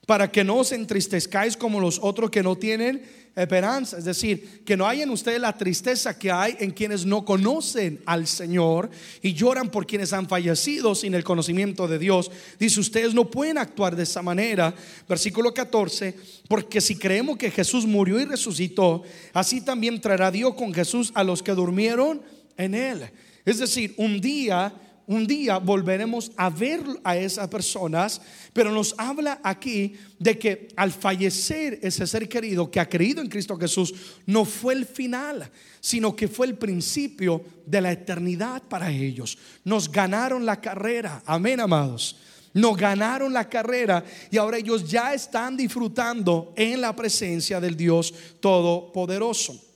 para 0.06 0.32
que 0.32 0.44
no 0.44 0.58
os 0.58 0.72
entristezcáis 0.72 1.58
como 1.58 1.82
los 1.82 2.00
otros 2.02 2.30
que 2.30 2.44
no 2.44 2.56
tienen 2.56 3.02
esperanza. 3.36 3.98
Es 3.98 4.06
decir, 4.06 4.64
que 4.66 4.78
no 4.78 4.88
hay 4.88 5.02
en 5.02 5.10
ustedes 5.10 5.40
la 5.40 5.58
tristeza 5.58 6.18
que 6.18 6.32
hay 6.32 6.56
en 6.60 6.72
quienes 6.72 7.06
no 7.06 7.26
conocen 7.26 8.02
al 8.06 8.26
Señor 8.26 8.90
y 9.22 9.34
lloran 9.34 9.70
por 9.70 9.86
quienes 9.86 10.14
han 10.14 10.28
fallecido 10.28 10.96
sin 10.96 11.14
el 11.14 11.24
conocimiento 11.24 11.88
de 11.88 12.00
Dios. 12.00 12.32
Dice, 12.60 12.80
ustedes 12.80 13.14
no 13.14 13.30
pueden 13.30 13.58
actuar 13.58 13.96
de 13.96 14.04
esa 14.04 14.22
manera. 14.22 14.74
Versículo 15.10 15.54
14, 15.54 16.16
porque 16.48 16.82
si 16.82 16.98
creemos 16.98 17.38
que 17.38 17.52
Jesús 17.52 17.86
murió 17.86 18.20
y 18.20 18.26
resucitó, 18.26 19.04
así 19.34 19.62
también 19.62 20.02
traerá 20.02 20.32
Dios 20.32 20.56
con 20.56 20.74
Jesús 20.74 21.12
a 21.14 21.24
los 21.24 21.44
que 21.44 21.52
durmieron 21.52 22.22
en 22.58 22.74
él. 22.74 23.10
Es 23.48 23.60
decir, 23.60 23.94
un 23.96 24.20
día, 24.20 24.74
un 25.06 25.26
día 25.26 25.58
volveremos 25.58 26.34
a 26.36 26.50
ver 26.50 26.82
a 27.02 27.16
esas 27.16 27.48
personas, 27.48 28.22
pero 28.52 28.74
nos 28.74 28.94
habla 28.98 29.40
aquí 29.42 29.94
de 30.20 30.38
que 30.38 30.68
al 30.76 30.92
fallecer 30.92 31.80
ese 31.82 32.06
ser 32.06 32.28
querido 32.28 32.70
que 32.70 32.82
ha 32.82 32.90
creído 32.90 33.22
en 33.22 33.30
Cristo 33.30 33.56
Jesús, 33.56 33.94
no 34.26 34.44
fue 34.44 34.74
el 34.74 34.86
final, 34.86 35.50
sino 35.80 36.14
que 36.14 36.28
fue 36.28 36.48
el 36.48 36.56
principio 36.56 37.42
de 37.66 37.80
la 37.80 37.94
eternidad 37.94 38.64
para 38.64 38.92
ellos. 38.92 39.38
Nos 39.64 39.90
ganaron 39.90 40.46
la 40.46 40.60
carrera, 40.60 41.24
amén 41.26 41.62
amados. 41.62 42.18
Nos 42.54 42.76
ganaron 42.76 43.32
la 43.32 43.48
carrera 43.48 44.04
y 44.30 44.36
ahora 44.36 44.58
ellos 44.58 44.90
ya 44.90 45.14
están 45.14 45.56
disfrutando 45.56 46.52
en 46.58 46.82
la 46.82 46.94
presencia 46.94 47.62
del 47.62 47.78
Dios 47.78 48.14
Todopoderoso. 48.42 49.67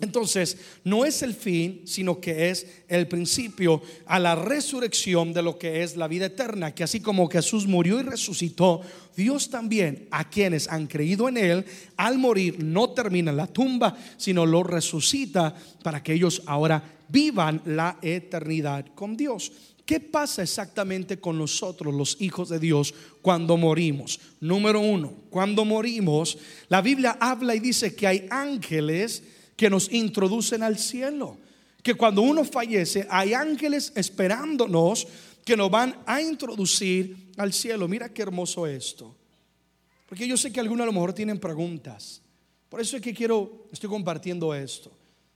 Entonces, 0.00 0.56
no 0.84 1.04
es 1.04 1.22
el 1.22 1.34
fin, 1.34 1.82
sino 1.84 2.20
que 2.20 2.50
es 2.50 2.66
el 2.88 3.06
principio 3.06 3.82
a 4.06 4.18
la 4.18 4.34
resurrección 4.34 5.32
de 5.32 5.42
lo 5.42 5.58
que 5.58 5.82
es 5.82 5.96
la 5.96 6.08
vida 6.08 6.26
eterna, 6.26 6.74
que 6.74 6.84
así 6.84 7.00
como 7.00 7.28
Jesús 7.28 7.66
murió 7.66 8.00
y 8.00 8.02
resucitó, 8.02 8.80
Dios 9.16 9.50
también 9.50 10.08
a 10.10 10.30
quienes 10.30 10.68
han 10.68 10.86
creído 10.86 11.28
en 11.28 11.36
Él, 11.36 11.64
al 11.96 12.18
morir 12.18 12.62
no 12.62 12.90
termina 12.90 13.32
la 13.32 13.46
tumba, 13.46 13.96
sino 14.16 14.46
lo 14.46 14.62
resucita 14.62 15.54
para 15.82 16.02
que 16.02 16.14
ellos 16.14 16.42
ahora 16.46 16.82
vivan 17.08 17.60
la 17.66 17.98
eternidad 18.02 18.86
con 18.94 19.16
Dios. 19.16 19.52
¿Qué 19.90 19.98
pasa 19.98 20.44
exactamente 20.44 21.18
con 21.18 21.36
nosotros, 21.36 21.92
los 21.92 22.16
hijos 22.20 22.48
de 22.48 22.60
Dios, 22.60 22.94
cuando 23.22 23.56
morimos? 23.56 24.20
Número 24.38 24.78
uno, 24.78 25.12
cuando 25.30 25.64
morimos, 25.64 26.38
la 26.68 26.80
Biblia 26.80 27.18
habla 27.20 27.56
y 27.56 27.58
dice 27.58 27.94
que 27.96 28.06
hay 28.06 28.26
ángeles, 28.30 29.24
que 29.60 29.68
nos 29.68 29.92
introducen 29.92 30.62
al 30.62 30.78
cielo. 30.78 31.36
Que 31.82 31.92
cuando 31.92 32.22
uno 32.22 32.46
fallece 32.46 33.06
hay 33.10 33.34
ángeles 33.34 33.92
esperándonos 33.94 35.06
que 35.44 35.54
nos 35.54 35.70
van 35.70 35.98
a 36.06 36.22
introducir 36.22 37.28
al 37.36 37.52
cielo. 37.52 37.86
Mira 37.86 38.08
qué 38.08 38.22
hermoso 38.22 38.66
esto. 38.66 39.14
Porque 40.08 40.26
yo 40.26 40.38
sé 40.38 40.50
que 40.50 40.60
algunos 40.60 40.84
a 40.84 40.86
lo 40.86 40.94
mejor 40.94 41.12
tienen 41.12 41.38
preguntas. 41.38 42.22
Por 42.70 42.80
eso 42.80 42.96
es 42.96 43.02
que 43.02 43.12
quiero, 43.12 43.66
estoy 43.70 43.90
compartiendo 43.90 44.54
esto, 44.54 44.90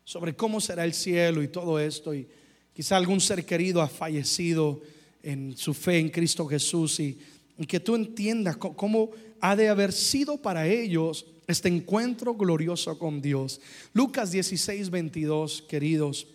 sobre 0.04 0.34
cómo 0.34 0.58
será 0.58 0.86
el 0.86 0.94
cielo 0.94 1.42
y 1.42 1.48
todo 1.48 1.78
esto. 1.78 2.14
Y 2.14 2.26
quizá 2.72 2.96
algún 2.96 3.20
ser 3.20 3.44
querido 3.44 3.82
ha 3.82 3.88
fallecido 3.88 4.80
en 5.22 5.54
su 5.54 5.74
fe 5.74 5.98
en 5.98 6.08
Cristo 6.08 6.46
Jesús 6.46 6.98
y, 6.98 7.18
y 7.58 7.66
que 7.66 7.78
tú 7.78 7.94
entiendas 7.94 8.56
cómo 8.56 9.10
ha 9.42 9.54
de 9.54 9.68
haber 9.68 9.92
sido 9.92 10.40
para 10.40 10.66
ellos 10.66 11.26
este 11.46 11.68
encuentro 11.68 12.34
glorioso 12.34 12.98
con 12.98 13.20
Dios. 13.20 13.60
Lucas 13.92 14.30
16, 14.30 14.90
22, 14.90 15.62
queridos. 15.68 16.26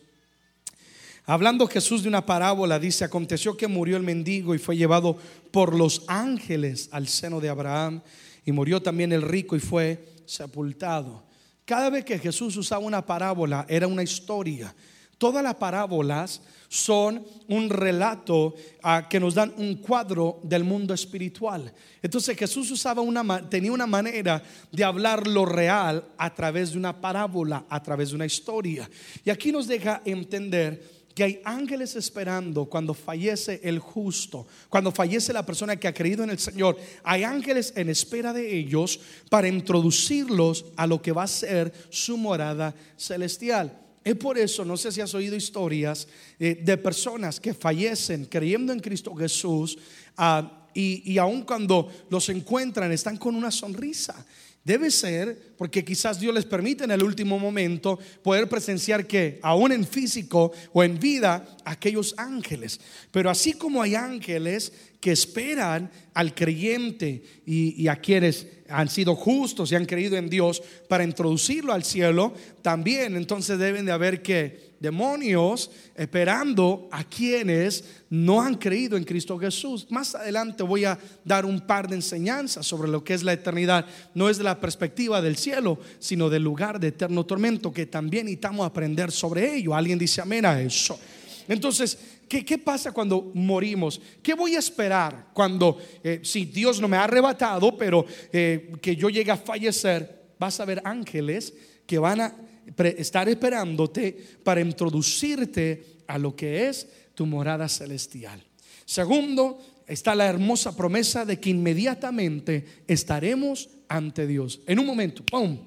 Hablando 1.26 1.68
Jesús 1.68 2.02
de 2.02 2.10
una 2.10 2.26
parábola, 2.26 2.80
dice, 2.80 3.06
aconteció 3.06 3.56
que 3.56 3.68
murió 3.68 3.98
el 3.98 4.04
mendigo 4.04 4.56
y 4.56 4.58
fue 4.58 4.76
llevado 4.76 5.18
por 5.52 5.76
los 5.76 6.04
ángeles 6.08 6.90
al 6.92 7.08
seno 7.08 7.40
de 7.40 7.50
Abraham, 7.50 8.02
y 8.46 8.52
murió 8.52 8.82
también 8.82 9.12
el 9.12 9.22
rico 9.22 9.56
y 9.56 9.60
fue 9.60 10.04
sepultado. 10.26 11.24
Cada 11.66 11.92
vez 11.92 12.04
que 12.04 12.18
Jesús 12.18 12.58
usaba 12.58 12.84
una 12.84 13.06
parábola, 13.06 13.66
era 13.70 13.86
una 13.86 14.02
historia. 14.02 14.74
Todas 15.20 15.44
las 15.44 15.56
parábolas 15.56 16.42
son 16.70 17.26
un 17.50 17.70
relato 17.70 18.56
ah, 18.82 19.06
que 19.10 19.20
nos 19.20 19.36
dan 19.36 19.54
un 19.58 19.76
cuadro 19.76 20.40
del 20.44 20.64
mundo 20.64 20.94
espiritual. 20.94 21.74
Entonces 22.02 22.38
Jesús 22.38 22.72
usaba 22.72 23.02
una, 23.02 23.50
tenía 23.50 23.74
una 23.74 23.86
manera 23.86 24.42
de 24.72 24.84
hablar 24.84 25.28
lo 25.28 25.46
real 25.46 26.06
a 26.18 26.34
través 26.34 26.72
de 26.72 26.78
una 26.78 27.02
parábola, 27.02 27.66
a 27.70 27.84
través 27.84 28.10
de 28.12 28.16
una 28.16 28.26
historia. 28.26 28.90
Y 29.26 29.30
aquí 29.30 29.52
nos 29.52 29.68
deja 29.68 30.02
entender 30.06 31.00
que 31.14 31.26
hay 31.26 31.42
ángeles 31.44 31.98
esperando 31.98 32.68
cuando 32.68 32.94
fallece 32.94 33.60
el 33.62 33.80
justo, 33.80 34.48
cuando 34.70 34.90
fallece 34.90 35.34
la 35.34 35.46
persona 35.46 35.76
que 35.76 35.90
ha 35.90 35.94
creído 35.94 36.24
en 36.24 36.30
el 36.30 36.40
Señor. 36.40 36.78
Hay 37.04 37.26
ángeles 37.26 37.74
en 37.76 37.90
espera 37.90 38.32
de 38.32 38.58
ellos 38.58 39.02
para 39.30 39.50
introducirlos 39.50 40.64
a 40.78 40.88
lo 40.88 41.02
que 41.02 41.12
va 41.12 41.24
a 41.24 41.28
ser 41.28 41.74
su 41.90 42.16
morada 42.16 42.74
celestial. 42.96 43.89
Es 44.10 44.16
por 44.16 44.40
eso, 44.40 44.66
no 44.66 44.76
sé 44.76 44.92
si 44.92 45.02
has 45.02 45.14
oído 45.14 45.36
historias 45.36 46.08
eh, 46.40 46.60
de 46.64 46.78
personas 46.78 47.40
que 47.40 47.54
fallecen 47.54 48.26
creyendo 48.26 48.74
en 48.74 48.80
Cristo 48.80 49.14
Jesús 49.14 49.78
ah, 50.18 50.68
y, 50.74 51.14
y 51.14 51.20
aun 51.20 51.44
cuando 51.44 51.92
los 52.10 52.28
encuentran 52.30 52.92
están 52.92 53.18
con 53.18 53.36
una 53.36 53.52
sonrisa. 53.52 54.26
Debe 54.64 54.90
ser 54.90 55.54
porque 55.56 55.86
quizás 55.86 56.20
Dios 56.20 56.34
les 56.34 56.46
permite 56.46 56.86
en 56.86 56.92
el 56.92 57.04
último 57.04 57.38
momento 57.38 58.00
poder 58.24 58.50
presenciar 58.50 59.06
que 59.06 59.40
aún 59.44 59.74
en 59.74 59.86
físico 59.86 60.54
o 60.74 60.84
en 60.84 61.00
vida 61.00 61.58
aquellos 61.64 62.16
ángeles. 62.18 62.80
Pero 63.12 63.30
así 63.30 63.54
como 63.54 63.80
hay 63.80 63.94
ángeles 63.94 64.74
que 65.00 65.12
esperan 65.12 65.90
al 66.14 66.36
creyente 66.36 67.24
y, 67.46 67.88
a 67.88 67.96
quienes 67.96 68.48
han 68.68 68.90
sido 68.90 69.16
justos 69.16 69.72
y 69.72 69.76
han 69.76 69.86
creído 69.86 70.18
en 70.18 70.30
Dios 70.30 70.62
para 70.90 71.06
introducirlo 71.06 71.72
al 71.72 71.86
cielo, 71.86 72.34
también 72.62 73.16
entonces 73.16 73.58
deben 73.58 73.86
de 73.86 73.94
haber 73.94 74.22
que 74.22 74.70
demonios 74.82 75.72
esperando 75.96 76.90
a 76.92 77.04
quienes 77.04 77.84
no 78.10 78.42
han 78.42 78.56
creído 78.56 78.98
en 78.98 79.06
Cristo 79.06 79.38
Jesús. 79.40 79.88
Más 79.90 80.16
adelante 80.16 80.64
voy 80.64 80.84
a 80.84 81.00
dar 81.24 81.46
un 81.46 81.62
par 81.62 81.88
de 81.88 81.96
enseñanzas 81.96 82.66
sobre 82.66 82.90
lo 82.90 83.04
que 83.04 83.14
es 83.14 83.24
la 83.24 83.34
eternidad. 83.34 83.86
No 84.14 84.30
es 84.30 84.38
de 84.38 84.44
la 84.44 84.60
perspectiva 84.60 85.22
del 85.22 85.38
cielo, 85.38 85.80
sino 86.00 86.30
del 86.30 86.44
lugar 86.44 86.80
de 86.80 86.90
eterno 86.90 87.26
tormento, 87.26 87.72
que 87.72 87.86
también 87.86 88.26
necesitamos 88.26 88.66
aprender 88.66 89.12
sobre 89.12 89.56
ello. 89.56 89.76
Alguien 89.76 90.00
dice 90.00 90.22
amén 90.22 90.46
a 90.46 90.60
eso. 90.62 91.00
Entonces, 91.48 91.98
¿qué, 92.30 92.46
qué 92.46 92.58
pasa 92.58 92.94
cuando 92.94 93.32
morimos? 93.34 94.00
¿Qué 94.22 94.34
voy 94.34 94.56
a 94.56 94.60
esperar 94.60 95.28
cuando, 95.34 95.78
eh, 96.04 96.22
si 96.24 96.46
Dios 96.46 96.80
no 96.80 96.88
me 96.88 96.96
ha 96.96 97.04
arrebatado, 97.04 97.76
pero 97.76 98.06
eh, 98.32 98.72
que 98.82 98.96
yo 98.96 99.10
llegue 99.10 99.32
a 99.32 99.38
fallecer? 99.38 100.34
Vas 100.40 100.60
a 100.62 100.66
ver 100.66 100.82
ángeles 100.86 101.54
que 101.86 101.98
van 101.98 102.22
a 102.22 102.36
estar 102.78 103.28
esperándote 103.28 104.16
para 104.44 104.62
introducirte 104.62 105.98
a 106.08 106.18
lo 106.18 106.36
que 106.36 106.70
es 106.70 106.88
tu 107.16 107.26
morada 107.26 107.68
celestial. 107.68 108.42
Segundo, 108.86 109.60
está 109.88 110.16
la 110.16 110.28
hermosa 110.28 110.76
promesa 110.76 111.26
de 111.26 111.40
que 111.40 111.50
inmediatamente 111.50 112.84
estaremos 112.88 113.70
ante 113.88 114.26
Dios. 114.28 114.62
En 114.68 114.80
un 114.80 114.86
momento, 114.86 115.26
¡pum! 115.26 115.60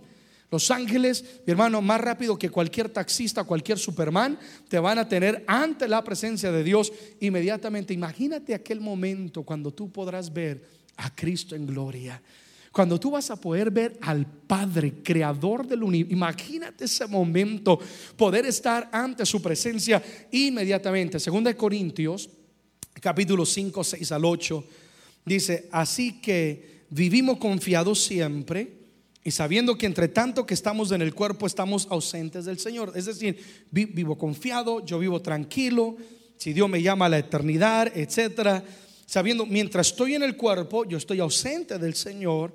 Los 0.52 0.70
ángeles, 0.70 1.24
mi 1.46 1.50
hermano, 1.50 1.80
más 1.80 1.98
rápido 1.98 2.38
que 2.38 2.50
cualquier 2.50 2.90
taxista, 2.90 3.42
cualquier 3.42 3.78
superman, 3.78 4.38
te 4.68 4.78
van 4.78 4.98
a 4.98 5.08
tener 5.08 5.42
ante 5.46 5.88
la 5.88 6.04
presencia 6.04 6.52
de 6.52 6.62
Dios 6.62 6.92
inmediatamente. 7.20 7.94
Imagínate 7.94 8.52
aquel 8.52 8.78
momento 8.78 9.44
cuando 9.44 9.72
tú 9.72 9.90
podrás 9.90 10.30
ver 10.30 10.62
a 10.98 11.14
Cristo 11.14 11.56
en 11.56 11.66
gloria. 11.66 12.20
Cuando 12.70 13.00
tú 13.00 13.12
vas 13.12 13.30
a 13.30 13.40
poder 13.40 13.70
ver 13.70 13.96
al 14.02 14.26
Padre, 14.26 15.02
creador 15.02 15.66
del 15.66 15.84
universo, 15.84 16.12
imagínate 16.12 16.84
ese 16.84 17.06
momento, 17.06 17.80
poder 18.14 18.44
estar 18.44 18.90
ante 18.92 19.24
su 19.24 19.40
presencia 19.40 20.02
inmediatamente. 20.32 21.18
Segunda 21.18 21.48
de 21.48 21.56
Corintios, 21.56 22.28
capítulo 23.00 23.46
5, 23.46 23.82
6 23.82 24.12
al 24.12 24.24
8, 24.26 24.64
dice, 25.24 25.70
así 25.72 26.20
que 26.20 26.82
vivimos 26.90 27.38
confiados 27.38 28.04
siempre 28.04 28.81
y 29.24 29.30
sabiendo 29.30 29.76
que 29.76 29.86
entre 29.86 30.08
tanto 30.08 30.46
que 30.46 30.54
estamos 30.54 30.92
en 30.92 31.02
el 31.02 31.14
cuerpo 31.14 31.46
estamos 31.46 31.86
ausentes 31.90 32.44
del 32.44 32.58
Señor. 32.58 32.92
Es 32.94 33.06
decir, 33.06 33.66
vivo 33.70 34.18
confiado, 34.18 34.84
yo 34.84 34.98
vivo 34.98 35.22
tranquilo, 35.22 35.96
si 36.36 36.52
Dios 36.52 36.68
me 36.68 36.82
llama 36.82 37.06
a 37.06 37.08
la 37.08 37.18
eternidad, 37.18 37.96
etcétera 37.96 38.64
sabiendo, 39.12 39.44
mientras 39.44 39.88
estoy 39.88 40.14
en 40.14 40.22
el 40.22 40.38
cuerpo, 40.38 40.86
yo 40.86 40.96
estoy 40.96 41.20
ausente 41.20 41.78
del 41.78 41.92
Señor. 41.92 42.50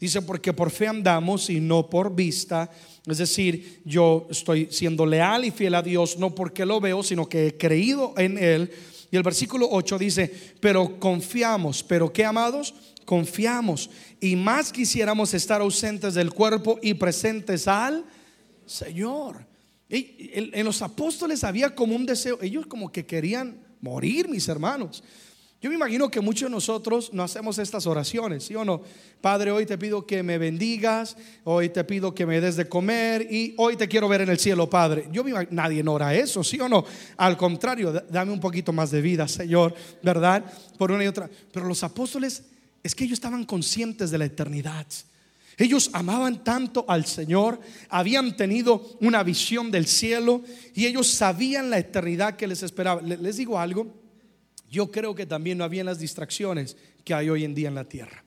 Dice, 0.00 0.22
porque 0.22 0.54
por 0.54 0.70
fe 0.70 0.86
andamos 0.86 1.50
y 1.50 1.60
no 1.60 1.90
por 1.90 2.14
vista. 2.14 2.70
Es 3.06 3.18
decir, 3.18 3.82
yo 3.84 4.26
estoy 4.30 4.68
siendo 4.70 5.04
leal 5.04 5.44
y 5.44 5.50
fiel 5.50 5.74
a 5.74 5.82
Dios, 5.82 6.18
no 6.18 6.34
porque 6.34 6.64
lo 6.64 6.80
veo, 6.80 7.02
sino 7.02 7.28
que 7.28 7.48
he 7.48 7.58
creído 7.58 8.14
en 8.16 8.38
Él. 8.38 8.70
Y 9.10 9.16
el 9.16 9.22
versículo 9.22 9.68
8 9.70 9.98
dice, 9.98 10.32
pero 10.60 10.98
confiamos, 10.98 11.82
pero 11.82 12.10
¿qué 12.10 12.24
amados? 12.24 12.74
Confiamos. 13.08 13.88
Y 14.20 14.36
más 14.36 14.70
quisiéramos 14.70 15.32
estar 15.32 15.62
ausentes 15.62 16.12
del 16.12 16.30
cuerpo 16.30 16.78
y 16.82 16.92
presentes 16.92 17.66
al 17.66 18.04
Señor. 18.66 19.46
Y 19.88 20.30
en 20.34 20.62
los 20.66 20.82
apóstoles 20.82 21.42
había 21.42 21.74
como 21.74 21.96
un 21.96 22.04
deseo, 22.04 22.38
ellos 22.42 22.66
como 22.66 22.92
que 22.92 23.06
querían 23.06 23.64
morir, 23.80 24.28
mis 24.28 24.46
hermanos. 24.46 25.02
Yo 25.62 25.70
me 25.70 25.76
imagino 25.76 26.10
que 26.10 26.20
muchos 26.20 26.50
de 26.50 26.54
nosotros 26.54 27.10
no 27.14 27.22
hacemos 27.22 27.58
estas 27.58 27.86
oraciones, 27.86 28.44
¿sí 28.44 28.54
o 28.54 28.62
no? 28.62 28.82
Padre, 29.22 29.52
hoy 29.52 29.64
te 29.64 29.78
pido 29.78 30.04
que 30.04 30.22
me 30.22 30.36
bendigas, 30.36 31.16
hoy 31.44 31.70
te 31.70 31.84
pido 31.84 32.14
que 32.14 32.26
me 32.26 32.42
des 32.42 32.56
de 32.56 32.68
comer 32.68 33.26
y 33.30 33.54
hoy 33.56 33.76
te 33.76 33.88
quiero 33.88 34.06
ver 34.06 34.20
en 34.20 34.28
el 34.28 34.38
cielo, 34.38 34.68
Padre. 34.68 35.08
Yo 35.10 35.24
me 35.24 35.30
imagino, 35.30 35.52
nadie 35.52 35.82
ora 35.86 36.14
eso, 36.14 36.44
¿sí 36.44 36.60
o 36.60 36.68
no? 36.68 36.84
Al 37.16 37.38
contrario, 37.38 37.90
dame 38.10 38.32
un 38.32 38.40
poquito 38.40 38.70
más 38.70 38.90
de 38.90 39.00
vida, 39.00 39.26
Señor, 39.26 39.74
¿verdad? 40.02 40.44
Por 40.76 40.92
una 40.92 41.04
y 41.04 41.06
otra. 41.06 41.30
Pero 41.50 41.66
los 41.66 41.82
apóstoles, 41.82 42.44
es 42.82 42.94
que 42.94 43.04
ellos 43.04 43.16
estaban 43.16 43.44
conscientes 43.44 44.10
de 44.10 44.18
la 44.18 44.24
eternidad. 44.26 44.86
Ellos 45.56 45.90
amaban 45.92 46.44
tanto 46.44 46.84
al 46.88 47.04
Señor, 47.04 47.60
habían 47.88 48.36
tenido 48.36 48.96
una 49.00 49.24
visión 49.24 49.72
del 49.72 49.86
cielo 49.86 50.42
y 50.72 50.86
ellos 50.86 51.08
sabían 51.08 51.68
la 51.68 51.78
eternidad 51.78 52.36
que 52.36 52.46
les 52.46 52.62
esperaba. 52.62 53.02
Les 53.02 53.38
digo 53.38 53.58
algo, 53.58 53.92
yo 54.70 54.90
creo 54.90 55.16
que 55.16 55.26
también 55.26 55.58
no 55.58 55.64
había 55.64 55.82
las 55.82 55.98
distracciones 55.98 56.76
que 57.04 57.12
hay 57.12 57.28
hoy 57.28 57.44
en 57.44 57.56
día 57.56 57.68
en 57.68 57.74
la 57.74 57.84
tierra. 57.84 58.22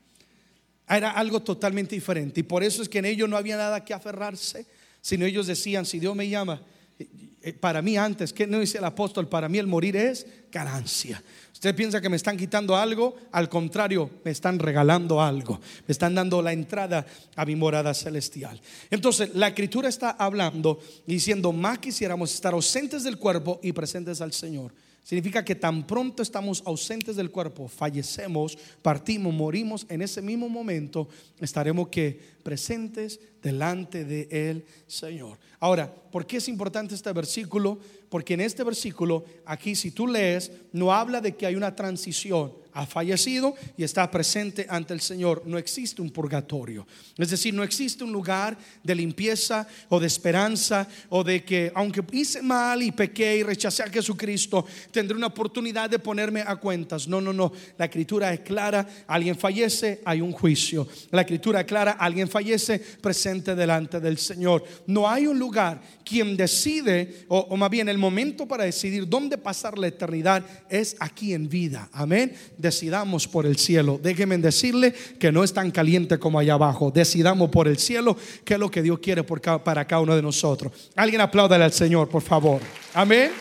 Era 0.90 1.12
algo 1.12 1.42
totalmente 1.42 1.96
diferente 1.96 2.42
y 2.42 2.44
por 2.44 2.64
eso 2.64 2.82
es 2.82 2.90
que 2.90 3.00
en 3.00 3.06
ellos 3.06 3.30
no 3.30 3.38
había 3.38 3.56
nada 3.56 3.86
que 3.86 3.94
aferrarse, 3.94 4.66
sino 5.00 5.26
ellos 5.26 5.48
decían, 5.48 5.86
si 5.86 6.00
Dios 6.00 6.14
me 6.14 6.28
llama, 6.28 6.62
eh, 7.00 7.08
eh, 7.44 7.54
para 7.54 7.82
mí 7.82 7.96
antes, 7.96 8.34
que 8.34 8.46
no 8.46 8.60
dice 8.60 8.78
el 8.78 8.84
apóstol, 8.84 9.30
para 9.30 9.48
mí 9.48 9.58
el 9.58 9.68
morir 9.68 9.96
es 9.96 10.28
ganancia. 10.52 11.24
Usted 11.62 11.76
piensa 11.76 12.02
que 12.02 12.10
me 12.10 12.16
están 12.16 12.38
quitando 12.38 12.76
algo, 12.76 13.16
al 13.32 13.48
contrario, 13.48 14.10
me 14.26 14.32
están 14.32 14.58
regalando 14.58 15.22
algo, 15.22 15.62
me 15.88 15.92
están 15.92 16.16
dando 16.16 16.42
la 16.42 16.54
entrada 16.54 17.06
a 17.36 17.46
mi 17.46 17.56
morada 17.56 17.94
celestial. 17.94 18.60
Entonces, 18.90 19.36
la 19.36 19.50
escritura 19.50 19.88
está 19.88 20.10
hablando, 20.10 20.80
diciendo, 21.06 21.52
más 21.52 21.78
quisiéramos 21.78 22.34
estar 22.34 22.56
ausentes 22.56 23.04
del 23.04 23.20
cuerpo 23.20 23.60
y 23.62 23.74
presentes 23.74 24.22
al 24.22 24.34
Señor. 24.34 24.74
Significa 25.04 25.46
que 25.46 25.54
tan 25.54 25.86
pronto 25.86 26.24
estamos 26.24 26.64
ausentes 26.66 27.16
del 27.16 27.30
cuerpo, 27.30 27.68
fallecemos, 27.68 28.58
partimos, 28.82 29.32
morimos, 29.32 29.86
en 29.88 30.02
ese 30.02 30.24
mismo 30.24 30.50
momento 30.50 31.10
estaremos 31.40 31.90
que 31.90 32.20
presentes 32.42 33.20
delante 33.42 34.04
de 34.04 34.28
el 34.32 34.66
Señor. 34.88 35.38
Ahora, 35.60 35.94
¿por 35.94 36.26
qué 36.26 36.38
es 36.38 36.48
importante 36.48 36.96
este 36.96 37.14
versículo? 37.14 37.80
Porque 38.12 38.34
en 38.34 38.42
este 38.42 38.66
versículo, 38.66 39.24
aquí 39.46 39.74
si 39.74 39.90
tú 39.90 40.06
lees, 40.06 40.52
no 40.74 40.92
habla 40.92 41.22
de 41.22 41.38
que 41.38 41.46
hay 41.46 41.56
una 41.56 41.78
transición 41.78 42.52
ha 42.74 42.86
fallecido 42.86 43.56
y 43.78 43.84
está 43.84 44.10
presente 44.10 44.66
ante 44.70 44.94
el 44.94 45.02
Señor. 45.02 45.44
No 45.46 45.58
existe 45.58 46.02
un 46.02 46.10
purgatorio. 46.10 46.86
Es 47.18 47.30
decir, 47.30 47.54
no 47.54 47.64
existe 47.64 48.04
un 48.04 48.12
lugar 48.12 48.58
de 48.84 48.96
limpieza 48.96 49.68
o 49.90 50.00
de 50.00 50.08
esperanza 50.08 50.88
o 51.10 51.24
de 51.24 51.44
que 51.44 51.72
aunque 51.76 52.04
hice 52.12 52.42
mal 52.42 52.82
y 52.82 52.92
pequé 52.92 53.38
y 53.38 53.44
rechacé 53.44 53.84
a 53.84 53.90
Jesucristo, 53.90 54.66
tendré 54.92 55.16
una 55.18 55.28
oportunidad 55.28 55.90
de 55.90 56.00
ponerme 56.00 56.42
a 56.42 56.56
cuentas. 56.56 57.08
No, 57.08 57.22
no, 57.22 57.34
no. 57.34 57.52
La 57.78 57.86
escritura 57.86 58.34
es 58.34 58.42
clara. 58.42 58.88
Alguien 59.08 59.38
fallece, 59.38 60.02
hay 60.06 60.22
un 60.22 60.32
juicio. 60.32 60.88
La 61.12 61.22
escritura 61.22 61.62
es 61.62 61.66
clara. 61.66 61.92
Alguien 61.92 62.30
fallece, 62.30 62.80
presente 62.80 63.56
delante 63.56 64.00
del 64.00 64.18
Señor. 64.18 64.64
No 64.88 65.10
hay 65.10 65.28
un 65.28 65.38
lugar. 65.38 65.82
Quien 66.04 66.36
decide, 66.36 67.26
o, 67.28 67.40
o 67.40 67.58
más 67.58 67.70
bien 67.70 67.88
el 67.88 67.98
momento 67.98 68.48
para 68.48 68.66
decidir 68.66 69.08
dónde 69.08 69.38
pasar 69.38 69.78
la 69.78 69.88
eternidad 69.88 70.44
es 70.70 70.96
aquí 71.00 71.34
en 71.34 71.48
vida. 71.48 71.90
Amén 71.94 72.36
decidamos 72.62 73.28
por 73.28 73.46
el 73.46 73.58
cielo. 73.58 74.00
Déjenme 74.02 74.38
decirle 74.38 74.94
que 74.94 75.32
no 75.32 75.44
es 75.44 75.54
tan 75.54 75.72
caliente 75.72 76.20
como 76.20 76.40
allá 76.40 76.54
abajo. 76.54 76.92
Decidamos 76.92 77.50
por 77.50 77.68
el 77.68 77.78
cielo 77.78 78.16
que 78.46 78.54
es 78.54 78.60
lo 78.60 78.70
que 78.70 78.82
Dios 78.82 79.00
quiere 79.00 79.24
para 79.24 79.86
cada 79.86 80.02
uno 80.02 80.16
de 80.16 80.22
nosotros. 80.22 80.72
Alguien 80.96 81.22
apláudale 81.22 81.64
al 81.64 81.74
Señor, 81.74 82.08
por 82.08 82.22
favor. 82.22 82.62
Amén. 82.94 83.32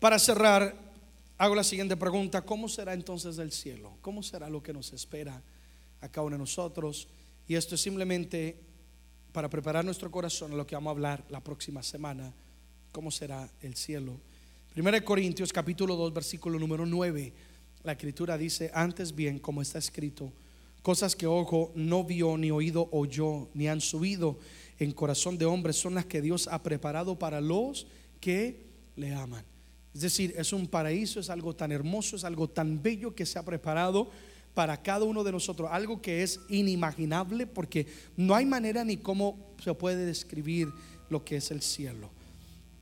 Para 0.00 0.18
cerrar, 0.18 0.74
hago 1.36 1.54
la 1.54 1.62
siguiente 1.62 1.94
pregunta. 1.94 2.40
¿Cómo 2.40 2.68
será 2.70 2.94
entonces 2.94 3.36
el 3.38 3.52
cielo? 3.52 3.98
¿Cómo 4.00 4.22
será 4.22 4.48
lo 4.48 4.62
que 4.62 4.72
nos 4.72 4.94
espera 4.94 5.42
a 6.00 6.08
cada 6.08 6.26
uno 6.26 6.36
de 6.36 6.40
nosotros? 6.40 7.06
Y 7.46 7.54
esto 7.54 7.74
es 7.74 7.82
simplemente 7.82 8.69
para 9.32 9.48
preparar 9.48 9.84
nuestro 9.84 10.10
corazón 10.10 10.52
a 10.52 10.56
lo 10.56 10.66
que 10.66 10.74
vamos 10.74 10.90
a 10.90 10.92
hablar 10.92 11.24
la 11.28 11.42
próxima 11.42 11.82
semana, 11.82 12.32
cómo 12.92 13.10
será 13.10 13.48
el 13.62 13.76
cielo. 13.76 14.18
1 14.76 15.04
Corintios 15.04 15.52
capítulo 15.52 15.96
2 15.96 16.12
versículo 16.12 16.58
número 16.58 16.86
9, 16.86 17.32
la 17.82 17.92
escritura 17.92 18.36
dice, 18.36 18.70
antes 18.74 19.14
bien, 19.14 19.38
como 19.38 19.62
está 19.62 19.78
escrito, 19.78 20.32
cosas 20.82 21.16
que 21.16 21.26
ojo 21.26 21.72
no 21.74 22.04
vio, 22.04 22.36
ni 22.36 22.50
oído 22.50 22.88
oyó, 22.92 23.48
ni 23.54 23.68
han 23.68 23.80
subido 23.80 24.38
en 24.78 24.92
corazón 24.92 25.38
de 25.38 25.46
hombre, 25.46 25.72
son 25.72 25.94
las 25.94 26.06
que 26.06 26.22
Dios 26.22 26.48
ha 26.48 26.62
preparado 26.62 27.18
para 27.18 27.40
los 27.40 27.86
que 28.20 28.66
le 28.96 29.14
aman. 29.14 29.44
Es 29.94 30.02
decir, 30.02 30.34
es 30.36 30.52
un 30.52 30.66
paraíso, 30.68 31.20
es 31.20 31.30
algo 31.30 31.54
tan 31.54 31.72
hermoso, 31.72 32.16
es 32.16 32.24
algo 32.24 32.48
tan 32.48 32.82
bello 32.82 33.14
que 33.14 33.26
se 33.26 33.38
ha 33.38 33.44
preparado 33.44 34.10
para 34.60 34.82
cada 34.82 35.06
uno 35.06 35.24
de 35.24 35.32
nosotros, 35.32 35.70
algo 35.72 36.02
que 36.02 36.22
es 36.22 36.38
inimaginable 36.50 37.46
porque 37.46 37.86
no 38.18 38.34
hay 38.34 38.44
manera 38.44 38.84
ni 38.84 38.98
cómo 38.98 39.54
se 39.58 39.72
puede 39.72 40.04
describir 40.04 40.68
lo 41.08 41.24
que 41.24 41.36
es 41.36 41.50
el 41.50 41.62
cielo. 41.62 42.10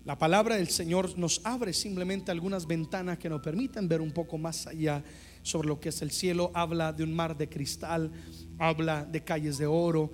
La 0.04 0.18
palabra 0.18 0.56
del 0.56 0.70
Señor 0.70 1.16
nos 1.16 1.40
abre 1.44 1.72
simplemente 1.72 2.32
algunas 2.32 2.66
ventanas 2.66 3.20
que 3.20 3.28
nos 3.28 3.42
permiten 3.42 3.86
ver 3.86 4.00
un 4.00 4.10
poco 4.10 4.38
más 4.38 4.66
allá 4.66 5.04
sobre 5.44 5.68
lo 5.68 5.78
que 5.78 5.90
es 5.90 6.02
el 6.02 6.10
cielo. 6.10 6.50
Habla 6.52 6.92
de 6.92 7.04
un 7.04 7.14
mar 7.14 7.38
de 7.38 7.48
cristal, 7.48 8.10
habla 8.58 9.04
de 9.04 9.22
calles 9.22 9.56
de 9.58 9.66
oro, 9.66 10.10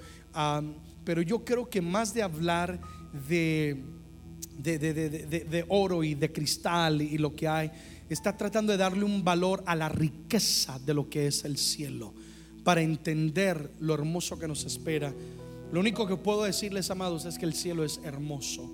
pero 1.03 1.23
yo 1.23 1.47
creo 1.47 1.71
que 1.71 1.81
más 1.81 2.13
de 2.13 2.25
hablar 2.25 2.79
de, 3.27 3.83
de, 4.59 4.77
de 4.79 5.65
oro 5.69 6.05
y 6.05 6.15
de 6.15 6.31
cristal 6.31 7.01
y 7.01 7.17
lo 7.17 7.35
que 7.35 7.49
hay, 7.49 7.71
está 8.15 8.37
tratando 8.37 8.73
de 8.73 8.79
darle 8.79 9.05
un 9.05 9.25
valor 9.25 9.63
a 9.67 9.75
la 9.75 9.89
riqueza 9.89 10.79
de 10.79 10.95
lo 10.95 11.11
que 11.11 11.27
es 11.27 11.45
el 11.45 11.59
cielo, 11.59 12.15
para 12.63 12.81
entender 12.81 13.73
lo 13.81 13.93
hermoso 13.93 14.39
que 14.39 14.49
nos 14.49 14.65
espera. 14.65 15.13
Lo 15.73 15.81
único 15.81 16.07
que 16.07 16.17
puedo 16.17 16.45
decirles, 16.45 16.91
amados, 16.91 17.25
es 17.25 17.39
que 17.39 17.45
el 17.45 17.55
cielo 17.55 17.85
es 17.85 18.01
hermoso 18.05 18.73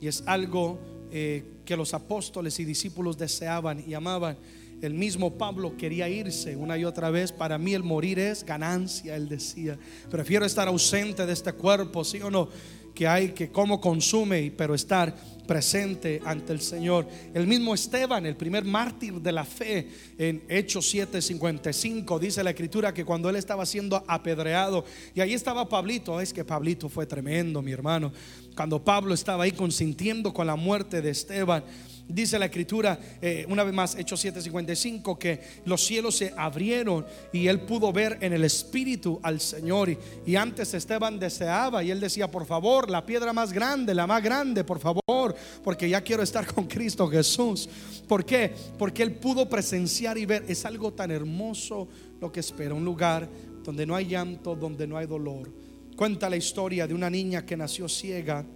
y 0.00 0.06
es 0.06 0.22
algo 0.26 0.78
eh, 1.10 1.44
que 1.64 1.76
los 1.76 1.94
apóstoles 1.94 2.58
y 2.60 2.64
discípulos 2.64 3.18
deseaban 3.18 3.82
y 3.86 3.94
amaban. 3.94 4.38
El 4.80 4.94
mismo 4.94 5.36
Pablo 5.36 5.76
quería 5.76 6.08
irse 6.08 6.54
una 6.54 6.78
y 6.78 6.84
otra 6.84 7.10
vez. 7.10 7.32
Para 7.32 7.58
mí 7.58 7.74
el 7.74 7.82
morir 7.82 8.18
es 8.18 8.44
ganancia, 8.44 9.16
él 9.16 9.28
decía. 9.28 9.78
Prefiero 10.10 10.44
estar 10.44 10.68
ausente 10.68 11.26
de 11.26 11.32
este 11.32 11.52
cuerpo, 11.54 12.04
sí 12.04 12.20
o 12.20 12.30
no 12.30 12.48
que 12.96 13.06
hay 13.06 13.28
que 13.28 13.52
como 13.52 13.78
consume, 13.78 14.50
pero 14.56 14.74
estar 14.74 15.14
presente 15.46 16.20
ante 16.24 16.52
el 16.52 16.60
Señor. 16.60 17.06
El 17.32 17.46
mismo 17.46 17.74
Esteban, 17.74 18.26
el 18.26 18.36
primer 18.36 18.64
mártir 18.64 19.14
de 19.14 19.32
la 19.32 19.44
fe, 19.44 19.88
en 20.18 20.42
Hechos 20.48 20.92
7:55, 20.92 22.18
dice 22.18 22.42
la 22.42 22.50
escritura 22.50 22.92
que 22.92 23.04
cuando 23.04 23.30
él 23.30 23.36
estaba 23.36 23.64
siendo 23.64 24.04
apedreado, 24.06 24.84
y 25.14 25.20
ahí 25.20 25.34
estaba 25.34 25.68
Pablito, 25.68 26.20
es 26.20 26.32
que 26.32 26.44
Pablito 26.44 26.88
fue 26.88 27.06
tremendo, 27.06 27.62
mi 27.62 27.72
hermano, 27.72 28.12
cuando 28.54 28.82
Pablo 28.82 29.14
estaba 29.14 29.44
ahí 29.44 29.52
consintiendo 29.52 30.32
con 30.32 30.46
la 30.46 30.56
muerte 30.56 31.00
de 31.00 31.10
Esteban. 31.10 31.64
Dice 32.08 32.38
la 32.38 32.46
escritura, 32.46 32.98
eh, 33.20 33.44
una 33.48 33.64
vez 33.64 33.74
más, 33.74 33.96
Hechos 33.96 34.24
7:55, 34.24 35.18
que 35.18 35.40
los 35.64 35.84
cielos 35.84 36.16
se 36.16 36.32
abrieron 36.36 37.04
y 37.32 37.48
él 37.48 37.62
pudo 37.62 37.92
ver 37.92 38.18
en 38.20 38.32
el 38.32 38.44
Espíritu 38.44 39.18
al 39.24 39.40
Señor. 39.40 39.90
Y, 39.90 39.98
y, 40.24 40.36
antes 40.36 40.72
Esteban 40.72 41.18
deseaba 41.18 41.82
y 41.82 41.90
él 41.90 41.98
decía, 41.98 42.30
por 42.30 42.46
favor, 42.46 42.88
la 42.88 43.04
piedra 43.04 43.32
más 43.32 43.52
grande, 43.52 43.92
la 43.92 44.06
más 44.06 44.22
grande, 44.22 44.62
por 44.62 44.78
favor, 44.78 45.34
porque 45.64 45.88
ya 45.88 46.00
quiero 46.00 46.22
estar 46.22 46.46
con 46.46 46.66
Cristo 46.66 47.08
Jesús. 47.08 47.68
¿Por 48.06 48.24
qué? 48.24 48.52
Porque 48.78 49.02
él 49.02 49.12
pudo 49.12 49.48
presenciar 49.48 50.16
y 50.16 50.26
ver, 50.26 50.44
es 50.46 50.64
algo 50.64 50.92
tan 50.92 51.10
hermoso 51.10 51.88
lo 52.20 52.30
que 52.30 52.38
espera, 52.38 52.72
un 52.72 52.84
lugar 52.84 53.28
donde 53.64 53.84
no 53.84 53.96
hay 53.96 54.06
llanto, 54.06 54.54
donde 54.54 54.86
no 54.86 54.96
hay 54.96 55.06
dolor. 55.06 55.52
Cuenta 55.96 56.30
la 56.30 56.36
historia 56.36 56.86
de 56.86 56.94
una 56.94 57.10
niña 57.10 57.44
que 57.44 57.56
nació 57.56 57.88
ciega 57.88 58.46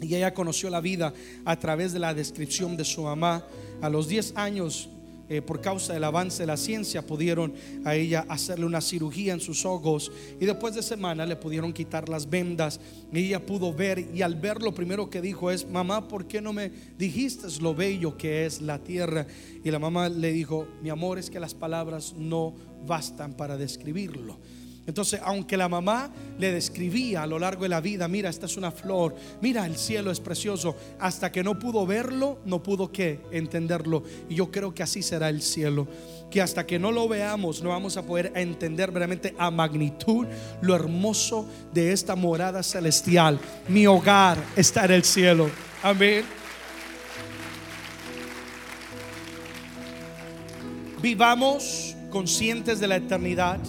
y 0.00 0.14
ella 0.14 0.34
conoció 0.34 0.70
la 0.70 0.80
vida 0.80 1.12
a 1.44 1.58
través 1.58 1.92
de 1.92 1.98
la 1.98 2.14
descripción 2.14 2.76
de 2.76 2.84
su 2.84 3.02
mamá. 3.02 3.44
A 3.80 3.88
los 3.88 4.08
10 4.08 4.36
años, 4.36 4.88
eh, 5.28 5.42
por 5.42 5.60
causa 5.60 5.92
del 5.92 6.04
avance 6.04 6.42
de 6.42 6.46
la 6.46 6.56
ciencia, 6.56 7.06
pudieron 7.06 7.52
a 7.84 7.94
ella 7.94 8.24
hacerle 8.28 8.64
una 8.64 8.80
cirugía 8.80 9.32
en 9.32 9.40
sus 9.40 9.64
ojos. 9.64 10.10
Y 10.40 10.46
después 10.46 10.74
de 10.74 10.82
semana 10.82 11.26
le 11.26 11.36
pudieron 11.36 11.72
quitar 11.72 12.08
las 12.08 12.28
vendas. 12.28 12.80
Y 13.12 13.26
ella 13.26 13.44
pudo 13.44 13.72
ver. 13.72 14.08
Y 14.14 14.22
al 14.22 14.36
ver 14.36 14.62
lo 14.62 14.72
primero 14.72 15.10
que 15.10 15.20
dijo 15.20 15.50
es, 15.50 15.68
mamá, 15.68 16.08
¿por 16.08 16.26
qué 16.26 16.40
no 16.40 16.52
me 16.52 16.70
dijiste 16.96 17.46
lo 17.60 17.74
bello 17.74 18.16
que 18.16 18.46
es 18.46 18.60
la 18.60 18.78
tierra? 18.78 19.26
Y 19.62 19.70
la 19.70 19.78
mamá 19.78 20.08
le 20.08 20.32
dijo, 20.32 20.66
mi 20.82 20.90
amor, 20.90 21.18
es 21.18 21.28
que 21.28 21.40
las 21.40 21.54
palabras 21.54 22.14
no 22.16 22.54
bastan 22.86 23.34
para 23.34 23.56
describirlo. 23.56 24.38
Entonces, 24.88 25.20
aunque 25.22 25.58
la 25.58 25.68
mamá 25.68 26.10
le 26.38 26.50
describía 26.50 27.22
a 27.22 27.26
lo 27.26 27.38
largo 27.38 27.64
de 27.64 27.68
la 27.68 27.82
vida, 27.82 28.08
mira, 28.08 28.30
esta 28.30 28.46
es 28.46 28.56
una 28.56 28.70
flor, 28.70 29.14
mira, 29.42 29.66
el 29.66 29.76
cielo 29.76 30.10
es 30.10 30.18
precioso, 30.18 30.74
hasta 30.98 31.30
que 31.30 31.44
no 31.44 31.58
pudo 31.58 31.86
verlo, 31.86 32.38
no 32.46 32.62
pudo 32.62 32.90
qué, 32.90 33.20
entenderlo. 33.30 34.02
Y 34.30 34.36
yo 34.36 34.50
creo 34.50 34.72
que 34.72 34.82
así 34.82 35.02
será 35.02 35.28
el 35.28 35.42
cielo, 35.42 35.86
que 36.30 36.40
hasta 36.40 36.64
que 36.64 36.78
no 36.78 36.90
lo 36.90 37.06
veamos, 37.06 37.62
no 37.62 37.68
vamos 37.68 37.98
a 37.98 38.02
poder 38.06 38.32
entender 38.34 38.90
realmente 38.90 39.34
a 39.36 39.50
magnitud 39.50 40.26
lo 40.62 40.74
hermoso 40.74 41.46
de 41.74 41.92
esta 41.92 42.16
morada 42.16 42.62
celestial. 42.62 43.38
Mi 43.68 43.86
hogar 43.86 44.38
está 44.56 44.86
en 44.86 44.92
el 44.92 45.04
cielo. 45.04 45.50
Amén. 45.82 46.24
Vivamos 51.02 51.94
conscientes 52.08 52.80
de 52.80 52.88
la 52.88 52.96
eternidad 52.96 53.60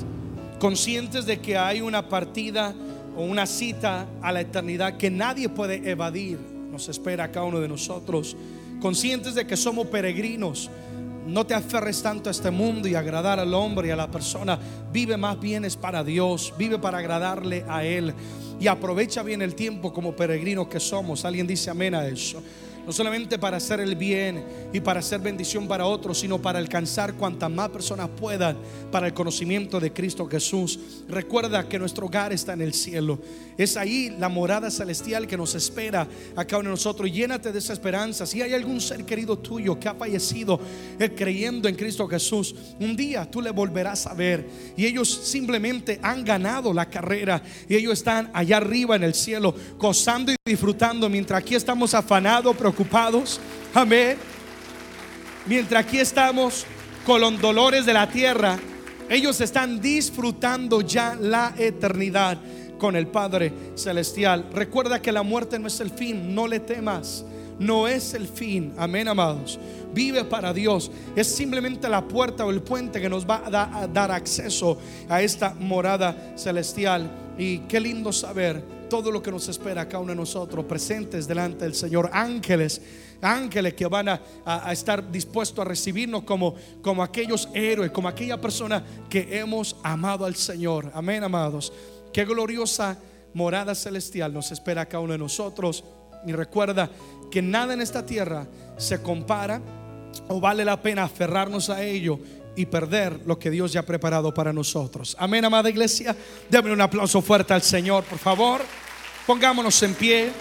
conscientes 0.60 1.26
de 1.26 1.39
que 1.39 1.57
hay 1.57 1.82
una 1.82 2.07
partida 2.07 2.76
o 3.16 3.24
una 3.24 3.45
cita 3.45 4.05
a 4.22 4.32
la 4.32 4.41
eternidad 4.41 4.97
que 4.97 5.10
nadie 5.10 5.49
puede 5.49 5.89
evadir, 5.89 6.38
nos 6.72 6.88
espera 6.89 7.32
cada 7.32 7.45
uno 7.45 7.60
de 7.60 7.68
nosotros, 7.68 8.36
conscientes 8.82 9.36
de 9.36 9.47
que 9.47 9.57
somos 9.57 9.88
peregrinos. 9.88 10.70
No 11.26 11.45
te 11.45 11.53
aferres 11.53 12.01
tanto 12.01 12.30
a 12.30 12.32
este 12.32 12.49
mundo 12.49 12.88
y 12.88 12.95
agradar 12.95 13.39
al 13.39 13.53
hombre 13.53 13.89
y 13.89 13.91
a 13.91 13.95
la 13.95 14.10
persona. 14.10 14.57
Vive 14.91 15.16
más 15.16 15.39
bienes 15.39 15.76
para 15.76 16.03
Dios, 16.03 16.53
vive 16.57 16.80
para 16.80 16.97
agradarle 16.97 17.64
a 17.68 17.84
Él 17.84 18.14
y 18.60 18.68
aprovecha 18.68 19.22
bien 19.22 19.41
el 19.43 19.53
tiempo 19.53 19.93
como 19.93 20.16
peregrinos 20.16 20.68
que 20.68 20.80
somos. 20.80 21.26
Alguien 21.26 21.45
dice 21.45 21.70
amén 21.70 21.93
a 21.93 22.07
eso 22.07 22.41
no 22.90 22.94
solamente 22.94 23.38
para 23.38 23.58
hacer 23.58 23.82
el 23.82 23.96
bien 23.96 24.44
y 24.74 24.80
para 24.80 25.02
hacer 25.02 25.20
bendición 25.20 25.68
para 25.68 25.86
otros, 25.86 26.22
sino 26.22 26.42
para 26.42 26.58
alcanzar 26.58 27.14
cuantas 27.14 27.52
más 27.52 27.70
personas 27.70 28.10
puedan 28.20 28.58
para 28.92 29.06
el 29.06 29.14
conocimiento 29.14 29.80
de 29.80 29.94
Cristo 29.94 30.26
Jesús. 30.28 30.80
Recuerda 31.08 31.70
que 31.70 31.78
nuestro 31.78 32.08
hogar 32.08 32.34
está 32.34 32.54
en 32.54 32.64
el 32.64 32.74
cielo. 32.74 33.20
Es 33.60 33.78
ahí 33.78 34.16
la 34.18 34.28
morada 34.28 34.72
celestial 34.72 35.28
que 35.28 35.38
nos 35.38 35.54
espera 35.54 36.08
a 36.36 36.46
cada 36.46 36.62
uno 36.62 36.70
de 36.70 36.78
nosotros. 36.78 37.12
Llénate 37.12 37.52
de 37.52 37.60
esa 37.60 37.74
esperanza. 37.74 38.26
Si 38.26 38.42
hay 38.42 38.56
algún 38.56 38.82
ser 38.82 39.06
querido 39.06 39.38
tuyo 39.38 39.80
que 39.80 39.88
ha 39.88 39.94
fallecido 39.94 40.60
eh, 40.98 41.14
creyendo 41.16 41.70
en 41.70 41.76
Cristo 41.76 42.08
Jesús, 42.08 42.56
un 42.80 42.96
día 42.96 43.30
tú 43.30 43.40
le 43.40 43.52
volverás 43.52 44.08
a 44.08 44.16
ver. 44.16 44.50
Y 44.76 44.88
ellos 44.88 45.08
simplemente 45.08 46.00
han 46.02 46.26
ganado 46.26 46.74
la 46.74 46.90
carrera 46.90 47.40
y 47.68 47.76
ellos 47.76 47.94
están 47.94 48.32
allá 48.34 48.58
arriba 48.58 48.96
en 48.96 49.04
el 49.04 49.14
cielo, 49.14 49.54
gozando 49.78 50.32
y 50.32 50.39
disfrutando, 50.50 51.08
mientras 51.10 51.39
aquí 51.39 51.54
estamos 51.54 51.93
afanados, 51.93 52.56
preocupados 52.58 52.80
ocupados. 52.80 53.39
Amén. 53.74 54.18
Mientras 55.45 55.86
aquí 55.86 56.00
estamos 56.00 56.66
con 57.06 57.22
los 57.22 57.39
dolores 57.39 57.86
de 57.86 57.93
la 57.93 58.10
tierra, 58.10 58.58
ellos 59.10 59.39
están 59.41 59.80
disfrutando 59.80 60.82
ya 60.82 61.16
la 61.16 61.54
eternidad 61.58 62.39
con 62.80 62.95
el 62.95 63.08
Padre 63.08 63.54
Celestial. 63.76 64.47
Recuerda 64.52 65.02
que 65.02 65.12
la 65.12 65.22
muerte 65.22 65.60
no 65.60 65.68
es 65.68 65.80
el 65.80 65.91
fin, 65.91 66.34
no 66.34 66.47
le 66.47 66.60
temas. 66.60 67.24
No 67.60 67.88
es 67.88 68.14
el 68.14 68.28
fin, 68.28 68.74
amén 68.78 69.08
amados. 69.10 69.60
Vive 69.93 70.24
para 70.24 70.54
Dios. 70.54 70.89
Es 71.16 71.28
simplemente 71.28 71.89
la 71.89 72.08
puerta 72.08 72.45
o 72.45 72.52
el 72.52 72.62
puente 72.62 73.02
que 73.02 73.10
nos 73.10 73.30
va 73.30 73.43
a, 73.45 73.82
a 73.82 73.88
dar 73.88 74.12
acceso 74.12 74.80
a 75.10 75.22
esta 75.22 75.54
morada 75.60 76.34
celestial. 76.38 77.12
Y 77.38 77.60
qué 77.60 77.80
lindo 77.80 78.14
saber 78.14 78.79
todo 78.90 79.12
lo 79.12 79.22
que 79.22 79.32
nos 79.32 79.48
espera 79.48 79.88
cada 79.88 80.00
uno 80.00 80.12
de 80.12 80.18
nosotros, 80.18 80.66
presentes 80.66 81.28
delante 81.28 81.64
del 81.64 81.76
Señor, 81.76 82.10
ángeles, 82.12 82.82
ángeles 83.22 83.76
que 83.76 83.86
van 83.86 84.10
a, 84.10 84.20
estar 84.72 85.10
dispuestos 85.12 85.60
a 85.60 85.68
recibirnos 85.68 86.24
como, 86.24 86.56
como 86.82 87.04
aquellos 87.04 87.48
héroes, 87.54 87.92
como 87.92 88.08
aquella 88.08 88.42
persona 88.42 88.84
que 89.10 89.40
hemos 89.40 89.76
amado 89.84 90.26
al 90.26 90.36
Señor. 90.36 90.92
Amén, 90.94 91.24
amados. 91.24 91.72
Qué 92.12 92.26
gloriosa 92.26 92.98
morada 93.34 93.76
celestial 93.76 94.34
nos 94.34 94.52
espera 94.52 94.88
cada 94.88 95.04
uno 95.04 95.14
de 95.14 95.20
nosotros. 95.20 95.84
Y 96.26 96.34
recuerda 96.34 96.90
que 97.32 97.42
nada 97.42 97.74
en 97.74 97.82
esta 97.82 98.06
tierra 98.06 98.48
se 98.78 99.02
compara 99.02 99.62
o 100.28 100.40
vale 100.40 100.66
la 100.66 100.82
pena 100.82 101.04
aferrarnos 101.04 101.70
a 101.70 101.84
ello 101.84 102.20
y 102.56 102.66
perder 102.66 103.22
lo 103.26 103.38
que 103.39 103.50
Dios 103.50 103.72
ya 103.72 103.82
ha 103.82 103.86
preparado 103.86 104.34
para 104.34 104.52
nosotros. 104.52 105.16
Amén, 105.20 105.45
amada 105.45 105.70
iglesia. 105.70 106.16
Déme 106.50 106.72
un 106.72 106.82
aplauso 106.82 107.22
fuerte 107.22 107.54
al 107.54 107.62
Señor, 107.62 108.04
por 108.04 108.20
favor. 108.20 108.62
Pongámonos 109.26 109.82
en 109.84 109.93
pie. 109.93 110.32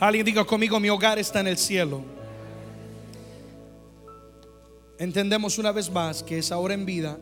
Alguien 0.00 0.26
diga 0.26 0.44
conmigo, 0.44 0.80
mi 0.80 0.88
hogar 0.88 1.18
está 1.18 1.40
en 1.40 1.46
el 1.46 1.58
cielo. 1.58 2.02
Entendemos 4.98 5.58
una 5.58 5.70
vez 5.70 5.90
más 5.90 6.22
que 6.22 6.38
es 6.38 6.50
ahora 6.50 6.74
en 6.74 6.84
vida 6.84 7.18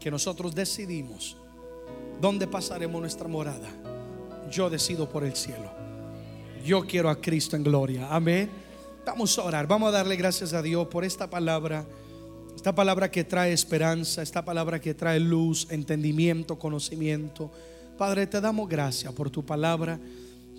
que 0.00 0.10
nosotros 0.10 0.54
decidimos 0.54 1.36
dónde 2.20 2.46
pasaremos 2.46 3.00
nuestra 3.00 3.28
morada. 3.28 3.68
Yo 4.50 4.68
decido 4.68 5.08
por 5.08 5.24
el 5.24 5.34
cielo. 5.36 5.70
Yo 6.64 6.86
quiero 6.86 7.08
a 7.08 7.20
Cristo 7.20 7.56
en 7.56 7.64
gloria. 7.64 8.08
Amén. 8.10 8.67
Vamos 9.08 9.38
a 9.38 9.42
orar. 9.42 9.66
Vamos 9.66 9.88
a 9.88 9.92
darle 9.92 10.16
gracias 10.16 10.52
a 10.52 10.60
Dios 10.60 10.86
por 10.88 11.02
esta 11.02 11.30
palabra. 11.30 11.86
Esta 12.54 12.74
palabra 12.74 13.10
que 13.10 13.24
trae 13.24 13.54
esperanza, 13.54 14.20
esta 14.20 14.44
palabra 14.44 14.82
que 14.82 14.92
trae 14.92 15.18
luz, 15.18 15.66
entendimiento, 15.70 16.58
conocimiento. 16.58 17.50
Padre, 17.96 18.26
te 18.26 18.38
damos 18.38 18.68
gracias 18.68 19.10
por 19.14 19.30
tu 19.30 19.46
palabra. 19.46 19.98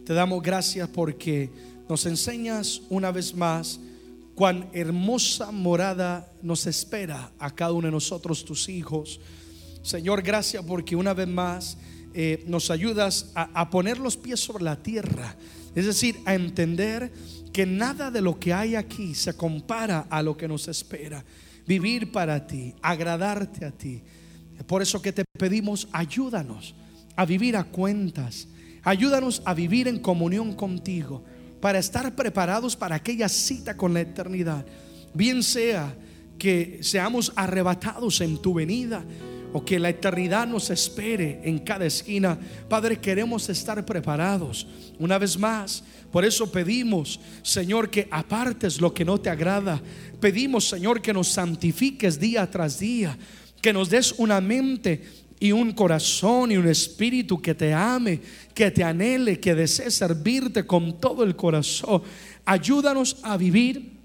Te 0.04 0.16
damos 0.16 0.42
gracias 0.42 0.90
porque 0.90 1.52
nos 1.88 2.08
enseñas 2.08 2.82
una 2.90 3.12
vez 3.12 3.36
más 3.36 3.80
cuán 4.34 4.68
hermosa 4.74 5.52
morada 5.52 6.28
nos 6.42 6.66
espera 6.66 7.32
a 7.38 7.54
cada 7.54 7.74
uno 7.74 7.86
de 7.86 7.92
nosotros, 7.92 8.44
tus 8.44 8.68
hijos. 8.68 9.20
Señor, 9.84 10.24
gracias 10.24 10.66
porque 10.66 10.96
una 10.96 11.14
vez 11.14 11.28
más 11.28 11.78
eh, 12.16 12.44
nos 12.48 12.72
ayudas 12.72 13.32
a, 13.36 13.44
a 13.62 13.70
poner 13.70 14.00
los 14.00 14.18
pies 14.18 14.40
sobre 14.40 14.64
la 14.64 14.82
tierra. 14.82 15.36
Es 15.76 15.86
decir, 15.86 16.20
a 16.26 16.34
entender 16.34 17.12
que 17.52 17.66
nada 17.66 18.12
de 18.12 18.22
lo 18.22 18.40
que 18.40 18.54
hay 18.54 18.76
aquí 18.76 19.16
se 19.16 19.34
compara 19.36 20.08
a 20.10 20.22
lo 20.22 20.38
que 20.38 20.48
nos 20.48 20.68
espera. 20.68 21.24
Vivir 21.66 22.12
para 22.12 22.46
ti, 22.48 22.74
agradarte 22.82 23.66
a 23.66 23.72
ti. 23.72 24.02
Por 24.68 24.82
eso 24.82 25.02
que 25.02 25.14
te 25.14 25.24
pedimos, 25.38 25.88
ayúdanos 25.92 26.76
a 27.16 27.26
vivir 27.26 27.58
a 27.58 27.64
cuentas. 27.64 28.48
Ayúdanos 28.84 29.42
a 29.46 29.54
vivir 29.54 29.88
en 29.88 30.00
comunión 30.00 30.54
contigo 30.54 31.24
para 31.62 31.80
estar 31.80 32.16
preparados 32.16 32.76
para 32.76 32.96
aquella 32.96 33.28
cita 33.28 33.76
con 33.76 33.94
la 33.94 34.02
eternidad. 34.02 34.66
Bien 35.14 35.44
sea 35.44 35.96
que 36.38 36.80
seamos 36.82 37.34
arrebatados 37.36 38.22
en 38.22 38.42
tu 38.42 38.54
venida 38.54 39.04
o 39.54 39.64
que 39.64 39.80
la 39.80 39.90
eternidad 39.90 40.48
nos 40.48 40.70
espere 40.70 41.42
en 41.44 41.60
cada 41.60 41.86
esquina. 41.86 42.38
Padre, 42.68 43.00
queremos 43.00 43.50
estar 43.50 43.84
preparados. 43.86 44.68
Una 45.00 45.18
vez 45.18 45.38
más, 45.38 45.84
por 46.12 46.26
eso 46.26 46.52
pedimos, 46.52 47.20
Señor, 47.42 47.90
que 47.90 48.08
apartes 48.12 48.82
lo 48.82 48.94
que 48.94 49.06
no 49.06 49.20
te 49.20 49.30
agrada. 49.30 49.82
Pedimos, 50.20 50.68
Señor, 50.68 51.02
que 51.02 51.14
nos 51.14 51.30
santifiques 51.30 52.20
día 52.20 52.50
tras 52.50 52.80
día, 52.80 53.18
que 53.62 53.74
nos 53.74 53.90
des 53.90 54.14
una 54.18 54.42
mente 54.42 55.04
y 55.40 55.52
un 55.52 55.72
corazón 55.72 56.52
y 56.52 56.58
un 56.58 56.68
espíritu 56.68 57.42
que 57.42 57.56
te 57.56 57.74
ame, 57.74 58.20
que 58.54 58.72
te 58.72 58.84
anhele, 58.84 59.40
que 59.40 59.56
desee 59.56 59.90
servirte 59.90 60.66
con 60.66 61.00
todo 61.00 61.24
el 61.24 61.36
corazón. 61.36 62.02
Ayúdanos 62.46 63.18
a 63.24 63.38
vivir 63.38 63.99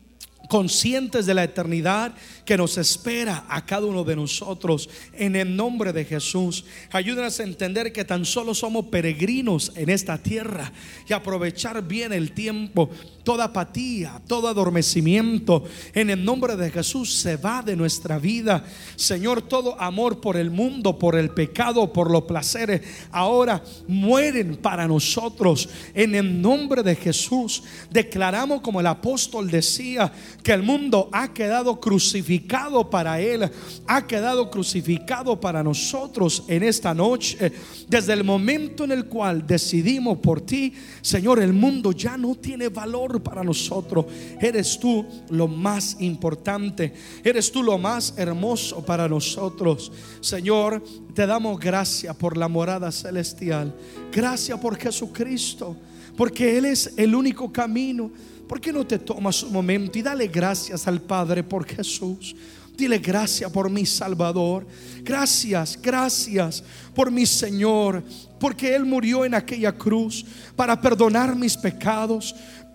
conscientes 0.49 1.27
de 1.27 1.35
la 1.35 1.45
eternidad 1.45 2.15
que 2.45 2.57
nos 2.57 2.77
espera 2.77 3.45
a 3.49 3.65
cada 3.65 3.87
uno 3.87 4.05
de 4.05 4.17
nosotros 4.17 4.89
en 5.15 5.37
el 5.37 5.57
nombre 5.57 5.93
de 5.93 6.05
Jesús. 6.05 6.65
Ayúdanos 6.93 7.41
a 7.41 7.45
entender 7.45 7.93
que 7.93 8.05
tan 8.05 8.25
solo 8.25 8.55
somos 8.55 8.87
peregrinos 8.87 9.73
en 9.77 9.89
esta 9.89 10.19
tierra 10.19 10.73
y 11.09 11.13
aprovechar 11.13 11.83
bien 11.87 12.13
el 12.13 12.33
tiempo. 12.33 12.91
Toda 13.23 13.45
apatía, 13.45 14.21
todo 14.27 14.49
adormecimiento 14.49 15.65
en 15.95 16.11
el 16.11 16.23
nombre 16.25 16.57
de 16.57 16.71
Jesús 16.71 17.15
se 17.15 17.37
va 17.37 17.63
de 17.63 17.75
nuestra 17.75 18.19
vida. 18.19 18.65
Señor, 18.97 19.43
todo 19.43 19.81
amor 19.81 20.21
por 20.21 20.37
el 20.37 20.51
mundo, 20.51 20.99
por 20.99 21.17
el 21.17 21.31
pecado, 21.31 21.91
por 21.93 22.11
los 22.11 22.25
placeres, 22.25 22.83
ahora 23.11 23.63
mueren 23.89 24.57
para 24.57 24.87
nosotros 24.87 25.69
en 25.95 26.15
el 26.15 26.43
nombre 26.43 26.83
de 26.83 26.97
Jesús. 26.97 27.63
Declaramos 27.91 28.61
como 28.61 28.81
el 28.81 28.87
apóstol 28.87 29.51
decía 29.51 30.13
que 30.45 30.53
el 30.53 30.63
mundo 30.63 31.09
ha 31.11 31.33
quedado 31.33 31.81
crucificado 31.81 32.91
para 32.91 33.19
él, 33.19 33.51
ha 33.87 34.07
quedado 34.07 34.51
crucificado 34.51 35.41
para 35.41 35.63
nosotros 35.63 36.45
en 36.49 36.63
esta 36.63 36.93
noche. 36.93 37.51
Desde 37.89 38.13
el 38.13 38.25
momento 38.25 38.85
en 38.85 38.93
el 38.93 39.07
cual 39.07 39.47
decidimos 39.47 40.19
por 40.19 40.43
ti, 40.43 40.75
Señor, 41.01 41.41
el 41.41 41.55
mundo 41.55 41.93
ya 41.93 42.19
no 42.19 42.35
tiene 42.35 42.69
valor 42.69 43.23
para 43.23 43.43
nosotros. 43.43 44.05
Eres 44.39 44.79
tú 44.79 45.07
lo 45.31 45.49
más 45.49 45.97
importante, 46.01 46.93
eres 47.25 47.51
tú 47.51 47.63
lo 47.63 47.79
más 47.79 48.13
hermoso 48.19 48.85
para 48.85 49.09
nosotros. 49.09 49.91
Señor, 50.21 50.85
te 51.15 51.27
damos 51.27 51.59
gracias 51.59 52.15
por 52.17 52.37
la 52.37 52.49
morada 52.49 52.93
celestial. 52.93 53.75
Gracias 54.13 54.61
por 54.61 54.77
Jesucristo, 54.77 55.75
porque 56.19 56.59
Él 56.59 56.67
es 56.67 56.93
el 56.99 57.15
único 57.15 57.51
camino. 57.51 58.11
¿Por 58.49 58.61
qué 58.61 58.73
no 58.73 58.87
te 58.87 58.99
tomas 58.99 59.43
un 59.43 59.53
momento 59.53 59.99
y 59.99 60.03
dale 60.03 60.29
gracias 60.29 60.87
al 60.87 61.01
Padre 61.01 61.43
por 61.43 61.67
Jesús? 61.67 62.35
Dile 62.77 62.99
gracias 62.99 63.51
por 63.53 63.71
mi 63.71 63.87
Salvador. 63.87 64.67
Gracias, 65.03 65.79
gracias 65.81 66.63
por 66.95 67.11
mi 67.11 67.25
Señor. 67.25 68.03
Porque 68.41 68.75
Él 68.75 68.85
murió 68.85 69.25
en 69.25 69.35
aquella 69.35 69.73
cruz 69.73 70.27
para 70.57 70.81
perdonar 70.81 71.37
mis 71.37 71.57
pecados. 71.57 72.35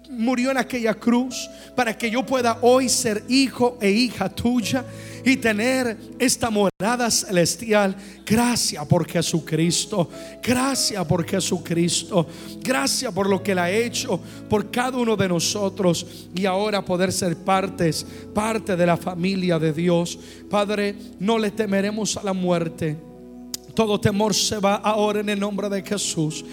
Murió 0.09 0.49
en 0.49 0.57
aquella 0.57 0.95
cruz 0.95 1.49
para 1.75 1.95
que 1.95 2.09
yo 2.09 2.25
pueda 2.25 2.57
hoy 2.61 2.89
ser 2.89 3.23
hijo 3.29 3.77
e 3.79 3.91
hija 3.91 4.27
tuya 4.27 4.83
y 5.23 5.37
tener 5.37 5.97
esta 6.17 6.49
morada 6.49 7.11
celestial. 7.11 7.95
Gracias 8.25 8.85
por 8.87 9.07
Jesucristo. 9.07 10.09
Gracias 10.41 11.05
por 11.05 11.25
Jesucristo. 11.25 12.27
Gracias 12.61 13.13
por 13.13 13.29
lo 13.29 13.43
que 13.43 13.51
Él 13.51 13.59
ha 13.59 13.69
hecho 13.69 14.19
por 14.49 14.71
cada 14.71 14.97
uno 14.97 15.15
de 15.15 15.27
nosotros 15.27 16.05
y 16.33 16.45
ahora 16.45 16.83
poder 16.83 17.11
ser 17.11 17.37
partes, 17.37 18.05
parte 18.33 18.75
de 18.75 18.85
la 18.85 18.97
familia 18.97 19.59
de 19.59 19.73
Dios. 19.73 20.17
Padre, 20.49 20.95
no 21.19 21.37
le 21.37 21.51
temeremos 21.51 22.17
a 22.17 22.23
la 22.23 22.33
muerte. 22.33 22.97
Todo 23.75 23.99
temor 23.99 24.33
se 24.33 24.57
va 24.57 24.75
ahora 24.75 25.21
en 25.21 25.29
el 25.29 25.39
nombre 25.39 25.69
de 25.69 25.81
Jesús 25.81 26.43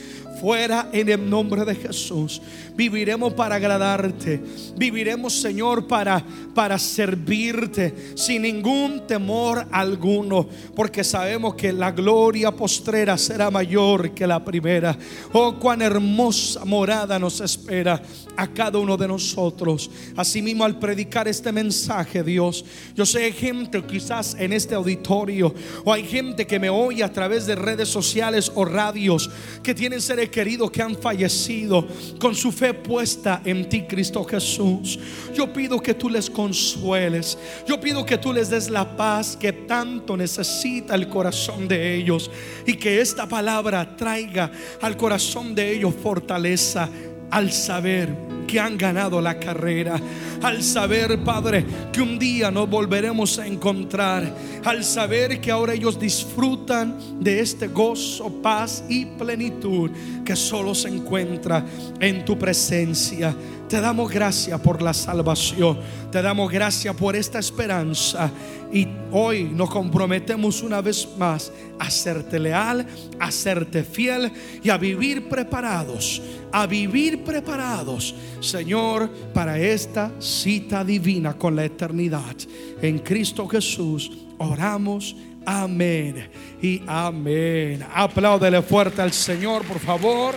fuera 0.41 0.89
en 0.93 1.09
el 1.09 1.29
nombre 1.29 1.65
de 1.65 1.75
Jesús. 1.75 2.41
Viviremos 2.75 3.33
para 3.35 3.57
agradarte. 3.57 4.43
Viviremos, 4.77 5.41
Señor, 5.41 5.87
para 5.87 6.25
para 6.57 6.79
servirte 6.79 8.15
sin 8.17 8.41
ningún 8.41 9.07
temor 9.07 9.67
alguno, 9.71 10.49
porque 10.75 11.05
sabemos 11.05 11.55
que 11.55 11.71
la 11.71 11.93
gloria 11.93 12.51
postrera 12.51 13.19
será 13.19 13.51
mayor 13.51 14.13
que 14.13 14.27
la 14.27 14.43
primera. 14.43 14.97
Oh, 15.35 15.57
cuán 15.61 15.83
hermosa 15.83 16.65
morada 16.65 17.19
nos 17.19 17.43
espera 17.43 18.03
a 18.39 18.47
cada 18.49 18.79
uno 18.79 18.97
de 18.97 19.07
nosotros. 19.07 19.91
Asimismo, 20.17 20.65
al 20.65 20.79
predicar 20.79 21.29
este 21.29 21.53
mensaje, 21.53 22.23
Dios, 22.23 22.65
yo 22.95 23.05
sé 23.05 23.25
hay 23.25 23.33
gente 23.33 23.85
quizás 23.85 24.35
en 24.39 24.55
este 24.55 24.75
auditorio 24.75 25.55
o 25.85 25.93
hay 25.93 26.05
gente 26.05 26.47
que 26.47 26.59
me 26.59 26.71
oye 26.71 27.05
a 27.05 27.13
través 27.13 27.47
de 27.47 27.55
redes 27.55 27.91
sociales 27.91 28.51
o 28.55 28.65
radios 28.65 29.29
que 29.63 29.75
tienen 29.75 30.01
seres 30.27 30.31
queridos 30.31 30.71
que 30.71 30.83
han 30.83 30.97
fallecido 30.97 31.87
con 32.19 32.35
su 32.35 32.53
fe 32.53 32.75
puesta 32.75 33.41
en 33.45 33.69
ti, 33.69 33.83
Cristo 33.83 34.25
Jesús. 34.25 34.99
Yo 35.35 35.53
pido 35.53 35.81
que 35.81 35.95
tú 35.95 36.09
les 36.09 36.29
consueles. 36.29 37.39
Yo 37.67 37.81
pido 37.81 38.05
que 38.05 38.19
tú 38.19 38.33
les 38.33 38.51
des 38.51 38.71
la 38.71 38.97
paz 38.97 39.37
que 39.37 39.53
tanto 39.53 40.17
necesita 40.17 40.95
el 40.95 41.09
corazón 41.09 41.69
de 41.69 41.95
ellos 41.95 42.31
y 42.67 42.75
que 42.75 43.01
esta 43.01 43.27
palabra 43.27 43.97
traiga 43.97 44.51
al 44.81 44.97
corazón 44.97 45.55
de 45.55 45.73
ellos 45.73 45.95
fortaleza 46.03 46.89
al 47.31 47.53
saber 47.53 48.27
que 48.47 48.61
han 48.61 48.79
ganado 48.79 49.21
la 49.21 49.39
carrera, 49.39 50.01
al 50.43 50.63
saber, 50.63 51.19
Padre, 51.25 51.65
que 51.93 52.01
un 52.01 52.19
día 52.19 52.51
nos 52.51 52.71
volveremos 52.71 53.39
a 53.39 53.47
encontrar, 53.47 54.33
al 54.65 54.85
saber 54.85 55.41
que 55.41 55.51
ahora 55.51 55.75
ellos 55.75 55.99
disfrutan 55.99 56.97
de 57.21 57.41
este 57.41 57.69
gozo, 57.69 58.31
paz 58.41 58.85
y 58.89 59.05
plenitud 59.07 59.91
que 60.25 60.37
solo 60.37 60.75
se 60.75 60.89
encuentra 60.89 61.65
en 62.01 62.25
tu 62.25 62.39
presencia. 62.39 63.35
Te 63.69 63.81
damos 63.81 64.13
gracias 64.13 64.61
por 64.61 64.81
la 64.81 64.95
salvación. 64.95 65.81
Te 66.13 66.23
damos 66.23 66.53
gracias 66.53 66.95
por 66.95 67.17
esta 67.17 67.41
esperanza. 67.41 68.31
Y 68.73 68.89
hoy 69.13 69.45
nos 69.45 69.71
comprometemos 69.71 70.63
una 70.63 70.81
vez 70.81 71.09
más 71.17 71.53
a 71.79 71.91
serte 71.91 72.39
leal, 72.39 72.87
a 73.19 73.31
serte 73.31 73.85
fiel 73.85 74.33
y 74.63 74.71
a 74.71 74.77
vivir 74.77 75.29
preparados. 75.29 76.21
A 76.53 76.67
vivir 76.67 77.23
preparados, 77.23 78.15
Señor, 78.41 79.11
para 79.33 79.59
esta 79.59 80.13
cita 80.19 80.85
divina 80.85 81.37
con 81.37 81.55
la 81.55 81.65
eternidad. 81.65 82.37
En 82.83 82.99
Cristo 82.99 83.47
Jesús 83.47 84.11
oramos. 84.39 85.17
Amén 85.49 86.29
y 86.61 86.83
amén. 86.89 87.85
Apláudele 87.95 88.63
fuerte 88.63 89.01
al 89.01 89.13
Señor, 89.13 89.65
por 89.65 89.79
favor. 89.79 90.35